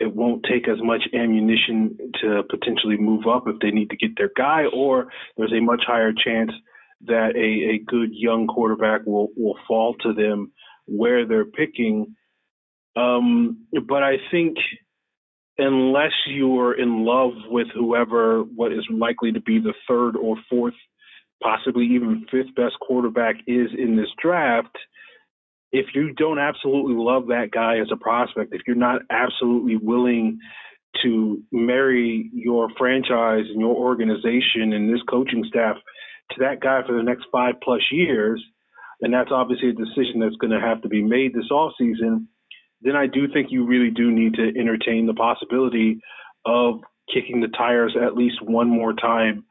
It 0.00 0.14
won't 0.14 0.44
take 0.44 0.68
as 0.68 0.78
much 0.82 1.02
ammunition 1.14 1.96
to 2.20 2.42
potentially 2.50 2.98
move 2.98 3.26
up 3.26 3.44
if 3.46 3.56
they 3.60 3.70
need 3.70 3.90
to 3.90 3.96
get 3.96 4.10
their 4.16 4.30
guy, 4.36 4.64
or 4.72 5.06
there's 5.36 5.52
a 5.52 5.60
much 5.60 5.84
higher 5.86 6.12
chance 6.12 6.50
that 7.06 7.36
a, 7.36 7.74
a 7.74 7.78
good 7.86 8.10
young 8.12 8.46
quarterback 8.46 9.06
will, 9.06 9.28
will 9.36 9.56
fall 9.66 9.94
to 10.00 10.12
them 10.12 10.52
where 10.86 11.26
they're 11.26 11.46
picking. 11.46 12.16
Um, 12.96 13.66
but 13.86 14.02
I 14.02 14.16
think 14.30 14.56
unless 15.58 16.12
you're 16.26 16.78
in 16.78 17.04
love 17.04 17.32
with 17.48 17.68
whoever 17.74 18.42
what 18.42 18.72
is 18.72 18.86
likely 18.90 19.32
to 19.32 19.40
be 19.40 19.58
the 19.58 19.74
third 19.88 20.16
or 20.16 20.36
fourth, 20.50 20.74
possibly 21.42 21.84
even 21.86 22.26
fifth 22.30 22.54
best 22.54 22.74
quarterback 22.80 23.36
is 23.46 23.68
in 23.76 23.96
this 23.96 24.10
draft, 24.20 24.76
if 25.72 25.86
you 25.94 26.12
don't 26.12 26.38
absolutely 26.38 26.94
love 26.94 27.26
that 27.28 27.50
guy 27.52 27.78
as 27.78 27.88
a 27.92 27.96
prospect, 27.96 28.54
if 28.54 28.62
you're 28.66 28.76
not 28.76 29.02
absolutely 29.10 29.76
willing 29.76 30.38
to 31.02 31.42
marry 31.52 32.30
your 32.32 32.68
franchise 32.78 33.44
and 33.50 33.60
your 33.60 33.74
organization 33.74 34.72
and 34.72 34.92
this 34.92 35.02
coaching 35.08 35.44
staff 35.48 35.76
to 36.30 36.36
that 36.40 36.60
guy 36.60 36.80
for 36.86 36.96
the 36.96 37.02
next 37.02 37.26
five 37.30 37.54
plus 37.62 37.82
years, 37.90 38.42
and 39.02 39.12
that's 39.12 39.30
obviously 39.30 39.70
a 39.70 39.72
decision 39.72 40.20
that's 40.20 40.36
going 40.36 40.52
to 40.52 40.60
have 40.60 40.80
to 40.82 40.88
be 40.88 41.02
made 41.02 41.34
this 41.34 41.50
off 41.50 41.72
season 41.78 42.28
then 42.86 42.96
I 42.96 43.06
do 43.06 43.26
think 43.32 43.48
you 43.50 43.66
really 43.66 43.90
do 43.90 44.10
need 44.10 44.34
to 44.34 44.48
entertain 44.58 45.06
the 45.06 45.14
possibility 45.14 46.00
of 46.44 46.80
kicking 47.12 47.40
the 47.40 47.48
tires 47.48 47.96
at 48.00 48.16
least 48.16 48.42
one 48.42 48.68
more 48.68 48.92
time 48.92 49.44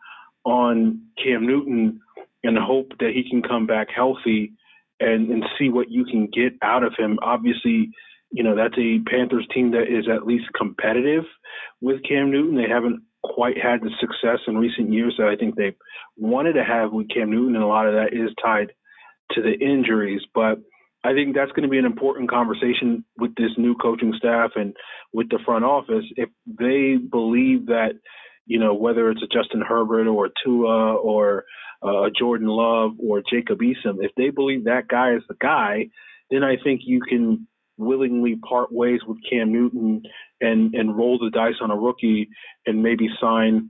on 0.45 1.01
Cam 1.21 1.45
Newton 1.45 1.99
and 2.43 2.57
hope 2.57 2.91
that 2.99 3.11
he 3.13 3.29
can 3.29 3.41
come 3.41 3.65
back 3.65 3.87
healthy 3.93 4.53
and 4.99 5.29
and 5.29 5.43
see 5.59 5.69
what 5.69 5.89
you 5.89 6.05
can 6.05 6.27
get 6.27 6.53
out 6.61 6.83
of 6.83 6.93
him. 6.97 7.19
Obviously, 7.21 7.89
you 8.31 8.43
know 8.43 8.55
that's 8.55 8.77
a 8.77 8.99
Panthers 9.09 9.47
team 9.53 9.71
that 9.71 9.83
is 9.83 10.07
at 10.07 10.25
least 10.25 10.45
competitive 10.57 11.23
with 11.81 12.03
Cam 12.07 12.31
Newton. 12.31 12.55
They 12.55 12.69
haven't 12.69 13.01
quite 13.23 13.57
had 13.57 13.81
the 13.81 13.89
success 13.99 14.39
in 14.47 14.57
recent 14.57 14.93
years 14.93 15.15
that 15.17 15.27
I 15.27 15.35
think 15.35 15.55
they 15.55 15.75
wanted 16.15 16.53
to 16.53 16.63
have 16.63 16.93
with 16.93 17.09
Cam 17.09 17.31
Newton, 17.31 17.55
and 17.55 17.63
a 17.63 17.67
lot 17.67 17.87
of 17.87 17.93
that 17.93 18.13
is 18.13 18.29
tied 18.41 18.71
to 19.31 19.41
the 19.41 19.53
injuries. 19.53 20.21
But 20.33 20.59
I 21.05 21.13
think 21.13 21.35
that's 21.35 21.51
going 21.51 21.63
to 21.63 21.69
be 21.69 21.77
an 21.77 21.85
important 21.85 22.31
conversation 22.31 23.05
with 23.15 23.35
this 23.35 23.51
new 23.57 23.75
coaching 23.75 24.13
staff 24.17 24.51
and 24.55 24.75
with 25.13 25.29
the 25.29 25.37
front 25.45 25.63
office. 25.63 26.05
If 26.15 26.29
they 26.47 26.95
believe 26.97 27.67
that, 27.67 27.91
you 28.47 28.57
know, 28.57 28.73
whether 28.73 29.11
it's 29.11 29.21
a 29.21 29.27
Justin 29.27 29.61
Herbert 29.61 30.07
or 30.07 30.29
Tua 30.43 30.95
or 30.95 31.45
uh, 31.83 32.09
Jordan 32.17 32.47
Love 32.47 32.93
or 32.97 33.21
Jacob 33.29 33.59
Eason, 33.59 33.97
if 33.99 34.11
they 34.17 34.31
believe 34.31 34.63
that 34.63 34.87
guy 34.87 35.13
is 35.13 35.21
the 35.29 35.35
guy, 35.39 35.89
then 36.31 36.43
I 36.43 36.55
think 36.63 36.81
you 36.85 37.01
can 37.07 37.47
willingly 37.77 38.37
part 38.37 38.71
ways 38.71 39.01
with 39.07 39.17
Cam 39.29 39.51
Newton 39.51 40.01
and 40.41 40.73
and 40.73 40.97
roll 40.97 41.19
the 41.19 41.29
dice 41.29 41.61
on 41.61 41.69
a 41.69 41.75
rookie 41.75 42.29
and 42.65 42.81
maybe 42.81 43.09
sign, 43.21 43.69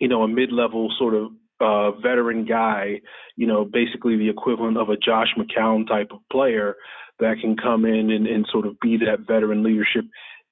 you 0.00 0.08
know, 0.08 0.22
a 0.22 0.28
mid-level 0.28 0.92
sort 0.98 1.14
of 1.14 1.30
uh, 1.60 1.92
veteran 1.92 2.44
guy, 2.44 3.00
you 3.36 3.46
know, 3.46 3.64
basically 3.64 4.16
the 4.16 4.28
equivalent 4.28 4.76
of 4.76 4.88
a 4.88 4.96
Josh 4.96 5.28
McCown 5.36 5.86
type 5.86 6.08
of 6.12 6.20
player 6.30 6.76
that 7.20 7.36
can 7.40 7.56
come 7.56 7.84
in 7.84 8.10
and, 8.10 8.26
and 8.26 8.46
sort 8.50 8.66
of 8.66 8.78
be 8.80 8.96
that 8.98 9.26
veteran 9.26 9.62
leadership 9.62 10.04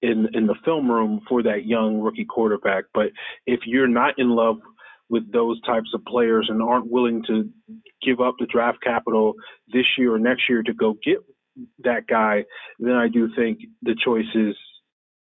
in 0.03 0.29
in 0.35 0.47
the 0.47 0.57
film 0.65 0.91
room 0.91 1.21
for 1.29 1.43
that 1.43 1.65
young 1.65 2.01
rookie 2.01 2.25
quarterback. 2.25 2.85
But 2.93 3.07
if 3.47 3.61
you're 3.67 3.89
not 3.89 4.15
in 4.19 4.31
love 4.31 4.57
with 5.09 5.31
those 5.33 5.61
types 5.63 5.89
of 5.95 6.05
players 6.05 6.49
and 6.51 6.61
aren't 6.61 6.91
willing 6.91 7.23
to 7.29 7.49
give 8.03 8.21
up 8.21 8.35
the 8.39 8.47
draft 8.47 8.79
capital 8.83 9.35
this 9.73 9.87
year 9.97 10.15
or 10.15 10.19
next 10.19 10.43
year 10.49 10.63
to 10.63 10.75
go 10.75 10.95
get 11.05 11.19
that 11.85 12.07
guy, 12.09 12.45
then 12.79 12.95
I 12.95 13.09
do 13.09 13.29
think 13.35 13.61
the 13.83 13.95
choice 14.05 14.27
is 14.35 14.57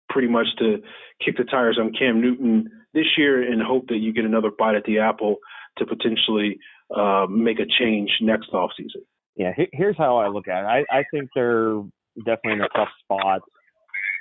pretty 0.10 0.28
much 0.28 0.48
to 0.58 0.78
kick 1.24 1.38
the 1.38 1.44
tires 1.44 1.78
on 1.80 1.94
Cam 1.98 2.20
Newton 2.20 2.70
this 2.94 3.06
year 3.18 3.42
and 3.42 3.62
hope 3.62 3.88
that 3.88 3.98
you 3.98 4.12
get 4.12 4.26
another 4.26 4.50
bite 4.58 4.76
at 4.76 4.84
the 4.86 5.00
apple 5.00 5.38
to 5.80 5.86
potentially 5.86 6.60
uh, 6.96 7.26
make 7.30 7.60
a 7.60 7.66
change 7.80 8.10
next 8.22 8.52
offseason. 8.52 9.04
Yeah, 9.36 9.54
here's 9.72 9.98
how 9.98 10.18
I 10.18 10.28
look 10.28 10.48
at 10.48 10.64
it. 10.64 10.86
I, 10.92 11.00
I 11.00 11.04
think 11.12 11.30
they're 11.34 11.82
definitely 12.18 12.54
in 12.54 12.62
a 12.62 12.70
tough 12.70 12.90
spot, 13.04 13.42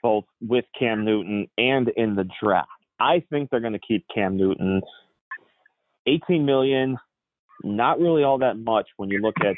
both 0.02 0.24
with 0.40 0.64
Cam 0.78 1.04
Newton 1.04 1.48
and 1.58 1.88
in 1.96 2.14
the 2.14 2.28
draft. 2.42 2.68
I 3.00 3.24
think 3.30 3.50
they're 3.50 3.60
going 3.60 3.72
to 3.72 3.80
keep 3.80 4.04
Cam 4.14 4.36
Newton. 4.36 4.80
18 6.06 6.44
million, 6.44 6.96
not 7.64 7.98
really 7.98 8.22
all 8.22 8.38
that 8.38 8.58
much 8.58 8.88
when 8.96 9.10
you 9.10 9.20
look 9.20 9.34
at 9.40 9.56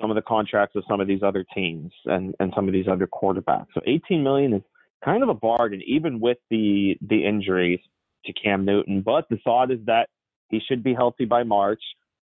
some 0.00 0.10
of 0.10 0.16
the 0.16 0.22
contracts 0.22 0.74
of 0.76 0.84
some 0.88 1.00
of 1.00 1.06
these 1.06 1.22
other 1.22 1.44
teams 1.54 1.92
and, 2.06 2.34
and 2.40 2.52
some 2.54 2.66
of 2.66 2.72
these 2.72 2.88
other 2.90 3.06
quarterbacks. 3.06 3.66
So 3.74 3.80
18 3.86 4.22
million 4.22 4.54
is 4.54 4.62
kind 5.04 5.22
of 5.22 5.28
a 5.28 5.34
bargain, 5.34 5.82
even 5.86 6.20
with 6.20 6.38
the 6.50 6.96
the 7.06 7.26
injuries 7.26 7.80
to 8.24 8.32
Cam 8.32 8.64
Newton. 8.64 9.02
But 9.02 9.26
the 9.28 9.38
thought 9.44 9.70
is 9.70 9.78
that 9.86 10.08
he 10.48 10.60
should 10.60 10.82
be 10.82 10.94
healthy 10.94 11.24
by 11.24 11.42
March, 11.42 11.82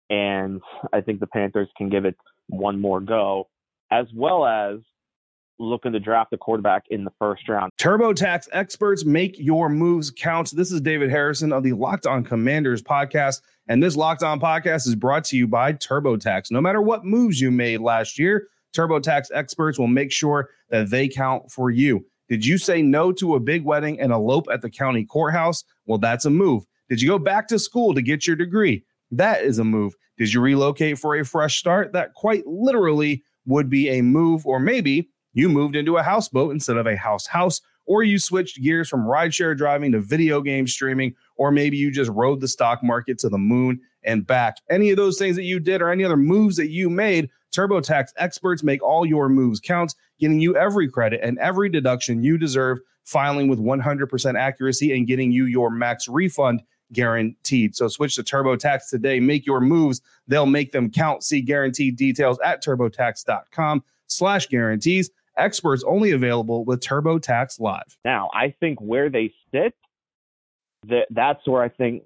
and 0.09 0.61
I 0.93 1.01
think 1.01 1.19
the 1.19 1.27
Panthers 1.27 1.69
can 1.77 1.89
give 1.89 2.05
it 2.05 2.15
one 2.47 2.79
more 2.79 2.99
go, 2.99 3.49
as 3.91 4.07
well 4.13 4.45
as 4.45 4.79
looking 5.59 5.91
to 5.91 5.99
draft 5.99 6.31
a 6.33 6.37
quarterback 6.37 6.83
in 6.89 7.03
the 7.03 7.11
first 7.17 7.47
round. 7.49 7.71
TurboTax 7.79 8.47
experts 8.51 9.05
make 9.05 9.35
your 9.39 9.69
moves 9.69 10.11
count. 10.11 10.51
This 10.55 10.71
is 10.71 10.81
David 10.81 11.09
Harrison 11.09 11.51
of 11.51 11.63
the 11.63 11.73
Locked 11.73 12.05
On 12.05 12.23
Commanders 12.23 12.81
podcast, 12.81 13.41
and 13.67 13.81
this 13.81 13.95
Locked 13.95 14.23
On 14.23 14.39
podcast 14.39 14.87
is 14.87 14.95
brought 14.95 15.23
to 15.25 15.37
you 15.37 15.47
by 15.47 15.73
TurboTax. 15.73 16.51
No 16.51 16.61
matter 16.61 16.81
what 16.81 17.05
moves 17.05 17.41
you 17.41 17.51
made 17.51 17.79
last 17.79 18.19
year, 18.19 18.47
TurboTax 18.75 19.27
experts 19.33 19.79
will 19.79 19.87
make 19.87 20.11
sure 20.11 20.49
that 20.69 20.89
they 20.89 21.07
count 21.07 21.51
for 21.51 21.71
you. 21.71 22.05
Did 22.29 22.45
you 22.45 22.57
say 22.57 22.81
no 22.81 23.11
to 23.13 23.35
a 23.35 23.39
big 23.39 23.63
wedding 23.63 23.99
and 23.99 24.11
elope 24.11 24.47
at 24.51 24.61
the 24.61 24.69
county 24.69 25.05
courthouse? 25.05 25.63
Well, 25.85 25.97
that's 25.97 26.25
a 26.25 26.29
move. 26.29 26.65
Did 26.89 27.01
you 27.01 27.09
go 27.09 27.19
back 27.19 27.47
to 27.49 27.59
school 27.59 27.93
to 27.93 28.01
get 28.01 28.25
your 28.25 28.35
degree? 28.35 28.83
That 29.11 29.41
is 29.41 29.59
a 29.59 29.63
move. 29.63 29.95
Did 30.17 30.33
you 30.33 30.41
relocate 30.41 30.97
for 30.97 31.15
a 31.15 31.25
fresh 31.25 31.57
start? 31.57 31.93
That 31.93 32.13
quite 32.13 32.45
literally 32.45 33.23
would 33.45 33.69
be 33.69 33.89
a 33.89 34.01
move. 34.01 34.45
Or 34.45 34.59
maybe 34.59 35.09
you 35.33 35.49
moved 35.49 35.75
into 35.75 35.97
a 35.97 36.03
houseboat 36.03 36.51
instead 36.51 36.77
of 36.77 36.87
a 36.87 36.97
house 36.97 37.27
house, 37.27 37.61
or 37.85 38.03
you 38.03 38.19
switched 38.19 38.61
gears 38.61 38.89
from 38.89 39.05
rideshare 39.05 39.55
driving 39.55 39.91
to 39.93 39.99
video 39.99 40.41
game 40.41 40.67
streaming, 40.67 41.13
or 41.37 41.51
maybe 41.51 41.77
you 41.77 41.91
just 41.91 42.11
rode 42.11 42.41
the 42.41 42.47
stock 42.47 42.83
market 42.83 43.17
to 43.19 43.29
the 43.29 43.37
moon 43.37 43.79
and 44.03 44.25
back. 44.25 44.57
Any 44.69 44.89
of 44.89 44.97
those 44.97 45.17
things 45.17 45.35
that 45.35 45.43
you 45.43 45.59
did 45.59 45.81
or 45.81 45.89
any 45.89 46.03
other 46.03 46.17
moves 46.17 46.57
that 46.57 46.69
you 46.69 46.89
made, 46.89 47.29
TurboTax 47.55 48.07
experts 48.17 48.63
make 48.63 48.83
all 48.83 49.05
your 49.05 49.29
moves 49.29 49.59
count, 49.59 49.95
getting 50.19 50.39
you 50.39 50.55
every 50.55 50.89
credit 50.89 51.21
and 51.23 51.37
every 51.39 51.69
deduction 51.69 52.23
you 52.23 52.37
deserve, 52.37 52.79
filing 53.03 53.47
with 53.47 53.59
100% 53.59 54.39
accuracy 54.39 54.95
and 54.95 55.07
getting 55.07 55.31
you 55.31 55.45
your 55.45 55.69
max 55.69 56.07
refund 56.07 56.61
guaranteed. 56.93 57.75
So 57.75 57.87
switch 57.87 58.15
to 58.15 58.23
TurboTax 58.23 58.89
today. 58.89 59.19
Make 59.19 59.45
your 59.45 59.59
moves. 59.59 60.01
They'll 60.27 60.45
make 60.45 60.71
them 60.71 60.89
count. 60.89 61.23
See 61.23 61.41
guaranteed 61.41 61.95
details 61.95 62.39
at 62.43 62.63
turbotax.com 62.63 63.83
slash 64.07 64.47
guarantees. 64.47 65.09
Experts 65.37 65.83
only 65.85 66.11
available 66.11 66.65
with 66.65 66.79
TurboTax 66.79 67.59
Live. 67.59 67.97
Now, 68.03 68.29
I 68.33 68.55
think 68.59 68.79
where 68.79 69.09
they 69.09 69.33
sit, 69.51 69.75
that 70.87 71.07
that's 71.11 71.47
where 71.47 71.61
I 71.61 71.69
think 71.69 72.03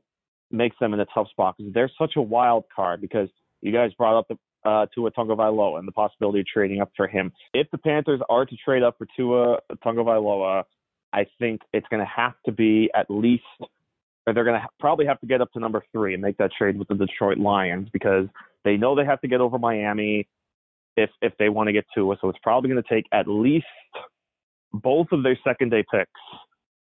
makes 0.49 0.75
them 0.79 0.93
in 0.93 0.99
a 0.99 1.05
tough 1.13 1.29
spot 1.29 1.55
because 1.57 1.73
they're 1.73 1.91
such 1.97 2.13
a 2.17 2.21
wild 2.21 2.65
card 2.75 2.99
because 2.99 3.29
you 3.61 3.71
guys 3.71 3.93
brought 3.93 4.17
up 4.17 4.27
the 4.27 4.69
uh, 4.69 4.85
Tua 4.93 5.11
Tagovailoa 5.11 5.79
and 5.79 5.87
the 5.87 5.91
possibility 5.91 6.41
of 6.41 6.45
trading 6.45 6.81
up 6.81 6.91
for 6.95 7.07
him. 7.07 7.31
If 7.53 7.67
the 7.71 7.77
Panthers 7.77 8.19
are 8.29 8.45
to 8.45 8.55
trade 8.63 8.83
up 8.83 8.97
for 8.97 9.07
Tua 9.15 9.59
Tagovailoa, 9.83 10.63
I 11.13 11.25
think 11.39 11.61
it's 11.73 11.87
going 11.89 12.01
to 12.01 12.11
have 12.13 12.33
to 12.45 12.51
be 12.51 12.89
at 12.95 13.07
least 13.09 13.43
they're 14.25 14.43
going 14.43 14.55
to 14.55 14.61
ha- 14.61 14.69
probably 14.79 15.05
have 15.05 15.19
to 15.21 15.27
get 15.27 15.41
up 15.41 15.51
to 15.53 15.59
number 15.59 15.83
three 15.91 16.13
and 16.13 16.21
make 16.21 16.37
that 16.37 16.51
trade 16.57 16.77
with 16.77 16.87
the 16.87 16.95
Detroit 16.95 17.37
Lions 17.37 17.89
because 17.91 18.27
they 18.63 18.77
know 18.77 18.95
they 18.95 19.05
have 19.05 19.21
to 19.21 19.27
get 19.27 19.41
over 19.41 19.57
Miami 19.57 20.27
if 20.97 21.09
if 21.21 21.33
they 21.39 21.49
want 21.49 21.67
to 21.67 21.73
get 21.73 21.85
to 21.95 22.11
it. 22.11 22.19
So 22.21 22.29
it's 22.29 22.39
probably 22.43 22.69
going 22.69 22.83
to 22.83 22.93
take 22.93 23.05
at 23.11 23.27
least 23.27 23.65
both 24.73 25.07
of 25.11 25.23
their 25.23 25.37
second 25.43 25.69
day 25.69 25.83
picks 25.91 26.11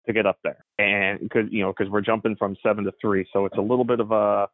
to 0.07 0.13
get 0.13 0.25
up 0.25 0.37
there, 0.43 0.63
and 0.77 1.19
because 1.19 1.45
you 1.51 1.61
know 1.61 1.73
because 1.75 1.91
we're 1.91 2.01
jumping 2.01 2.35
from 2.35 2.55
seven 2.63 2.83
to 2.85 2.91
three, 3.01 3.25
so 3.33 3.45
it's 3.45 3.57
a 3.57 3.61
little 3.61 3.85
bit 3.85 3.99
of 3.99 4.11
a 4.11 4.47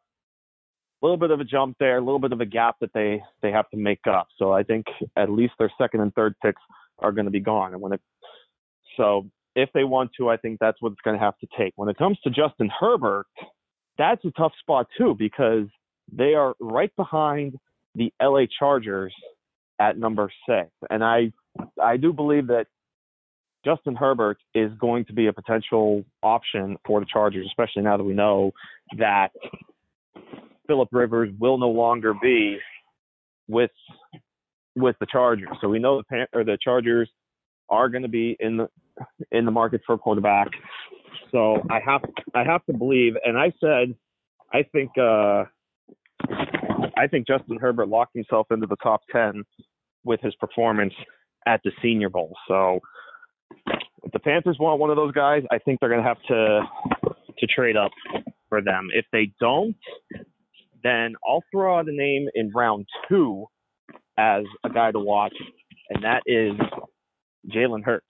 little 1.02 1.16
bit 1.18 1.30
of 1.30 1.40
a 1.40 1.44
jump 1.44 1.76
there, 1.78 1.98
a 1.98 2.00
little 2.00 2.18
bit 2.18 2.32
of 2.32 2.40
a 2.40 2.46
gap 2.46 2.76
that 2.80 2.92
they 2.94 3.22
they 3.42 3.50
have 3.50 3.68
to 3.70 3.76
make 3.76 4.06
up. 4.08 4.28
So 4.38 4.52
I 4.52 4.62
think 4.62 4.86
at 5.16 5.30
least 5.30 5.52
their 5.58 5.70
second 5.78 6.00
and 6.00 6.14
third 6.14 6.34
picks 6.42 6.62
are 6.98 7.12
going 7.12 7.26
to 7.26 7.30
be 7.30 7.40
gone, 7.40 7.72
and 7.74 7.82
when 7.82 7.92
it 7.92 8.00
so 8.96 9.26
if 9.54 9.68
they 9.74 9.84
want 9.84 10.10
to, 10.18 10.30
I 10.30 10.36
think 10.36 10.58
that's 10.60 10.80
what 10.80 10.92
it's 10.92 11.00
going 11.02 11.18
to 11.18 11.24
have 11.24 11.38
to 11.38 11.46
take. 11.58 11.72
When 11.76 11.88
it 11.88 11.98
comes 11.98 12.18
to 12.24 12.30
Justin 12.30 12.70
Herbert, 12.78 13.26
that's 13.98 14.24
a 14.24 14.30
tough 14.32 14.52
spot 14.60 14.86
too 14.96 15.14
because 15.18 15.66
they 16.12 16.34
are 16.34 16.54
right 16.60 16.94
behind 16.96 17.58
the 17.94 18.12
LA 18.20 18.42
Chargers 18.58 19.14
at 19.78 19.98
number 19.98 20.30
six, 20.48 20.70
and 20.90 21.04
I 21.04 21.32
I 21.82 21.96
do 21.96 22.12
believe 22.12 22.46
that 22.46 22.66
Justin 23.64 23.94
Herbert 23.94 24.38
is 24.54 24.72
going 24.80 25.04
to 25.06 25.12
be 25.12 25.26
a 25.26 25.32
potential 25.32 26.04
option 26.22 26.76
for 26.86 27.00
the 27.00 27.06
Chargers, 27.06 27.46
especially 27.46 27.82
now 27.82 27.96
that 27.96 28.04
we 28.04 28.14
know 28.14 28.52
that 28.98 29.28
Philip 30.66 30.88
Rivers 30.92 31.30
will 31.38 31.58
no 31.58 31.70
longer 31.70 32.14
be 32.14 32.58
with 33.48 33.70
with 34.74 34.96
the 35.00 35.06
Chargers. 35.06 35.48
So 35.60 35.68
we 35.68 35.78
know 35.78 35.98
the 35.98 36.04
Pan- 36.04 36.26
or 36.32 36.44
the 36.44 36.58
Chargers 36.62 37.10
are 37.72 37.88
going 37.88 38.02
to 38.02 38.08
be 38.08 38.36
in 38.38 38.58
the 38.58 38.68
in 39.32 39.44
the 39.44 39.50
market 39.50 39.80
for 39.86 39.94
a 39.94 39.98
quarterback. 39.98 40.48
So 41.32 41.56
I 41.70 41.80
have 41.84 42.02
I 42.34 42.44
have 42.44 42.64
to 42.66 42.72
believe, 42.74 43.14
and 43.24 43.36
I 43.38 43.52
said 43.58 43.96
I 44.52 44.62
think 44.70 44.90
uh, 44.98 45.44
I 46.96 47.06
think 47.10 47.26
Justin 47.26 47.58
Herbert 47.58 47.88
locked 47.88 48.14
himself 48.14 48.48
into 48.50 48.66
the 48.66 48.76
top 48.76 49.00
ten 49.10 49.42
with 50.04 50.20
his 50.20 50.34
performance 50.36 50.92
at 51.46 51.60
the 51.64 51.72
Senior 51.82 52.10
Bowl. 52.10 52.36
So 52.46 52.80
if 54.04 54.12
the 54.12 54.18
Panthers 54.18 54.58
want 54.60 54.78
one 54.78 54.90
of 54.90 54.96
those 54.96 55.12
guys, 55.12 55.42
I 55.50 55.58
think 55.58 55.80
they're 55.80 55.88
going 55.88 56.02
to 56.02 56.08
have 56.08 56.22
to 56.28 56.60
to 57.38 57.46
trade 57.46 57.76
up 57.76 57.92
for 58.48 58.60
them. 58.60 58.88
If 58.92 59.06
they 59.10 59.32
don't, 59.40 59.76
then 60.82 61.14
I'll 61.26 61.44
throw 61.50 61.78
out 61.78 61.88
a 61.88 61.92
name 61.92 62.28
in 62.34 62.52
round 62.54 62.86
two 63.08 63.46
as 64.18 64.44
a 64.64 64.68
guy 64.68 64.92
to 64.92 65.00
watch, 65.00 65.34
and 65.88 66.04
that 66.04 66.22
is 66.26 66.52
Jalen 67.50 67.84
Hurts 67.84 68.06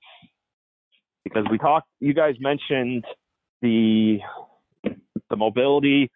because 1.24 1.44
we 1.50 1.58
talked. 1.58 1.88
You 2.00 2.14
guys 2.14 2.34
mentioned 2.40 3.04
the 3.60 4.18
the 4.84 5.36
mobility. 5.36 6.10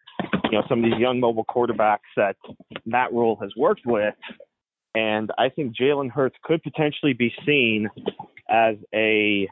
You 0.44 0.52
know, 0.52 0.62
some 0.68 0.84
of 0.84 0.90
these 0.90 1.00
young 1.00 1.20
mobile 1.20 1.44
quarterbacks 1.44 1.98
that 2.16 2.36
Matt 2.84 3.12
Rhule 3.12 3.36
has 3.40 3.50
worked 3.56 3.82
with, 3.84 4.14
and 4.94 5.30
I 5.38 5.48
think 5.48 5.76
Jalen 5.76 6.10
Hurts 6.10 6.36
could 6.42 6.62
potentially 6.62 7.12
be 7.12 7.32
seen 7.44 7.88
as 8.48 8.76
a 8.94 9.48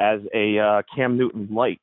as 0.00 0.20
a 0.34 0.58
uh, 0.58 0.82
Cam 0.94 1.18
Newton 1.18 1.48
light 1.50 1.80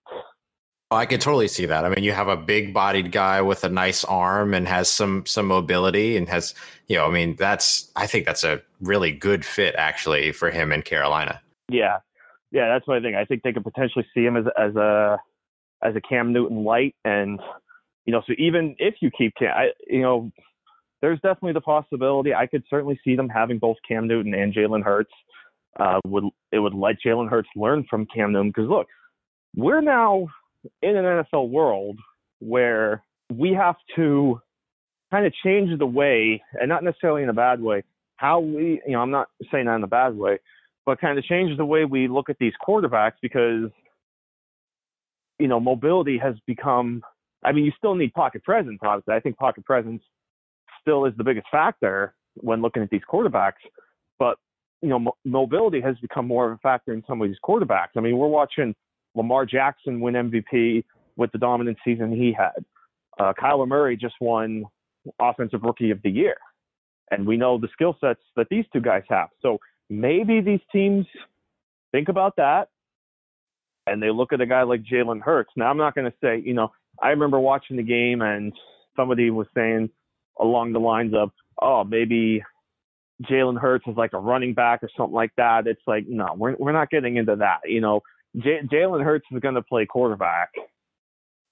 I 0.90 1.06
could 1.06 1.20
totally 1.20 1.50
see 1.50 1.66
that. 1.66 1.84
I 1.84 1.90
mean, 1.90 2.04
you 2.04 2.14
have 2.14 2.30
a 2.30 2.38
big-bodied 2.38 3.12
guy 3.12 3.42
with 3.42 3.66
a 3.66 3.70
nice 3.70 4.06
arm 4.06 4.54
and 4.54 4.68
has 4.68 4.90
some 4.90 5.26
some 5.26 5.48
mobility 5.48 6.16
and 6.16 6.30
has, 6.30 6.54
you 6.88 6.96
know, 6.96 7.06
I 7.06 7.12
mean, 7.12 7.36
that's 7.36 7.92
I 7.96 8.08
think 8.08 8.26
that's 8.26 8.46
a 8.46 8.62
really 8.82 9.12
good 9.12 9.44
fit 9.44 9.76
actually 9.78 10.32
for 10.32 10.50
him 10.50 10.72
in 10.72 10.82
Carolina. 10.84 11.42
Yeah, 11.70 11.98
yeah, 12.52 12.70
that's 12.70 12.86
I 12.88 13.02
think. 13.02 13.18
I 13.18 13.26
think 13.26 13.44
they 13.44 13.52
could 13.52 13.66
potentially 13.66 14.08
see 14.14 14.24
him 14.24 14.38
as 14.38 14.46
as 14.58 14.76
a 14.76 15.18
as 15.84 15.96
a 15.96 16.02
Cam 16.02 16.32
Newton 16.32 16.64
light, 16.64 16.96
and 17.04 17.40
you 18.06 18.14
know, 18.14 18.22
so 18.26 18.34
even 18.38 18.76
if 18.80 18.96
you 19.02 19.12
keep 19.16 19.34
Cam, 19.38 19.52
I, 19.54 19.68
you 19.88 20.02
know, 20.02 20.32
there's 21.02 21.20
definitely 21.20 21.54
the 21.54 21.62
possibility. 21.62 22.34
I 22.34 22.48
could 22.48 22.64
certainly 22.70 22.98
see 23.04 23.18
them 23.18 23.28
having 23.28 23.60
both 23.60 23.76
Cam 23.86 24.08
Newton 24.08 24.34
and 24.34 24.54
Jalen 24.54 24.84
Hurts. 24.84 25.12
Uh, 25.78 26.00
would 26.06 26.24
it 26.54 26.60
would 26.60 26.74
let 26.74 26.96
Jalen 27.06 27.30
Hurts 27.30 27.50
learn 27.58 27.86
from 27.90 28.08
Cam 28.16 28.32
Newton 28.32 28.50
because 28.50 28.70
look, 28.70 28.88
we're 29.56 29.82
now 29.82 30.28
in 30.82 30.96
an 30.96 31.06
NFL 31.06 31.50
world 31.50 31.98
where 32.40 33.04
we 33.34 33.54
have 33.54 33.76
to 33.96 34.42
kind 35.12 35.26
of 35.26 35.34
change 35.44 35.78
the 35.78 35.86
way, 35.86 36.42
and 36.54 36.70
not 36.70 36.84
necessarily 36.84 37.24
in 37.24 37.30
a 37.30 37.34
bad 37.34 37.62
way, 37.62 37.84
how 38.18 38.40
we, 38.40 38.82
you 38.86 38.94
know, 38.94 39.00
I'm 39.00 39.12
not 39.12 39.28
saying 39.52 39.66
that 39.66 39.76
in 39.76 39.84
a 39.84 39.88
bad 39.88 40.16
way, 40.18 40.40
but 40.86 41.00
kind 41.00 41.18
of 41.18 41.24
change 41.24 41.56
the 41.58 41.66
way 41.66 41.86
we 41.86 42.08
look 42.08 42.30
at 42.30 42.38
these 42.40 42.54
quarterbacks 42.66 43.14
because, 43.22 43.70
you 45.40 45.48
know, 45.48 45.60
mobility 45.60 46.18
has 46.18 46.36
become, 46.46 47.04
I 47.44 47.52
mean, 47.52 47.66
you 47.66 47.72
still 47.78 47.96
need 47.96 48.14
pocket 48.14 48.44
presence, 48.44 48.80
obviously. 48.82 49.14
I 49.14 49.20
think 49.20 49.38
pocket 49.38 49.66
presence 49.66 50.02
still 50.82 51.06
is 51.06 51.14
the 51.18 51.24
biggest 51.24 51.48
factor 51.52 52.16
when 52.36 52.62
looking 52.62 52.84
at 52.84 52.90
these 52.90 53.02
quarterbacks, 53.12 53.64
but, 54.20 54.38
you 54.82 54.90
know, 54.90 55.00
mo- 55.00 55.18
mobility 55.26 55.82
has 55.82 55.96
become 56.02 56.28
more 56.28 56.52
of 56.52 56.54
a 56.54 56.58
factor 56.60 56.94
in 56.94 57.04
some 57.08 57.22
of 57.22 57.28
these 57.28 57.38
quarterbacks. 57.44 57.96
I 57.96 58.00
mean, 58.00 58.18
we're 58.18 58.28
watching 58.28 58.76
Lamar 59.18 59.46
Jackson 59.46 60.00
win 60.00 60.14
MVP 60.14 60.86
with 61.18 61.32
the 61.32 61.38
dominant 61.40 61.78
season 61.84 62.12
he 62.12 62.32
had. 62.32 62.64
Uh, 63.20 63.34
Kyler 63.34 63.68
Murray 63.68 63.98
just 63.98 64.16
won 64.22 64.66
Offensive 65.20 65.64
Rookie 65.64 65.92
of 65.92 66.02
the 66.04 66.10
Year. 66.10 66.38
And 67.10 67.26
we 67.26 67.36
know 67.36 67.58
the 67.58 67.70
skill 67.74 67.98
sets 68.00 68.20
that 68.36 68.48
these 68.50 68.66
two 68.72 68.82
guys 68.82 69.04
have. 69.10 69.30
So 69.42 69.60
maybe 69.90 70.40
these 70.42 70.60
teams 70.72 71.06
think 71.92 72.10
about 72.10 72.36
that 72.36 72.70
and 73.88 74.04
they 74.04 74.12
look 74.12 74.34
at 74.34 74.42
a 74.42 74.46
guy 74.46 74.64
like 74.64 74.84
Jalen 74.84 75.22
Hurts. 75.22 75.50
Now, 75.56 75.70
I'm 75.70 75.78
not 75.78 75.96
going 75.96 76.12
to 76.12 76.18
say, 76.22 76.42
you 76.46 76.54
know, 76.54 76.72
I 77.02 77.10
remember 77.10 77.40
watching 77.40 77.78
the 77.78 77.84
game 77.84 78.22
and 78.22 78.54
somebody 78.96 79.30
was 79.32 79.48
saying 79.56 79.90
along 80.40 80.74
the 80.74 80.80
lines 80.80 81.14
of, 81.16 81.32
oh, 81.62 81.84
maybe 81.84 82.44
Jalen 83.24 83.60
Hurts 83.60 83.86
is 83.88 83.96
like 83.96 84.14
a 84.14 84.20
running 84.20 84.54
back 84.54 84.84
or 84.84 84.90
something 84.96 85.16
like 85.16 85.32
that. 85.38 85.66
It's 85.66 85.82
like, 85.88 86.06
no, 86.08 86.36
we're, 86.36 86.56
we're 86.60 86.74
not 86.74 86.90
getting 86.90 87.16
into 87.16 87.38
that. 87.38 87.60
You 87.66 87.82
know, 87.82 88.02
J- 88.36 88.62
Jalen 88.72 89.04
Hurts 89.04 89.26
is 89.32 89.40
going 89.40 89.56
to 89.56 89.62
play 89.62 89.86
quarterback. 89.86 90.50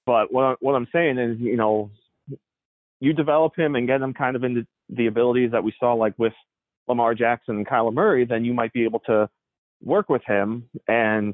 But 0.05 0.32
what, 0.32 0.61
what 0.61 0.76
I'm 0.76 0.88
saying 0.91 1.17
is, 1.17 1.39
you 1.39 1.57
know, 1.57 1.89
you 2.99 3.13
develop 3.13 3.57
him 3.57 3.76
and 3.76 3.88
get 3.88 4.01
him 4.01 4.13
kind 4.13 4.36
of 4.36 4.43
into 4.43 4.65
the 4.89 5.07
abilities 5.07 5.51
that 5.51 5.63
we 5.63 5.73
saw 5.80 5.93
like 5.93 6.13
with 6.17 6.34
Lamar 6.88 7.15
Jackson 7.15 7.57
and 7.57 7.67
Kyler 7.67 7.93
Murray, 7.93 8.26
then 8.26 8.45
you 8.45 8.53
might 8.53 8.73
be 8.73 8.84
able 8.84 8.99
to 9.01 9.30
work 9.84 10.09
with 10.09 10.21
him 10.26 10.69
and 10.88 11.34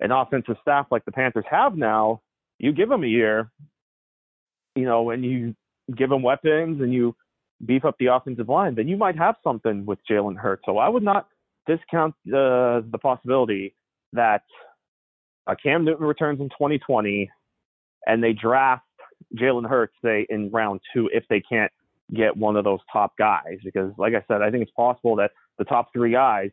an 0.00 0.10
offensive 0.10 0.56
staff 0.62 0.86
like 0.90 1.04
the 1.04 1.12
Panthers 1.12 1.44
have 1.50 1.76
now, 1.76 2.20
you 2.58 2.72
give 2.72 2.90
him 2.90 3.04
a 3.04 3.06
year, 3.06 3.50
you 4.74 4.84
know, 4.84 5.10
and 5.10 5.24
you 5.24 5.54
give 5.96 6.10
him 6.10 6.22
weapons 6.22 6.80
and 6.80 6.92
you 6.92 7.14
beef 7.64 7.84
up 7.84 7.96
the 7.98 8.06
offensive 8.06 8.48
line, 8.48 8.74
then 8.74 8.88
you 8.88 8.96
might 8.96 9.16
have 9.16 9.34
something 9.42 9.84
with 9.86 9.98
Jalen 10.08 10.36
Hurts. 10.36 10.62
So 10.66 10.78
I 10.78 10.88
would 10.88 11.02
not 11.02 11.28
discount 11.66 12.14
the 12.24 12.84
the 12.90 12.98
possibility 12.98 13.74
that 14.12 14.42
uh, 15.48 15.54
Cam 15.60 15.84
Newton 15.84 16.06
returns 16.06 16.40
in 16.40 16.48
2020 16.50 17.30
and 18.06 18.22
they 18.22 18.32
draft 18.32 18.84
Jalen 19.36 19.68
Hurts, 19.68 19.94
say, 20.04 20.26
in 20.28 20.50
round 20.50 20.80
two 20.92 21.10
if 21.12 21.24
they 21.28 21.40
can't 21.40 21.72
get 22.14 22.36
one 22.36 22.56
of 22.56 22.64
those 22.64 22.80
top 22.92 23.12
guys. 23.18 23.58
Because, 23.64 23.92
like 23.98 24.14
I 24.14 24.24
said, 24.28 24.42
I 24.42 24.50
think 24.50 24.62
it's 24.62 24.72
possible 24.72 25.16
that 25.16 25.32
the 25.58 25.64
top 25.64 25.88
three 25.92 26.12
guys 26.12 26.50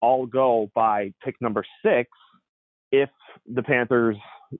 all 0.00 0.26
go 0.26 0.70
by 0.74 1.12
pick 1.24 1.34
number 1.40 1.64
six 1.84 2.10
if 2.92 3.10
the 3.52 3.62
Panthers 3.62 4.16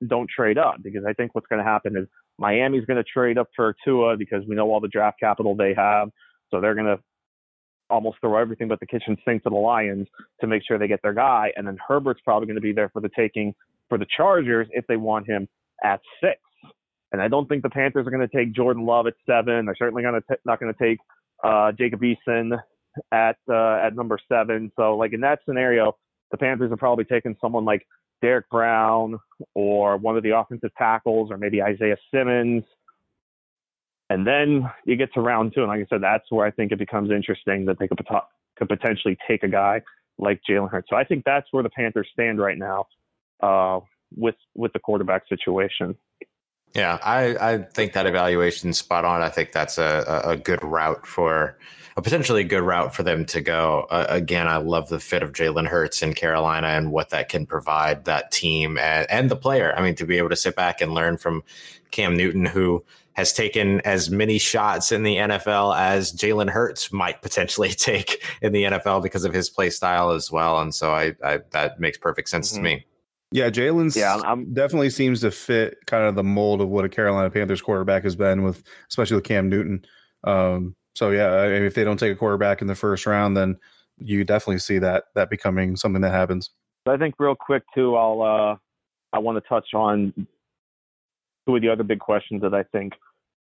don't 0.07 0.29
trade 0.29 0.59
up. 0.59 0.77
Because 0.83 1.05
I 1.07 1.13
think 1.13 1.35
what's 1.35 1.47
going 1.49 1.63
to 1.63 1.69
happen 1.69 1.97
is 1.97 2.07
Miami's 2.39 2.85
going 2.85 2.97
to 2.97 3.05
trade 3.05 3.39
up 3.39 3.49
for 3.55 3.75
Tua 3.85 4.17
because 4.17 4.45
we 4.49 4.55
know 4.55 4.71
all 4.71 4.81
the 4.81 4.89
draft 4.89 5.19
capital 5.21 5.55
they 5.55 5.75
have. 5.75 6.11
So 6.51 6.61
they're 6.61 6.75
going 6.75 6.87
to 6.87 7.03
almost 7.91 8.19
throw 8.21 8.37
everything 8.37 8.69
but 8.69 8.81
the 8.81 8.87
kitchen 8.87 9.17
sink 9.27 9.43
to 9.43 9.51
the 9.51 9.57
Lions 9.57 10.07
to 10.41 10.47
make 10.47 10.63
sure 10.67 10.79
they 10.79 10.89
get 10.89 11.01
their 11.03 11.15
guy. 11.15 11.53
And 11.57 11.67
then 11.67 11.79
Herbert's 11.87 12.21
probably 12.25 12.47
going 12.47 12.57
to 12.57 12.63
be 12.63 12.73
there 12.73 12.91
for 12.91 13.01
the 13.01 13.11
taking 13.17 13.55
for 13.89 13.99
the 13.99 14.07
Chargers 14.17 14.69
if 14.71 14.87
they 14.87 14.97
want 14.97 15.29
him 15.29 15.49
at 15.83 16.01
six. 16.23 16.41
And 17.13 17.23
I 17.23 17.29
don't 17.29 17.49
think 17.49 17.63
the 17.63 17.71
Panthers 17.71 18.07
are 18.07 18.11
going 18.11 18.27
to 18.27 18.37
take 18.37 18.53
Jordan 18.53 18.85
Love 18.85 19.07
at 19.07 19.15
seven. 19.27 19.67
They're 19.67 19.77
certainly 19.79 20.03
going 20.03 20.21
to 20.21 20.39
not 20.45 20.61
going 20.61 20.73
to 20.73 20.79
take 20.79 20.99
uh, 21.43 21.73
Jacob 21.73 22.01
Eason 22.03 22.59
at 23.13 23.37
uh, 23.49 23.79
at 23.83 23.95
number 23.95 24.19
seven. 24.29 24.71
So 24.77 24.97
like 24.97 25.13
in 25.13 25.21
that 25.23 25.41
scenario, 25.47 25.97
the 26.31 26.37
Panthers 26.37 26.71
are 26.71 26.77
probably 26.77 27.05
taking 27.05 27.37
someone 27.41 27.65
like 27.65 27.87
Derrick 28.21 28.49
Brown 28.51 29.19
or 29.55 29.97
one 29.97 30.17
of 30.17 30.23
the 30.23 30.37
offensive 30.37 30.71
tackles 30.77 31.31
or 31.31 31.39
maybe 31.39 31.63
Isaiah 31.63 31.97
Simmons. 32.13 32.65
And 34.11 34.27
then 34.27 34.69
you 34.87 34.97
get 34.97 35.13
to 35.15 35.21
round 35.21 35.53
two, 35.55 35.61
and 35.61 35.69
like 35.69 35.81
I 35.81 35.87
said, 35.89 36.03
that's 36.03 36.25
where 36.31 36.47
I 36.47 36.51
think 36.51 36.73
it 36.73 36.79
becomes 36.79 37.11
interesting 37.11 37.67
that 37.67 37.79
they 37.79 37.89
could, 37.89 38.01
could 38.57 38.69
potentially 38.69 39.19
take 39.29 39.43
a 39.43 39.49
guy 39.49 39.83
like 40.19 40.41
Jalen 40.49 40.71
Hurts. 40.71 40.89
So 40.89 40.97
I 40.97 41.05
think 41.05 41.25
that's 41.25 41.47
where 41.51 41.63
the 41.63 41.69
Panthers 41.71 42.09
stand 42.13 42.39
right 42.39 42.57
now 42.57 42.87
uh, 43.41 43.81
with 44.17 44.37
with 44.55 44.73
the 44.73 44.79
quarterback 44.79 45.29
situation. 45.29 45.97
Yeah, 46.75 46.99
I, 47.03 47.53
I 47.53 47.59
think 47.59 47.95
that 47.95 48.07
evaluation 48.07 48.73
spot 48.73 49.05
on. 49.05 49.23
I 49.23 49.31
think 49.31 49.53
that's 49.53 49.79
a, 49.79 50.23
a 50.25 50.37
good 50.37 50.63
route 50.63 51.07
for 51.07 51.57
a 51.97 52.03
potentially 52.03 52.45
good 52.45 52.63
route 52.63 52.95
for 52.95 53.03
them 53.03 53.25
to 53.27 53.41
go. 53.41 53.87
Uh, 53.91 54.07
again, 54.09 54.47
I 54.47 54.59
love 54.59 54.89
the 54.89 55.01
fit 55.01 55.23
of 55.23 55.33
Jalen 55.33 55.67
Hurts 55.67 56.03
in 56.03 56.15
Carolina 56.15 56.69
and 56.69 56.93
what 56.93 57.11
that 57.11 57.29
can 57.29 57.47
provide 57.47 58.05
that 58.05 58.31
team 58.31 58.79
and, 58.79 59.11
and 59.11 59.31
the 59.31 59.37
player. 59.37 59.75
I 59.77 59.83
mean, 59.83 59.95
to 59.97 60.07
be 60.07 60.19
able 60.19 60.29
to 60.29 60.37
sit 60.37 60.55
back 60.55 60.81
and 60.81 60.95
learn 60.95 61.17
from 61.17 61.43
Cam 61.91 62.17
Newton, 62.17 62.45
who 62.45 62.85
has 63.15 63.33
taken 63.33 63.81
as 63.81 64.11
many 64.11 64.39
shots 64.39 64.93
in 64.93 65.03
the 65.03 65.17
NFL 65.17 65.77
as 65.77 66.13
Jalen 66.13 66.51
Hurts 66.51 66.93
might 66.93 67.21
potentially 67.21 67.69
take 67.71 68.23
in 68.43 68.53
the 68.53 68.63
NFL 68.65 69.03
because 69.03 69.25
of 69.25 69.35
his 69.35 69.51
play 69.51 69.71
style 69.71 70.11
as 70.11 70.31
well. 70.31 70.61
And 70.61 70.73
so 70.73 70.93
I, 70.93 71.17
I 71.25 71.41
that 71.51 71.81
makes 71.81 71.99
perfect 71.99 72.29
sense 72.29 72.53
mm-hmm. 72.53 72.57
to 72.59 72.63
me. 72.63 72.87
Yeah, 73.31 73.51
Jalen's 73.51 73.97
yeah, 73.97 74.21
I'm, 74.25 74.53
definitely 74.55 74.91
seems 74.91 75.21
to 75.21 75.31
fit 75.31 75.77
kind 75.87 76.05
of 76.05 76.15
the 76.15 76.25
mold 76.25 76.63
of 76.63 76.69
what 76.69 76.85
a 76.85 76.89
Carolina 76.89 77.29
Panthers 77.29 77.61
quarterback 77.61 78.05
has 78.05 78.17
been 78.17 78.43
with, 78.43 78.63
especially 78.89 79.17
with 79.17 79.25
Cam 79.25 79.49
Newton. 79.51 79.85
Um, 80.25 80.75
so 80.95 81.11
yeah, 81.11 81.35
I 81.35 81.49
mean, 81.49 81.63
if 81.63 81.75
they 81.75 81.85
don't 81.85 81.99
take 81.99 82.13
a 82.13 82.17
quarterback 82.17 82.63
in 82.63 82.67
the 82.67 82.75
first 82.75 83.07
round, 83.07 83.37
then 83.37 83.57
you 83.99 84.25
definitely 84.25 84.61
see 84.61 84.79
that 84.79 85.05
that 85.15 85.29
becoming 85.29 85.77
something 85.77 86.03
that 86.03 86.13
happens. 86.13 86.51
I 86.87 86.97
think 86.97 87.17
real 87.19 87.35
quick 87.35 87.65
too, 87.75 87.97
I'll 87.97 88.23
uh, 88.23 88.57
I 89.13 89.19
want 89.19 89.43
to 89.43 89.49
touch 89.49 89.75
on 89.75 90.13
two 91.47 91.57
of 91.57 91.63
the 91.63 91.69
other 91.69 91.85
big 91.85 92.01
questions 92.01 92.43
that 92.43 92.55
I 92.55 92.63
think 92.63 92.95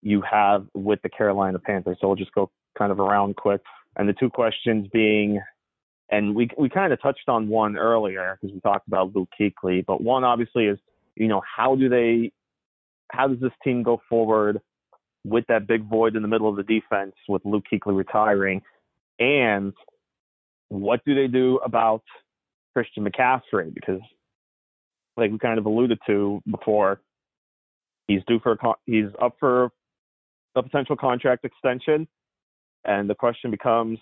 you 0.02 0.22
have 0.22 0.66
with 0.74 1.00
the 1.02 1.08
Carolina 1.08 1.58
Panthers. 1.58 1.98
So 2.00 2.08
we'll 2.08 2.16
just 2.16 2.32
go 2.32 2.50
kind 2.76 2.92
of 2.92 3.00
around 3.00 3.36
quick. 3.36 3.60
And 3.96 4.08
the 4.08 4.12
two 4.12 4.30
questions 4.30 4.86
being 4.92 5.40
and 6.10 6.34
we 6.34 6.50
we 6.58 6.68
kind 6.68 6.92
of 6.92 7.00
touched 7.00 7.28
on 7.28 7.48
one 7.48 7.76
earlier 7.76 8.36
because 8.40 8.52
we 8.52 8.60
talked 8.60 8.88
about 8.88 9.14
Luke 9.14 9.28
Kuechly, 9.40 9.84
but 9.86 10.02
one 10.02 10.24
obviously 10.24 10.66
is 10.66 10.78
you 11.14 11.28
know 11.28 11.42
how 11.56 11.76
do 11.76 11.88
they 11.88 12.32
how 13.12 13.28
does 13.28 13.40
this 13.40 13.52
team 13.62 13.82
go 13.82 14.00
forward 14.08 14.60
with 15.24 15.44
that 15.48 15.66
big 15.66 15.88
void 15.88 16.16
in 16.16 16.22
the 16.22 16.28
middle 16.28 16.48
of 16.48 16.56
the 16.56 16.62
defense 16.62 17.14
with 17.28 17.42
Luke 17.44 17.64
Kuechly 17.72 17.96
retiring, 17.96 18.60
and 19.18 19.72
what 20.68 21.04
do 21.04 21.14
they 21.14 21.28
do 21.28 21.58
about 21.64 22.02
Christian 22.74 23.04
McCaffrey? 23.04 23.72
Because 23.72 24.00
like 25.16 25.30
we 25.30 25.38
kind 25.38 25.58
of 25.58 25.66
alluded 25.66 25.98
to 26.06 26.42
before, 26.50 27.00
he's 28.08 28.22
due 28.26 28.40
for 28.40 28.52
a 28.52 28.58
con- 28.58 28.74
he's 28.86 29.06
up 29.22 29.36
for 29.38 29.70
a 30.56 30.62
potential 30.62 30.96
contract 30.96 31.44
extension, 31.44 32.08
and 32.84 33.08
the 33.08 33.14
question 33.14 33.52
becomes 33.52 33.98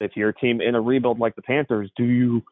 if 0.00 0.12
you're 0.14 0.30
a 0.30 0.34
team 0.34 0.60
in 0.60 0.74
a 0.74 0.80
rebuild 0.80 1.18
like 1.18 1.36
the 1.36 1.42
Panthers, 1.42 1.90
do 1.96 2.04
you 2.04 2.42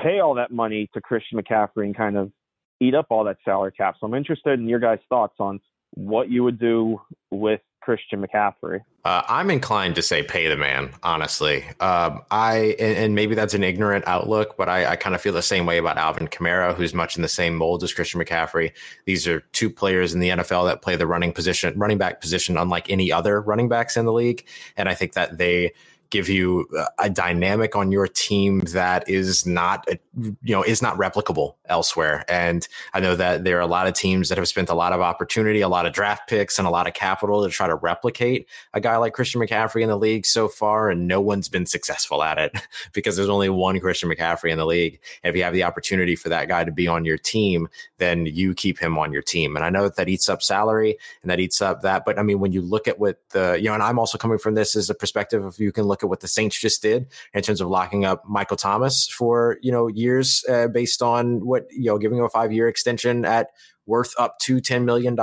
pay 0.00 0.20
all 0.20 0.34
that 0.34 0.50
money 0.50 0.88
to 0.94 1.00
Christian 1.00 1.40
McCaffrey 1.40 1.84
and 1.84 1.96
kind 1.96 2.16
of 2.16 2.32
eat 2.80 2.94
up 2.94 3.06
all 3.10 3.24
that 3.24 3.36
salary 3.44 3.72
cap? 3.72 3.96
So 4.00 4.06
I'm 4.06 4.14
interested 4.14 4.58
in 4.58 4.68
your 4.68 4.80
guys' 4.80 5.00
thoughts 5.08 5.34
on 5.38 5.60
what 5.94 6.30
you 6.30 6.44
would 6.44 6.58
do 6.58 7.00
with 7.30 7.60
Christian 7.88 8.22
McCaffrey. 8.22 8.80
Uh, 9.04 9.22
I'm 9.28 9.50
inclined 9.50 9.94
to 9.94 10.02
say 10.02 10.22
pay 10.22 10.48
the 10.48 10.56
man, 10.58 10.90
honestly. 11.02 11.64
Um, 11.80 12.20
I 12.30 12.76
and, 12.78 12.98
and, 12.98 13.14
maybe 13.14 13.34
that's 13.34 13.54
an 13.54 13.64
ignorant 13.64 14.06
outlook, 14.06 14.58
but 14.58 14.68
I, 14.68 14.84
I 14.84 14.96
kind 14.96 15.14
of 15.14 15.22
feel 15.22 15.32
the 15.32 15.40
same 15.40 15.64
way 15.64 15.78
about 15.78 15.96
Alvin 15.96 16.28
Kamara, 16.28 16.74
who's 16.74 16.92
much 16.92 17.16
in 17.16 17.22
the 17.22 17.28
same 17.28 17.54
mold 17.54 17.82
as 17.82 17.94
Christian 17.94 18.20
McCaffrey. 18.20 18.72
These 19.06 19.26
are 19.26 19.40
two 19.52 19.70
players 19.70 20.12
in 20.12 20.20
the 20.20 20.28
NFL 20.28 20.66
that 20.66 20.82
play 20.82 20.96
the 20.96 21.06
running 21.06 21.32
position, 21.32 21.78
running 21.78 21.96
back 21.96 22.20
position, 22.20 22.58
unlike 22.58 22.90
any 22.90 23.10
other 23.10 23.40
running 23.40 23.70
backs 23.70 23.96
in 23.96 24.04
the 24.04 24.12
league, 24.12 24.46
and 24.76 24.88
I 24.88 24.94
think 24.94 25.14
that 25.14 25.38
they 25.38 25.72
give 26.10 26.28
you 26.28 26.66
a 26.98 27.10
dynamic 27.10 27.76
on 27.76 27.92
your 27.92 28.06
team 28.06 28.60
that 28.60 29.08
is 29.08 29.46
not, 29.46 29.86
you 30.16 30.54
know, 30.54 30.62
is 30.62 30.80
not 30.80 30.96
replicable 30.96 31.56
elsewhere. 31.66 32.24
And 32.28 32.66
I 32.94 33.00
know 33.00 33.14
that 33.16 33.44
there 33.44 33.58
are 33.58 33.62
a 33.62 33.66
lot 33.66 33.86
of 33.86 33.94
teams 33.94 34.30
that 34.30 34.38
have 34.38 34.48
spent 34.48 34.70
a 34.70 34.74
lot 34.74 34.92
of 34.92 35.00
opportunity, 35.00 35.60
a 35.60 35.68
lot 35.68 35.84
of 35.84 35.92
draft 35.92 36.28
picks, 36.28 36.58
and 36.58 36.66
a 36.66 36.70
lot 36.70 36.86
of 36.86 36.94
capital 36.94 37.44
to 37.44 37.50
try 37.50 37.66
to 37.66 37.74
replicate 37.74 38.48
a 38.72 38.80
guy 38.80 38.96
like 38.96 39.12
Christian 39.12 39.40
McCaffrey 39.40 39.82
in 39.82 39.88
the 39.88 39.98
league 39.98 40.24
so 40.24 40.48
far, 40.48 40.88
and 40.90 41.06
no 41.06 41.20
one's 41.20 41.48
been 41.48 41.66
successful 41.66 42.22
at 42.22 42.38
it 42.38 42.52
because 42.92 43.16
there's 43.16 43.28
only 43.28 43.50
one 43.50 43.78
Christian 43.78 44.10
McCaffrey 44.10 44.50
in 44.50 44.58
the 44.58 44.66
league. 44.66 45.00
If 45.22 45.36
you 45.36 45.42
have 45.42 45.52
the 45.52 45.64
opportunity 45.64 46.16
for 46.16 46.30
that 46.30 46.48
guy 46.48 46.64
to 46.64 46.72
be 46.72 46.88
on 46.88 47.04
your 47.04 47.18
team, 47.18 47.68
then 47.98 48.24
you 48.24 48.54
keep 48.54 48.78
him 48.78 48.98
on 48.98 49.12
your 49.12 49.22
team. 49.22 49.56
And 49.56 49.64
I 49.64 49.70
know 49.70 49.82
that, 49.82 49.96
that 49.96 50.08
eats 50.08 50.28
up 50.28 50.42
salary 50.42 50.96
and 51.22 51.30
that 51.30 51.40
eats 51.40 51.60
up 51.60 51.82
that, 51.82 52.04
but 52.04 52.18
I 52.18 52.22
mean, 52.22 52.40
when 52.40 52.52
you 52.52 52.62
look 52.62 52.88
at 52.88 52.98
what 52.98 53.20
the, 53.30 53.58
you 53.58 53.68
know, 53.68 53.74
and 53.74 53.82
I'm 53.82 53.98
also 53.98 54.16
coming 54.16 54.38
from 54.38 54.54
this 54.54 54.74
as 54.74 54.88
a 54.88 54.94
perspective 54.94 55.44
of 55.44 55.58
you 55.58 55.72
can 55.72 55.84
look 55.84 55.97
at 56.02 56.08
what 56.08 56.20
the 56.20 56.28
Saints 56.28 56.58
just 56.58 56.82
did 56.82 57.06
in 57.34 57.42
terms 57.42 57.60
of 57.60 57.68
locking 57.68 58.04
up 58.04 58.22
Michael 58.26 58.56
Thomas 58.56 59.08
for, 59.08 59.58
you 59.62 59.72
know, 59.72 59.88
years 59.88 60.44
uh, 60.48 60.68
based 60.68 61.02
on 61.02 61.44
what, 61.44 61.66
you 61.70 61.86
know, 61.86 61.98
giving 61.98 62.18
him 62.18 62.24
a 62.24 62.28
five 62.28 62.52
year 62.52 62.68
extension 62.68 63.24
at 63.24 63.48
worth 63.86 64.12
up 64.18 64.38
to 64.38 64.58
$10 64.58 64.84
million. 64.84 65.18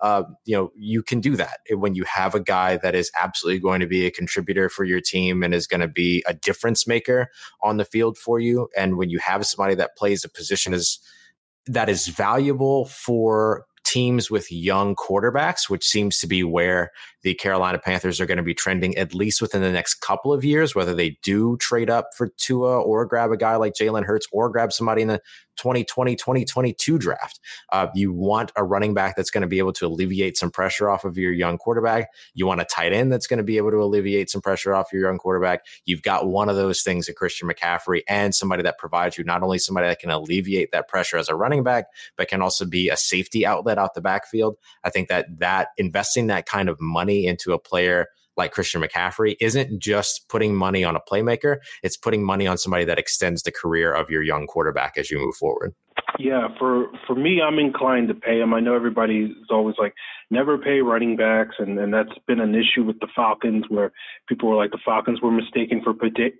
Uh, 0.00 0.24
you 0.44 0.56
know, 0.56 0.70
you 0.76 1.02
can 1.02 1.20
do 1.20 1.36
that 1.36 1.60
when 1.70 1.94
you 1.94 2.04
have 2.04 2.34
a 2.34 2.40
guy 2.40 2.76
that 2.78 2.94
is 2.94 3.10
absolutely 3.18 3.60
going 3.60 3.80
to 3.80 3.86
be 3.86 4.04
a 4.04 4.10
contributor 4.10 4.68
for 4.68 4.84
your 4.84 5.00
team 5.00 5.42
and 5.42 5.54
is 5.54 5.66
going 5.66 5.80
to 5.80 5.88
be 5.88 6.22
a 6.26 6.34
difference 6.34 6.86
maker 6.86 7.30
on 7.62 7.76
the 7.76 7.84
field 7.84 8.18
for 8.18 8.40
you. 8.40 8.68
And 8.76 8.98
when 8.98 9.10
you 9.10 9.20
have 9.20 9.46
somebody 9.46 9.76
that 9.76 9.96
plays 9.96 10.24
a 10.24 10.28
position 10.28 10.74
as 10.74 10.98
that 11.66 11.88
is 11.88 12.08
valuable 12.08 12.84
for 12.86 13.64
teams 13.84 14.30
with 14.30 14.50
young 14.50 14.94
quarterbacks, 14.96 15.68
which 15.68 15.84
seems 15.84 16.18
to 16.18 16.26
be 16.26 16.42
where 16.42 16.90
the 17.22 17.34
Carolina 17.34 17.78
Panthers 17.78 18.20
are 18.20 18.26
going 18.26 18.38
to 18.38 18.42
be 18.42 18.54
trending 18.54 18.96
at 18.96 19.14
least 19.14 19.40
within 19.40 19.62
the 19.62 19.70
next 19.72 19.96
couple 19.96 20.32
of 20.32 20.44
years, 20.44 20.74
whether 20.74 20.94
they 20.94 21.18
do 21.22 21.56
trade 21.58 21.90
up 21.90 22.08
for 22.16 22.28
Tua 22.36 22.80
or 22.80 23.06
grab 23.06 23.30
a 23.30 23.36
guy 23.36 23.56
like 23.56 23.74
Jalen 23.74 24.04
Hurts 24.04 24.26
or 24.32 24.50
grab 24.50 24.72
somebody 24.72 25.02
in 25.02 25.08
the 25.08 25.20
2020 25.56 26.16
2022 26.16 26.98
draft. 26.98 27.40
Uh, 27.72 27.86
you 27.94 28.12
want 28.12 28.52
a 28.56 28.64
running 28.64 28.94
back 28.94 29.16
that's 29.16 29.30
going 29.30 29.42
to 29.42 29.48
be 29.48 29.58
able 29.58 29.72
to 29.72 29.86
alleviate 29.86 30.36
some 30.36 30.50
pressure 30.50 30.88
off 30.90 31.04
of 31.04 31.16
your 31.18 31.32
young 31.32 31.58
quarterback. 31.58 32.08
You 32.34 32.46
want 32.46 32.60
a 32.60 32.64
tight 32.64 32.92
end 32.92 33.12
that's 33.12 33.26
going 33.26 33.38
to 33.38 33.44
be 33.44 33.56
able 33.56 33.70
to 33.70 33.82
alleviate 33.82 34.30
some 34.30 34.40
pressure 34.40 34.74
off 34.74 34.92
your 34.92 35.02
young 35.02 35.18
quarterback. 35.18 35.64
You've 35.84 36.02
got 36.02 36.26
one 36.26 36.48
of 36.48 36.56
those 36.56 36.82
things 36.82 37.08
at 37.08 37.16
Christian 37.16 37.48
McCaffrey 37.48 38.02
and 38.08 38.34
somebody 38.34 38.62
that 38.62 38.78
provides 38.78 39.18
you 39.18 39.24
not 39.24 39.42
only 39.42 39.58
somebody 39.58 39.88
that 39.88 39.98
can 39.98 40.10
alleviate 40.10 40.72
that 40.72 40.88
pressure 40.88 41.16
as 41.16 41.28
a 41.28 41.34
running 41.34 41.62
back, 41.62 41.86
but 42.16 42.28
can 42.28 42.42
also 42.42 42.64
be 42.64 42.88
a 42.88 42.96
safety 42.96 43.46
outlet 43.46 43.78
out 43.78 43.94
the 43.94 44.00
backfield. 44.00 44.56
I 44.82 44.90
think 44.90 45.08
that 45.08 45.38
that 45.38 45.68
investing 45.76 46.28
that 46.28 46.46
kind 46.46 46.68
of 46.68 46.80
money 46.80 47.26
into 47.26 47.52
a 47.52 47.58
player 47.58 48.08
like 48.36 48.52
Christian 48.52 48.82
McCaffrey 48.82 49.36
isn't 49.40 49.80
just 49.80 50.28
putting 50.28 50.54
money 50.54 50.84
on 50.84 50.96
a 50.96 51.00
playmaker, 51.00 51.58
it's 51.82 51.96
putting 51.96 52.24
money 52.24 52.46
on 52.46 52.58
somebody 52.58 52.84
that 52.84 52.98
extends 52.98 53.42
the 53.42 53.52
career 53.52 53.92
of 53.92 54.10
your 54.10 54.22
young 54.22 54.46
quarterback 54.46 54.94
as 54.96 55.10
you 55.10 55.18
move 55.18 55.36
forward. 55.36 55.74
Yeah, 56.18 56.48
for 56.58 56.86
for 57.06 57.16
me, 57.16 57.40
I'm 57.42 57.58
inclined 57.58 58.08
to 58.08 58.14
pay 58.14 58.40
him. 58.40 58.54
I 58.54 58.60
know 58.60 58.74
everybody 58.74 59.24
is 59.24 59.48
always 59.50 59.74
like, 59.78 59.94
never 60.30 60.58
pay 60.58 60.80
running 60.80 61.16
backs, 61.16 61.56
and 61.58 61.78
and 61.78 61.92
that's 61.92 62.16
been 62.28 62.40
an 62.40 62.54
issue 62.54 62.84
with 62.84 63.00
the 63.00 63.08
Falcons, 63.16 63.64
where 63.68 63.90
people 64.28 64.48
were 64.48 64.56
like, 64.56 64.70
the 64.70 64.78
Falcons 64.84 65.20
were 65.20 65.32
mistaken 65.32 65.82
for 65.82 65.92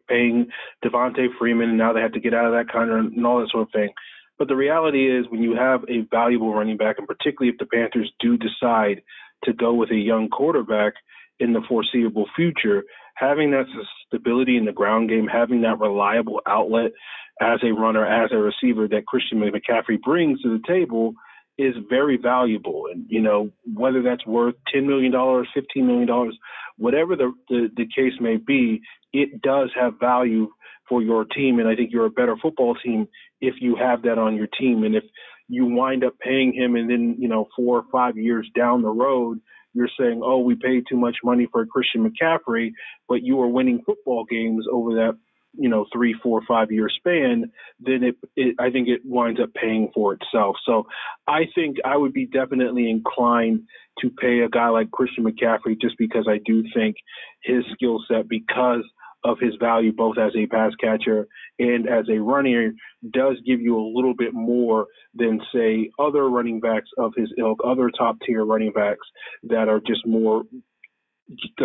paying 0.09 0.47
Devonta 0.85 1.27
Freeman, 1.39 1.71
and 1.71 1.79
now 1.79 1.93
they 1.93 2.01
have 2.01 2.13
to 2.13 2.21
get 2.21 2.35
out 2.35 2.47
of 2.47 2.53
that 2.53 2.73
kind 2.73 2.91
of 2.91 2.99
and 2.99 3.27
all 3.27 3.41
that 3.41 3.51
sort 3.51 3.65
of 3.65 3.73
thing. 3.73 3.91
But 4.39 4.49
the 4.49 4.57
reality 4.57 5.11
is, 5.11 5.27
when 5.29 5.43
you 5.43 5.57
have 5.57 5.83
a 5.89 6.07
valuable 6.11 6.55
running 6.55 6.77
back, 6.77 6.99
and 6.99 7.09
particularly 7.09 7.53
if 7.53 7.59
the 7.59 7.67
Panthers 7.67 8.13
do 8.21 8.37
decide 8.37 9.03
to 9.45 9.53
go 9.53 9.75
with 9.75 9.91
a 9.91 9.97
young 9.97 10.29
quarterback, 10.29 10.95
in 11.41 11.53
the 11.53 11.62
foreseeable 11.68 12.26
future, 12.37 12.85
having 13.16 13.51
that 13.53 13.66
stability 14.07 14.57
in 14.57 14.64
the 14.64 14.72
ground 14.72 15.09
game, 15.09 15.26
having 15.26 15.62
that 15.62 15.78
reliable 15.78 16.41
outlet 16.47 16.93
as 17.41 17.59
a 17.62 17.72
runner, 17.72 18.07
as 18.07 18.30
a 18.32 18.37
receiver 18.37 18.87
that 18.89 19.07
Christian 19.07 19.41
McCaffrey 19.41 20.01
brings 20.01 20.41
to 20.43 20.57
the 20.57 20.62
table 20.66 21.14
is 21.59 21.74
very 21.89 22.16
valuable. 22.16 22.85
And, 22.91 23.07
you 23.09 23.20
know, 23.20 23.51
whether 23.74 24.03
that's 24.03 24.26
worth 24.26 24.55
$10 24.74 24.87
million, 24.87 25.12
$15 25.12 25.45
million, 25.76 26.32
whatever 26.76 27.16
the, 27.16 27.32
the, 27.49 27.68
the 27.76 27.87
case 27.87 28.14
may 28.20 28.37
be, 28.37 28.80
it 29.12 29.41
does 29.43 29.70
have 29.78 30.01
value 30.01 30.49
for 30.89 31.03
your 31.03 31.24
team. 31.24 31.59
And 31.59 31.68
I 31.68 31.76
think 31.76 31.93
you're 31.93 32.07
a 32.07 32.11
better 32.11 32.37
football 32.41 32.74
team 32.74 33.09
if 33.41 33.55
you 33.61 33.76
have 33.76 34.03
that 34.03 34.18
on 34.18 34.37
your 34.37 34.49
team. 34.59 34.82
And 34.85 34.95
if 34.95 35.05
you 35.49 35.66
wind 35.66 36.05
up 36.05 36.18
paying 36.18 36.53
him 36.53 36.74
and 36.74 36.91
then, 36.91 37.16
you 37.18 37.28
know, 37.28 37.49
four 37.57 37.78
or 37.78 37.85
five 37.93 38.16
years 38.16 38.49
down 38.57 38.82
the 38.82 38.89
road, 38.89 39.41
you're 39.75 39.89
saying, 39.99 40.22
oh, 40.25 40.39
we 40.39 40.55
paid 40.55 40.85
too 40.89 40.97
much 40.97 41.16
money 41.22 41.47
for 41.51 41.66
Christian 41.66 42.09
McCaffrey, 42.09 42.70
but 43.09 43.22
you 43.22 43.41
are 43.41 43.49
winning 43.49 43.83
football 43.85 44.25
games 44.25 44.64
over 44.70 44.95
that, 44.95 45.12
you 45.57 45.68
know, 45.68 45.85
three, 45.93 46.14
four, 46.22 46.41
five 46.49 46.72
year 46.72 46.89
span, 46.89 47.53
then 47.81 48.03
it, 48.03 48.16
it, 48.37 48.57
I 48.59 48.70
think 48.70 48.89
it 48.89 49.03
winds 49.05 49.41
up 49.41 49.53
paying 49.55 49.91
for 49.95 50.14
itself. 50.14 50.57
So 50.64 50.87
I 51.29 51.43
think 51.55 51.77
I 51.85 51.97
would 51.97 52.12
be 52.12 52.27
definitely 52.27 52.91
inclined 52.91 53.61
to 54.01 54.11
pay 54.11 54.41
a 54.41 54.49
guy 54.49 54.68
like 54.68 54.91
Christian 54.91 55.25
McCaffrey 55.25 55.81
just 55.81 55.97
because 55.99 56.27
I 56.29 56.39
do 56.45 56.64
think 56.75 56.97
his 57.43 57.64
skill 57.75 57.99
set, 58.09 58.29
because– 58.29 58.85
of 59.25 59.39
his 59.41 59.55
value 59.59 59.93
both 59.93 60.18
as 60.18 60.33
a 60.37 60.47
pass 60.47 60.72
catcher 60.81 61.27
and 61.59 61.89
as 61.89 62.05
a 62.11 62.20
runner 62.20 62.72
does 63.11 63.37
give 63.47 63.61
you 63.61 63.77
a 63.77 63.93
little 63.95 64.14
bit 64.14 64.35
more 64.35 64.87
than 65.14 65.41
say 65.55 65.91
other 65.99 66.29
running 66.29 66.61
backs 66.61 66.91
of 66.99 67.12
his 67.16 67.33
ilk, 67.39 67.59
other 67.64 67.91
top 67.97 68.16
tier 68.27 68.45
running 68.45 68.72
backs 68.72 69.07
that 69.45 69.68
are 69.68 69.81
just 69.81 70.07
more 70.07 70.43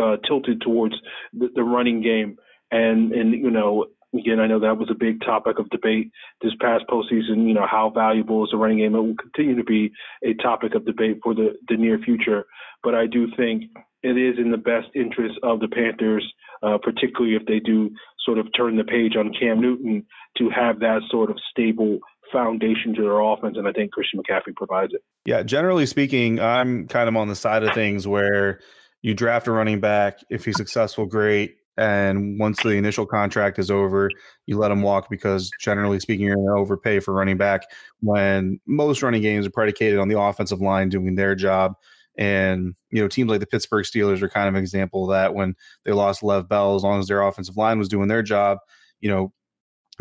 uh, 0.02 0.18
tilted 0.28 0.62
towards 0.62 0.96
the, 1.34 1.50
the 1.54 1.64
running 1.64 2.02
game. 2.02 2.38
And 2.72 3.12
and 3.14 3.34
you 3.34 3.50
know 3.50 3.88
again, 4.18 4.40
I 4.40 4.48
know 4.48 4.60
that 4.60 4.78
was 4.78 4.90
a 4.92 4.98
big 4.98 5.22
topic 5.22 5.60
of 5.60 5.70
debate 5.70 6.12
this 6.42 6.54
past 6.60 6.86
postseason. 6.90 7.48
You 7.48 7.54
know, 7.54 7.68
how 7.70 7.92
valuable 7.94 8.44
is 8.44 8.52
the 8.52 8.58
running 8.58 8.80
game? 8.80 8.96
It 8.96 9.00
will 9.00 9.16
continue 9.16 9.56
to 9.56 9.64
be 9.64 9.92
a 10.24 10.34
topic 10.36 10.76
of 10.76 10.86
debate 10.86 11.20
for 11.24 11.34
the, 11.34 11.56
the 11.68 11.78
near 11.78 12.00
future. 12.00 12.46
But 12.84 12.96
I 12.96 13.08
do 13.08 13.28
think 13.36 13.64
it 14.04 14.18
is 14.18 14.38
in 14.38 14.52
the 14.52 14.58
best 14.58 14.88
interest 14.96 15.36
of 15.44 15.60
the 15.60 15.68
Panthers, 15.68 16.26
uh, 16.64 16.78
particularly 16.82 17.36
if 17.36 17.46
they 17.46 17.60
do 17.60 17.90
sort 18.26 18.38
of 18.38 18.48
turn 18.56 18.78
the 18.78 18.84
page 18.84 19.16
on 19.18 19.34
Cam 19.38 19.62
Newton 19.62 20.06
to 20.38 20.50
have 20.50 20.80
that 20.80 21.02
sort 21.10 21.30
of 21.30 21.38
stable 21.50 22.00
foundation 22.32 22.94
to 22.96 23.02
their 23.02 23.20
offense. 23.20 23.58
And 23.58 23.68
I 23.68 23.72
think 23.72 23.92
Christian 23.92 24.22
McCaffrey 24.22 24.56
provides 24.56 24.94
it. 24.94 25.02
Yeah, 25.26 25.44
generally 25.44 25.86
speaking, 25.86 26.40
I'm 26.40 26.88
kind 26.88 27.10
of 27.10 27.16
on 27.16 27.28
the 27.28 27.36
side 27.36 27.64
of 27.64 27.74
things 27.74 28.08
where 28.08 28.60
you 29.02 29.14
draft 29.14 29.48
a 29.48 29.52
running 29.52 29.80
back. 29.80 30.20
If 30.30 30.46
he's 30.46 30.58
successful, 30.58 31.06
great. 31.06 31.56
And 31.78 32.38
once 32.38 32.62
the 32.62 32.72
initial 32.72 33.06
contract 33.06 33.58
is 33.58 33.72
over, 33.72 34.12
you 34.46 34.58
let 34.58 34.70
him 34.70 34.82
walk 34.82 35.10
because 35.10 35.50
generally 35.62 36.00
speaking, 36.02 36.26
you're 36.26 36.36
going 36.36 36.48
to 36.48 36.62
overpay 36.62 37.00
for 37.00 37.14
running 37.14 37.38
back 37.38 37.62
when 38.02 38.60
most 38.68 39.02
running 39.02 39.22
games 39.22 39.48
are 39.48 39.52
predicated 39.52 39.98
on 39.98 40.10
the 40.10 40.20
offensive 40.20 40.60
line 40.60 40.90
doing 40.90 41.16
their 41.16 41.36
job 41.36 41.76
and, 42.20 42.76
you 42.92 43.02
know, 43.02 43.08
teams 43.08 43.30
like 43.30 43.40
the 43.40 43.48
Pittsburgh 43.48 43.86
Steelers 43.86 44.22
are 44.22 44.28
kind 44.28 44.50
of 44.50 44.56
an 44.56 44.60
example 44.60 45.06
of 45.06 45.12
that 45.12 45.34
when 45.34 45.56
they 45.86 45.94
lost 45.94 46.22
Lev 46.22 46.50
Bell, 46.50 46.76
as 46.76 46.84
long 46.84 47.00
as 47.00 47.08
their 47.08 47.22
offensive 47.22 47.56
line 47.56 47.80
was 47.80 47.88
doing 47.88 48.10
their 48.10 48.22
job, 48.22 48.58
you 49.00 49.10
know, 49.10 49.32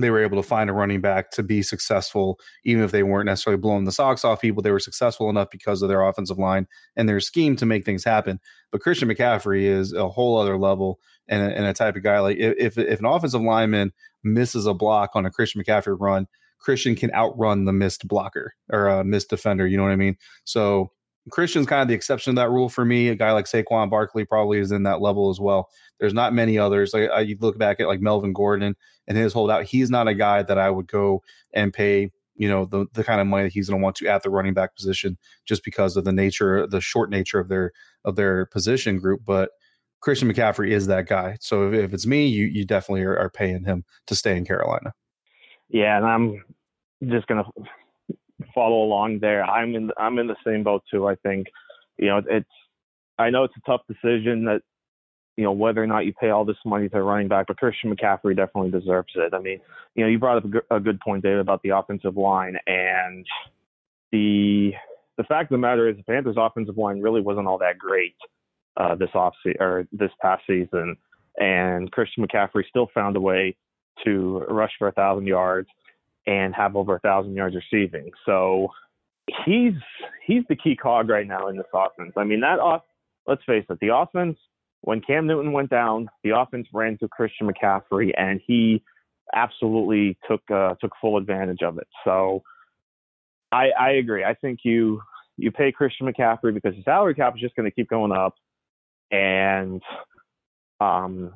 they 0.01 0.11
were 0.11 0.23
able 0.23 0.37
to 0.41 0.47
find 0.47 0.69
a 0.69 0.73
running 0.73 1.01
back 1.01 1.31
to 1.31 1.45
be 1.45 1.63
successful, 1.63 2.41
even 2.65 2.83
if 2.83 2.91
they 2.91 3.05
weren't 3.05 3.27
necessarily 3.27 3.61
blowing 3.61 3.85
the 3.85 3.93
socks 3.93 4.25
off 4.25 4.41
people. 4.41 4.65
They 4.65 4.73
were 4.73 4.81
successful 4.81 5.31
enough 5.31 5.51
because 5.51 5.81
of 5.81 5.89
their 5.89 6.03
offensive 6.03 6.39
line 6.39 6.67
and 6.97 7.09
their 7.09 7.21
scheme 7.21 7.55
to 7.55 7.67
make 7.67 7.85
things 7.85 8.03
happen. 8.03 8.41
But 8.73 8.81
Christian 8.81 9.09
McCaffrey 9.09 9.63
is 9.63 9.93
a 9.93 10.09
whole 10.09 10.37
other 10.39 10.59
level 10.59 10.99
and 11.29 11.41
a, 11.41 11.57
and 11.57 11.67
a 11.67 11.73
type 11.73 11.95
of 11.95 12.03
guy. 12.03 12.19
Like 12.19 12.39
if 12.39 12.77
if 12.79 12.99
an 12.99 13.07
offensive 13.07 13.43
lineman 13.43 13.93
misses 14.25 14.67
a 14.67 14.75
block 14.75 15.11
on 15.15 15.25
a 15.25 15.31
Christian 15.31 15.63
McCaffrey 15.63 15.97
run, 15.99 16.27
Christian 16.59 16.97
can 16.97 17.13
outrun 17.15 17.65
the 17.65 17.73
missed 17.73 18.09
blocker 18.09 18.55
or 18.73 18.89
a 18.89 19.05
missed 19.05 19.31
defender. 19.31 19.69
You 19.69 19.77
know 19.77 19.85
what 19.85 19.93
I 19.93 19.97
mean? 19.97 20.17
So 20.43 20.91
Christian's 21.31 21.67
kind 21.67 21.83
of 21.83 21.89
the 21.89 21.95
exception 21.95 22.35
to 22.35 22.41
that 22.41 22.51
rule 22.51 22.69
for 22.69 22.85
me. 22.85 23.09
A 23.09 23.15
guy 23.15 23.33
like 23.33 23.47
Saquon 23.47 23.91
Barkley 23.91 24.25
probably 24.25 24.59
is 24.59 24.73
in 24.73 24.83
that 24.85 25.01
level 25.01 25.31
as 25.31 25.41
well. 25.41 25.69
There's 25.99 26.15
not 26.15 26.33
many 26.33 26.59
others. 26.59 26.95
I, 26.95 27.21
you 27.21 27.37
look 27.41 27.59
back 27.59 27.81
at 27.81 27.87
like 27.87 28.01
Melvin 28.01 28.33
Gordon 28.33 28.77
and 29.07 29.19
his 29.19 29.33
holdout. 29.33 29.65
He's 29.65 29.91
not 29.91 30.09
a 30.09 30.15
guy 30.15 30.43
that 30.43 30.59
I 30.59 30.71
would 30.71 30.87
go 30.87 31.23
and 31.53 31.73
pay 31.73 32.11
you 32.39 32.49
know 32.49 32.65
the 32.65 32.87
the 32.95 33.05
kind 33.05 33.21
of 33.21 33.27
money 33.27 33.43
that 33.43 33.53
he's 33.53 33.69
going 33.69 33.79
to 33.81 33.83
want 33.83 33.97
to 33.97 34.07
at 34.07 34.23
the 34.23 34.31
running 34.31 34.55
back 34.55 34.75
position 34.75 35.19
just 35.45 35.65
because 35.65 35.97
of 35.97 36.05
the 36.05 36.13
nature 36.13 36.67
the 36.67 36.81
short 36.81 37.11
nature 37.11 37.39
of 37.39 37.49
their 37.49 37.73
of 38.05 38.17
their 38.17 38.47
position 38.47 38.99
group 38.99 39.21
but 39.27 39.51
Christian 40.01 40.33
McCaffrey 40.33 40.71
is 40.71 40.87
that 40.87 41.09
guy 41.09 41.37
so 41.41 41.69
if, 41.69 41.75
if 41.75 41.93
it's 41.93 42.07
me 42.07 42.27
you 42.27 42.47
you 42.47 42.65
definitely 42.65 43.03
are, 43.03 43.19
are, 43.19 43.29
paying 43.29 43.65
him 43.65 43.85
to 44.07 44.15
stay 44.15 44.37
in 44.37 44.45
Carolina 44.45 44.95
yeah 45.69 45.97
and 45.97 46.07
I'm 46.07 46.45
just 47.09 47.27
going 47.27 47.45
to 47.45 47.51
follow 48.55 48.83
along 48.83 49.21
there. 49.21 49.45
I'm 49.45 49.75
in 49.75 49.91
I'm 49.99 50.19
in 50.19 50.27
the 50.27 50.37
same 50.47 50.63
boat 50.63 50.83
too. 50.91 51.07
I 51.07 51.15
think 51.17 51.47
you 51.97 52.09
know 52.09 52.23
it's 52.29 52.49
I 53.19 53.31
know 53.31 53.45
it's 53.45 53.55
a 53.57 53.71
tough 53.71 53.83
decision 53.89 54.45
that 54.45 54.63
you 55.37 55.45
know 55.45 55.53
whether 55.53 55.83
or 55.83 55.87
not 55.87 56.07
you 56.07 56.13
pay 56.13 56.31
all 56.31 56.45
this 56.45 56.57
money 56.65 56.89
to 56.89 56.99
a 56.99 57.03
running 57.03 57.29
back, 57.29 57.47
but 57.47 57.59
Christian 57.59 57.95
McCaffrey 57.95 58.37
definitely 58.37 58.71
deserves 58.71 59.13
it. 59.17 59.35
I 59.35 59.39
mean, 59.39 59.61
you 59.95 60.05
know, 60.05 60.11
you 60.11 60.19
brought 60.19 60.39
up 60.39 60.45
a 60.45 60.49
good, 60.49 60.85
good 60.85 61.01
point, 61.01 61.23
David, 61.23 61.41
about 61.41 61.63
the 61.63 61.71
offensive 61.71 62.17
line 62.17 62.57
and 62.67 63.27
the 64.13 64.73
the 65.17 65.25
fact 65.25 65.51
of 65.51 65.57
the 65.57 65.59
matter 65.59 65.89
is 65.89 65.97
the 65.97 66.05
Panthers' 66.05 66.37
offensive 66.39 66.79
line 66.79 67.01
really 67.01 67.21
wasn't 67.21 67.47
all 67.47 67.59
that 67.59 67.79
great 67.79 68.15
uh, 68.77 68.95
this 68.95 69.11
off 69.15 69.35
se- 69.45 69.57
or 69.61 69.87
this 69.93 70.11
past 70.23 70.43
season. 70.47 70.97
and 71.39 71.91
Christian 71.93 72.27
McCaffrey 72.27 72.65
still 72.69 72.89
found 72.95 73.17
a 73.17 73.21
way 73.21 73.57
to 74.05 74.45
rush 74.49 74.73
for 74.79 74.89
a 74.89 74.93
thousand 74.93 75.27
yards 75.27 75.69
and 76.27 76.55
have 76.55 76.77
over 76.77 76.97
a 76.97 77.01
thousand 77.01 77.35
yards 77.35 77.57
receiving. 77.57 78.11
So 78.27 78.69
he's 79.45 79.75
he's 80.27 80.43
the 80.49 80.57
key 80.57 80.77
cog 80.77 81.09
right 81.09 81.27
now 81.27 81.49
in 81.49 81.57
this 81.57 81.67
offense. 81.75 82.13
I 82.17 82.25
mean 82.25 82.41
that 82.41 82.59
off. 82.59 82.83
Let's 83.27 83.43
face 83.45 83.65
it, 83.69 83.79
the 83.81 83.95
offense 83.95 84.39
when 84.83 85.01
Cam 85.01 85.27
Newton 85.27 85.53
went 85.53 85.71
down, 85.71 86.09
the 86.23 86.37
offense 86.37 86.67
ran 86.73 86.99
to 86.99 87.09
Christian 87.09 87.51
McCaffrey, 87.51 88.13
and 88.17 88.41
he 88.47 88.83
absolutely 89.35 90.17
took 90.29 90.41
uh, 90.51 90.75
took 90.81 90.93
full 91.01 91.17
advantage 91.17 91.63
of 91.63 91.79
it. 91.79 91.89
So 92.05 92.43
I, 93.53 93.71
I 93.79 93.91
agree. 93.93 94.25
I 94.25 94.35
think 94.35 94.61
you 94.63 95.01
you 95.37 95.51
pay 95.51 95.73
Christian 95.73 96.07
McCaffrey 96.07 96.55
because 96.55 96.75
the 96.75 96.83
salary 96.83 97.15
cap 97.15 97.35
is 97.35 97.41
just 97.41 97.57
going 97.57 97.69
to 97.69 97.75
keep 97.75 97.89
going 97.89 98.13
up, 98.13 98.35
and 99.11 99.83
um, 100.81 101.33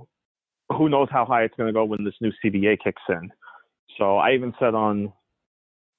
who 0.71 0.89
knows 0.89 1.09
how 1.11 1.25
high 1.25 1.43
it's 1.43 1.55
going 1.57 1.69
to 1.69 1.73
go 1.73 1.85
when 1.85 2.05
this 2.05 2.15
new 2.21 2.33
CBA 2.45 2.79
kicks 2.83 3.03
in. 3.09 3.31
So 3.99 4.17
I 4.17 4.33
even 4.33 4.53
said 4.59 4.75
on, 4.75 5.13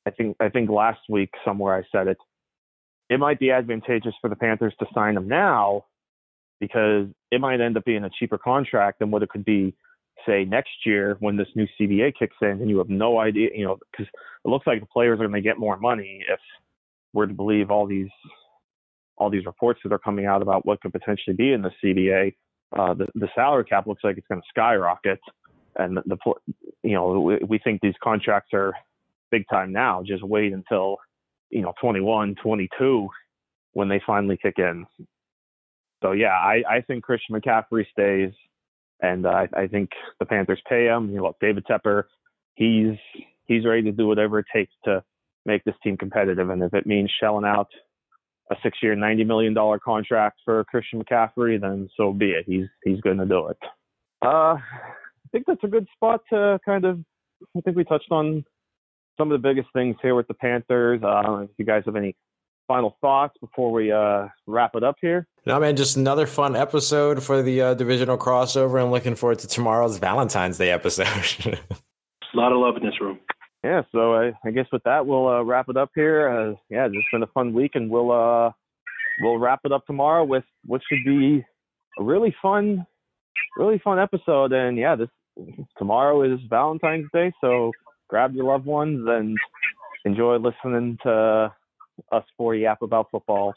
I 0.06 0.12
think 0.12 0.36
I 0.40 0.50
think 0.50 0.70
last 0.70 1.00
week 1.10 1.30
somewhere 1.46 1.76
I 1.76 1.84
said 1.92 2.08
it, 2.08 2.18
it 3.10 3.20
might 3.20 3.40
be 3.40 3.52
advantageous 3.52 4.14
for 4.22 4.30
the 4.30 4.36
Panthers 4.36 4.74
to 4.80 4.86
sign 4.94 5.16
him 5.18 5.28
now 5.28 5.86
because 6.60 7.08
it 7.32 7.42
might 7.42 7.62
end 7.62 7.78
up 7.78 7.86
being 7.86 8.04
a 8.04 8.10
cheaper 8.20 8.38
contract 8.38 9.00
than 9.00 9.12
what 9.12 9.24
it 9.24 9.30
could 9.30 9.46
be, 9.46 9.76
say, 10.26 10.46
next 10.46 10.86
year 10.86 11.18
when 11.20 11.36
this 11.36 11.48
new 11.56 11.68
CBA 11.80 12.14
kicks 12.18 12.36
in 12.42 12.48
and 12.48 12.70
you 12.70 12.78
have 12.78 12.90
no 12.90 13.20
idea, 13.20 13.50
you 13.54 13.66
know, 13.66 13.78
because 13.92 14.08
it 14.46 14.48
looks 14.48 14.66
like 14.66 14.80
the 14.80 14.86
players 14.86 15.20
are 15.20 15.28
going 15.28 15.34
to 15.34 15.42
get 15.42 15.60
more 15.60 15.78
money 15.78 16.24
if 16.30 16.40
we're 17.14 17.26
to 17.26 17.34
believe 17.34 17.70
all 17.70 17.86
these 17.86 18.10
all 19.18 19.30
these 19.30 19.46
reports 19.46 19.80
that 19.84 19.94
are 19.94 20.00
coming 20.00 20.26
out 20.26 20.42
about 20.42 20.66
what 20.66 20.82
could 20.82 20.92
potentially 20.92 21.36
be 21.36 21.54
in 21.54 21.62
the 21.62 21.72
CBA. 21.84 22.34
Uh, 22.78 22.94
the, 22.96 23.08
the 23.14 23.28
salary 23.36 23.64
cap 23.64 23.86
looks 23.86 24.04
like 24.04 24.18
it's 24.18 24.28
going 24.28 24.42
to 24.42 24.48
skyrocket, 24.50 25.20
and 25.78 25.98
the, 25.98 26.18
you 26.84 26.94
know 26.94 27.20
we, 27.20 27.38
we 27.48 27.60
think 27.60 27.82
these 27.82 27.96
contracts 28.04 28.50
are 28.54 28.74
big 29.32 29.46
time 29.50 29.72
now. 29.72 30.04
Just 30.06 30.24
wait 30.24 30.54
until 30.54 30.98
you 31.50 31.62
know 31.62 31.74
21, 31.82 32.36
22 32.42 33.10
when 33.74 33.90
they 33.90 34.02
finally 34.06 34.38
kick 34.42 34.56
in. 34.58 34.86
So 36.04 36.12
yeah, 36.12 36.34
I, 36.34 36.64
I 36.70 36.82
think 36.82 37.04
Christian 37.04 37.36
McCaffrey 37.36 37.86
stays, 37.92 38.34
and 39.02 39.26
uh, 39.26 39.48
I 39.56 39.68
think 39.68 39.90
the 40.20 40.26
Panthers 40.26 40.62
pay 40.70 40.86
him. 40.86 41.10
You 41.10 41.18
know, 41.18 41.34
David 41.42 41.66
Tepper, 41.66 42.04
he's 42.56 42.98
he's 43.46 43.66
ready 43.66 43.84
to 43.84 43.92
do 43.92 44.08
whatever 44.08 44.40
it 44.40 44.46
takes 44.54 44.74
to 44.86 45.04
make 45.46 45.64
this 45.64 45.76
team 45.84 45.98
competitive, 45.98 46.50
and 46.50 46.62
if 46.62 46.74
it 46.74 46.86
means 46.86 47.12
shelling 47.20 47.46
out 47.46 47.70
a 48.52 48.56
six-year, 48.62 48.96
ninety 48.96 49.24
million 49.24 49.54
dollar 49.54 49.80
contract 49.80 50.40
for 50.44 50.64
Christian 50.66 51.02
McCaffrey, 51.02 51.60
then 51.60 51.90
so 51.96 52.12
be 52.12 52.32
it. 52.32 52.46
He's 52.46 52.68
he's 52.84 53.00
going 53.02 53.18
to 53.18 53.26
do 53.26 53.48
it. 53.48 53.58
Uh, 54.22 54.56
I 54.58 54.60
think 55.34 55.46
that's 55.46 55.64
a 55.64 55.68
good 55.68 55.88
spot 55.96 56.22
to 56.32 56.60
kind 56.64 56.86
of. 56.86 57.00
I 57.58 57.62
think 57.62 57.76
we 57.76 57.84
touched 57.84 58.12
on 58.12 58.46
some 59.18 59.32
of 59.32 59.42
the 59.42 59.48
biggest 59.48 59.68
things 59.74 59.98
here 60.02 60.16
with 60.16 60.28
the 60.28 60.34
Panthers. 60.34 61.02
Uh, 61.04 61.40
if 61.42 61.50
you 61.58 61.66
guys 61.66 61.84
have 61.86 61.98
any 61.98 62.16
final 62.68 62.96
thoughts 63.02 63.36
before 63.42 63.72
we 63.72 63.92
uh, 63.92 64.28
wrap 64.48 64.76
it 64.76 64.84
up 64.84 64.96
here? 65.02 65.28
No, 65.46 65.60
man, 65.60 65.76
just 65.76 65.98
another 65.98 66.26
fun 66.26 66.56
episode 66.56 67.22
for 67.22 67.42
the 67.42 67.62
uh, 67.62 67.74
divisional 67.74 68.18
crossover. 68.18 68.82
I'm 68.82 68.92
looking 68.92 69.16
forward 69.16 69.40
to 69.40 69.48
tomorrow's 69.48 69.98
Valentine's 69.98 70.58
Day 70.58 70.72
episode. 70.72 71.08
a 71.46 72.38
lot 72.38 72.54
of 72.54 72.60
love 72.60 72.78
in 72.78 72.84
this 72.84 73.00
room. 73.02 73.20
Yeah, 73.64 73.82
so 73.92 74.14
I, 74.14 74.34
I 74.46 74.52
guess 74.52 74.66
with 74.72 74.84
that 74.84 75.06
we'll 75.06 75.28
uh, 75.28 75.42
wrap 75.42 75.70
it 75.70 75.78
up 75.78 75.92
here. 75.96 76.28
Uh, 76.28 76.56
yeah, 76.70 76.86
it's 76.86 77.08
been 77.12 77.24
a 77.24 77.28
fun 77.28 77.54
week, 77.54 77.72
and 77.76 77.90
we'll 77.90 78.12
uh, 78.12 78.52
we'll 79.22 79.38
wrap 79.38 79.62
it 79.64 79.72
up 79.72 79.86
tomorrow 79.86 80.24
with 80.24 80.44
what 80.66 80.82
should 80.88 81.04
be 81.06 81.46
a 82.00 82.04
really 82.04 82.36
fun, 82.42 82.86
really 83.58 83.80
fun 83.80 84.00
episode. 84.00 84.52
And 84.52 84.78
yeah, 84.78 84.96
this 84.96 85.08
tomorrow 85.78 86.24
is 86.24 86.40
Valentine's 86.50 87.10
Day, 87.14 87.32
so 87.42 87.72
grab 88.08 88.34
your 88.36 88.46
loved 88.46 88.66
ones 88.66 89.06
and 89.08 89.38
enjoy 90.06 90.38
listening 90.38 90.98
to 91.04 91.54
us 92.12 92.24
four 92.38 92.56
yap 92.56 92.82
about 92.82 93.08
football 93.12 93.54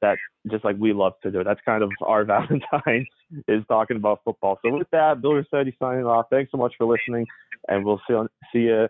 that 0.00 0.18
just 0.50 0.64
like 0.64 0.76
we 0.78 0.92
love 0.92 1.14
to 1.22 1.30
do. 1.30 1.44
That's 1.44 1.60
kind 1.64 1.82
of 1.82 1.90
our 2.02 2.24
Valentine 2.26 3.06
is 3.48 3.62
talking 3.68 3.96
about 3.96 4.20
football. 4.24 4.58
So 4.62 4.76
with 4.76 4.88
that, 4.90 5.22
Bill 5.22 5.34
Rossetti 5.34 5.74
signing 5.78 6.04
off. 6.04 6.26
Thanks 6.30 6.50
so 6.52 6.58
much 6.58 6.74
for 6.76 6.86
listening, 6.86 7.26
and 7.68 7.84
we'll 7.84 8.00
see, 8.08 8.14
see 8.52 8.58
you 8.60 8.88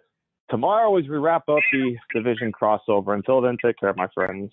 tomorrow 0.50 0.96
as 0.96 1.04
we 1.04 1.16
wrap 1.18 1.48
up 1.48 1.60
the 1.70 1.96
division 2.14 2.52
crossover. 2.52 3.14
Until 3.14 3.40
then, 3.40 3.56
take 3.62 3.78
care, 3.78 3.92
my 3.94 4.08
friends. 4.14 4.50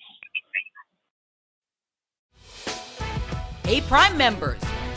Hey, 3.63 3.81
Prime 3.81 4.17
members, 4.17 4.61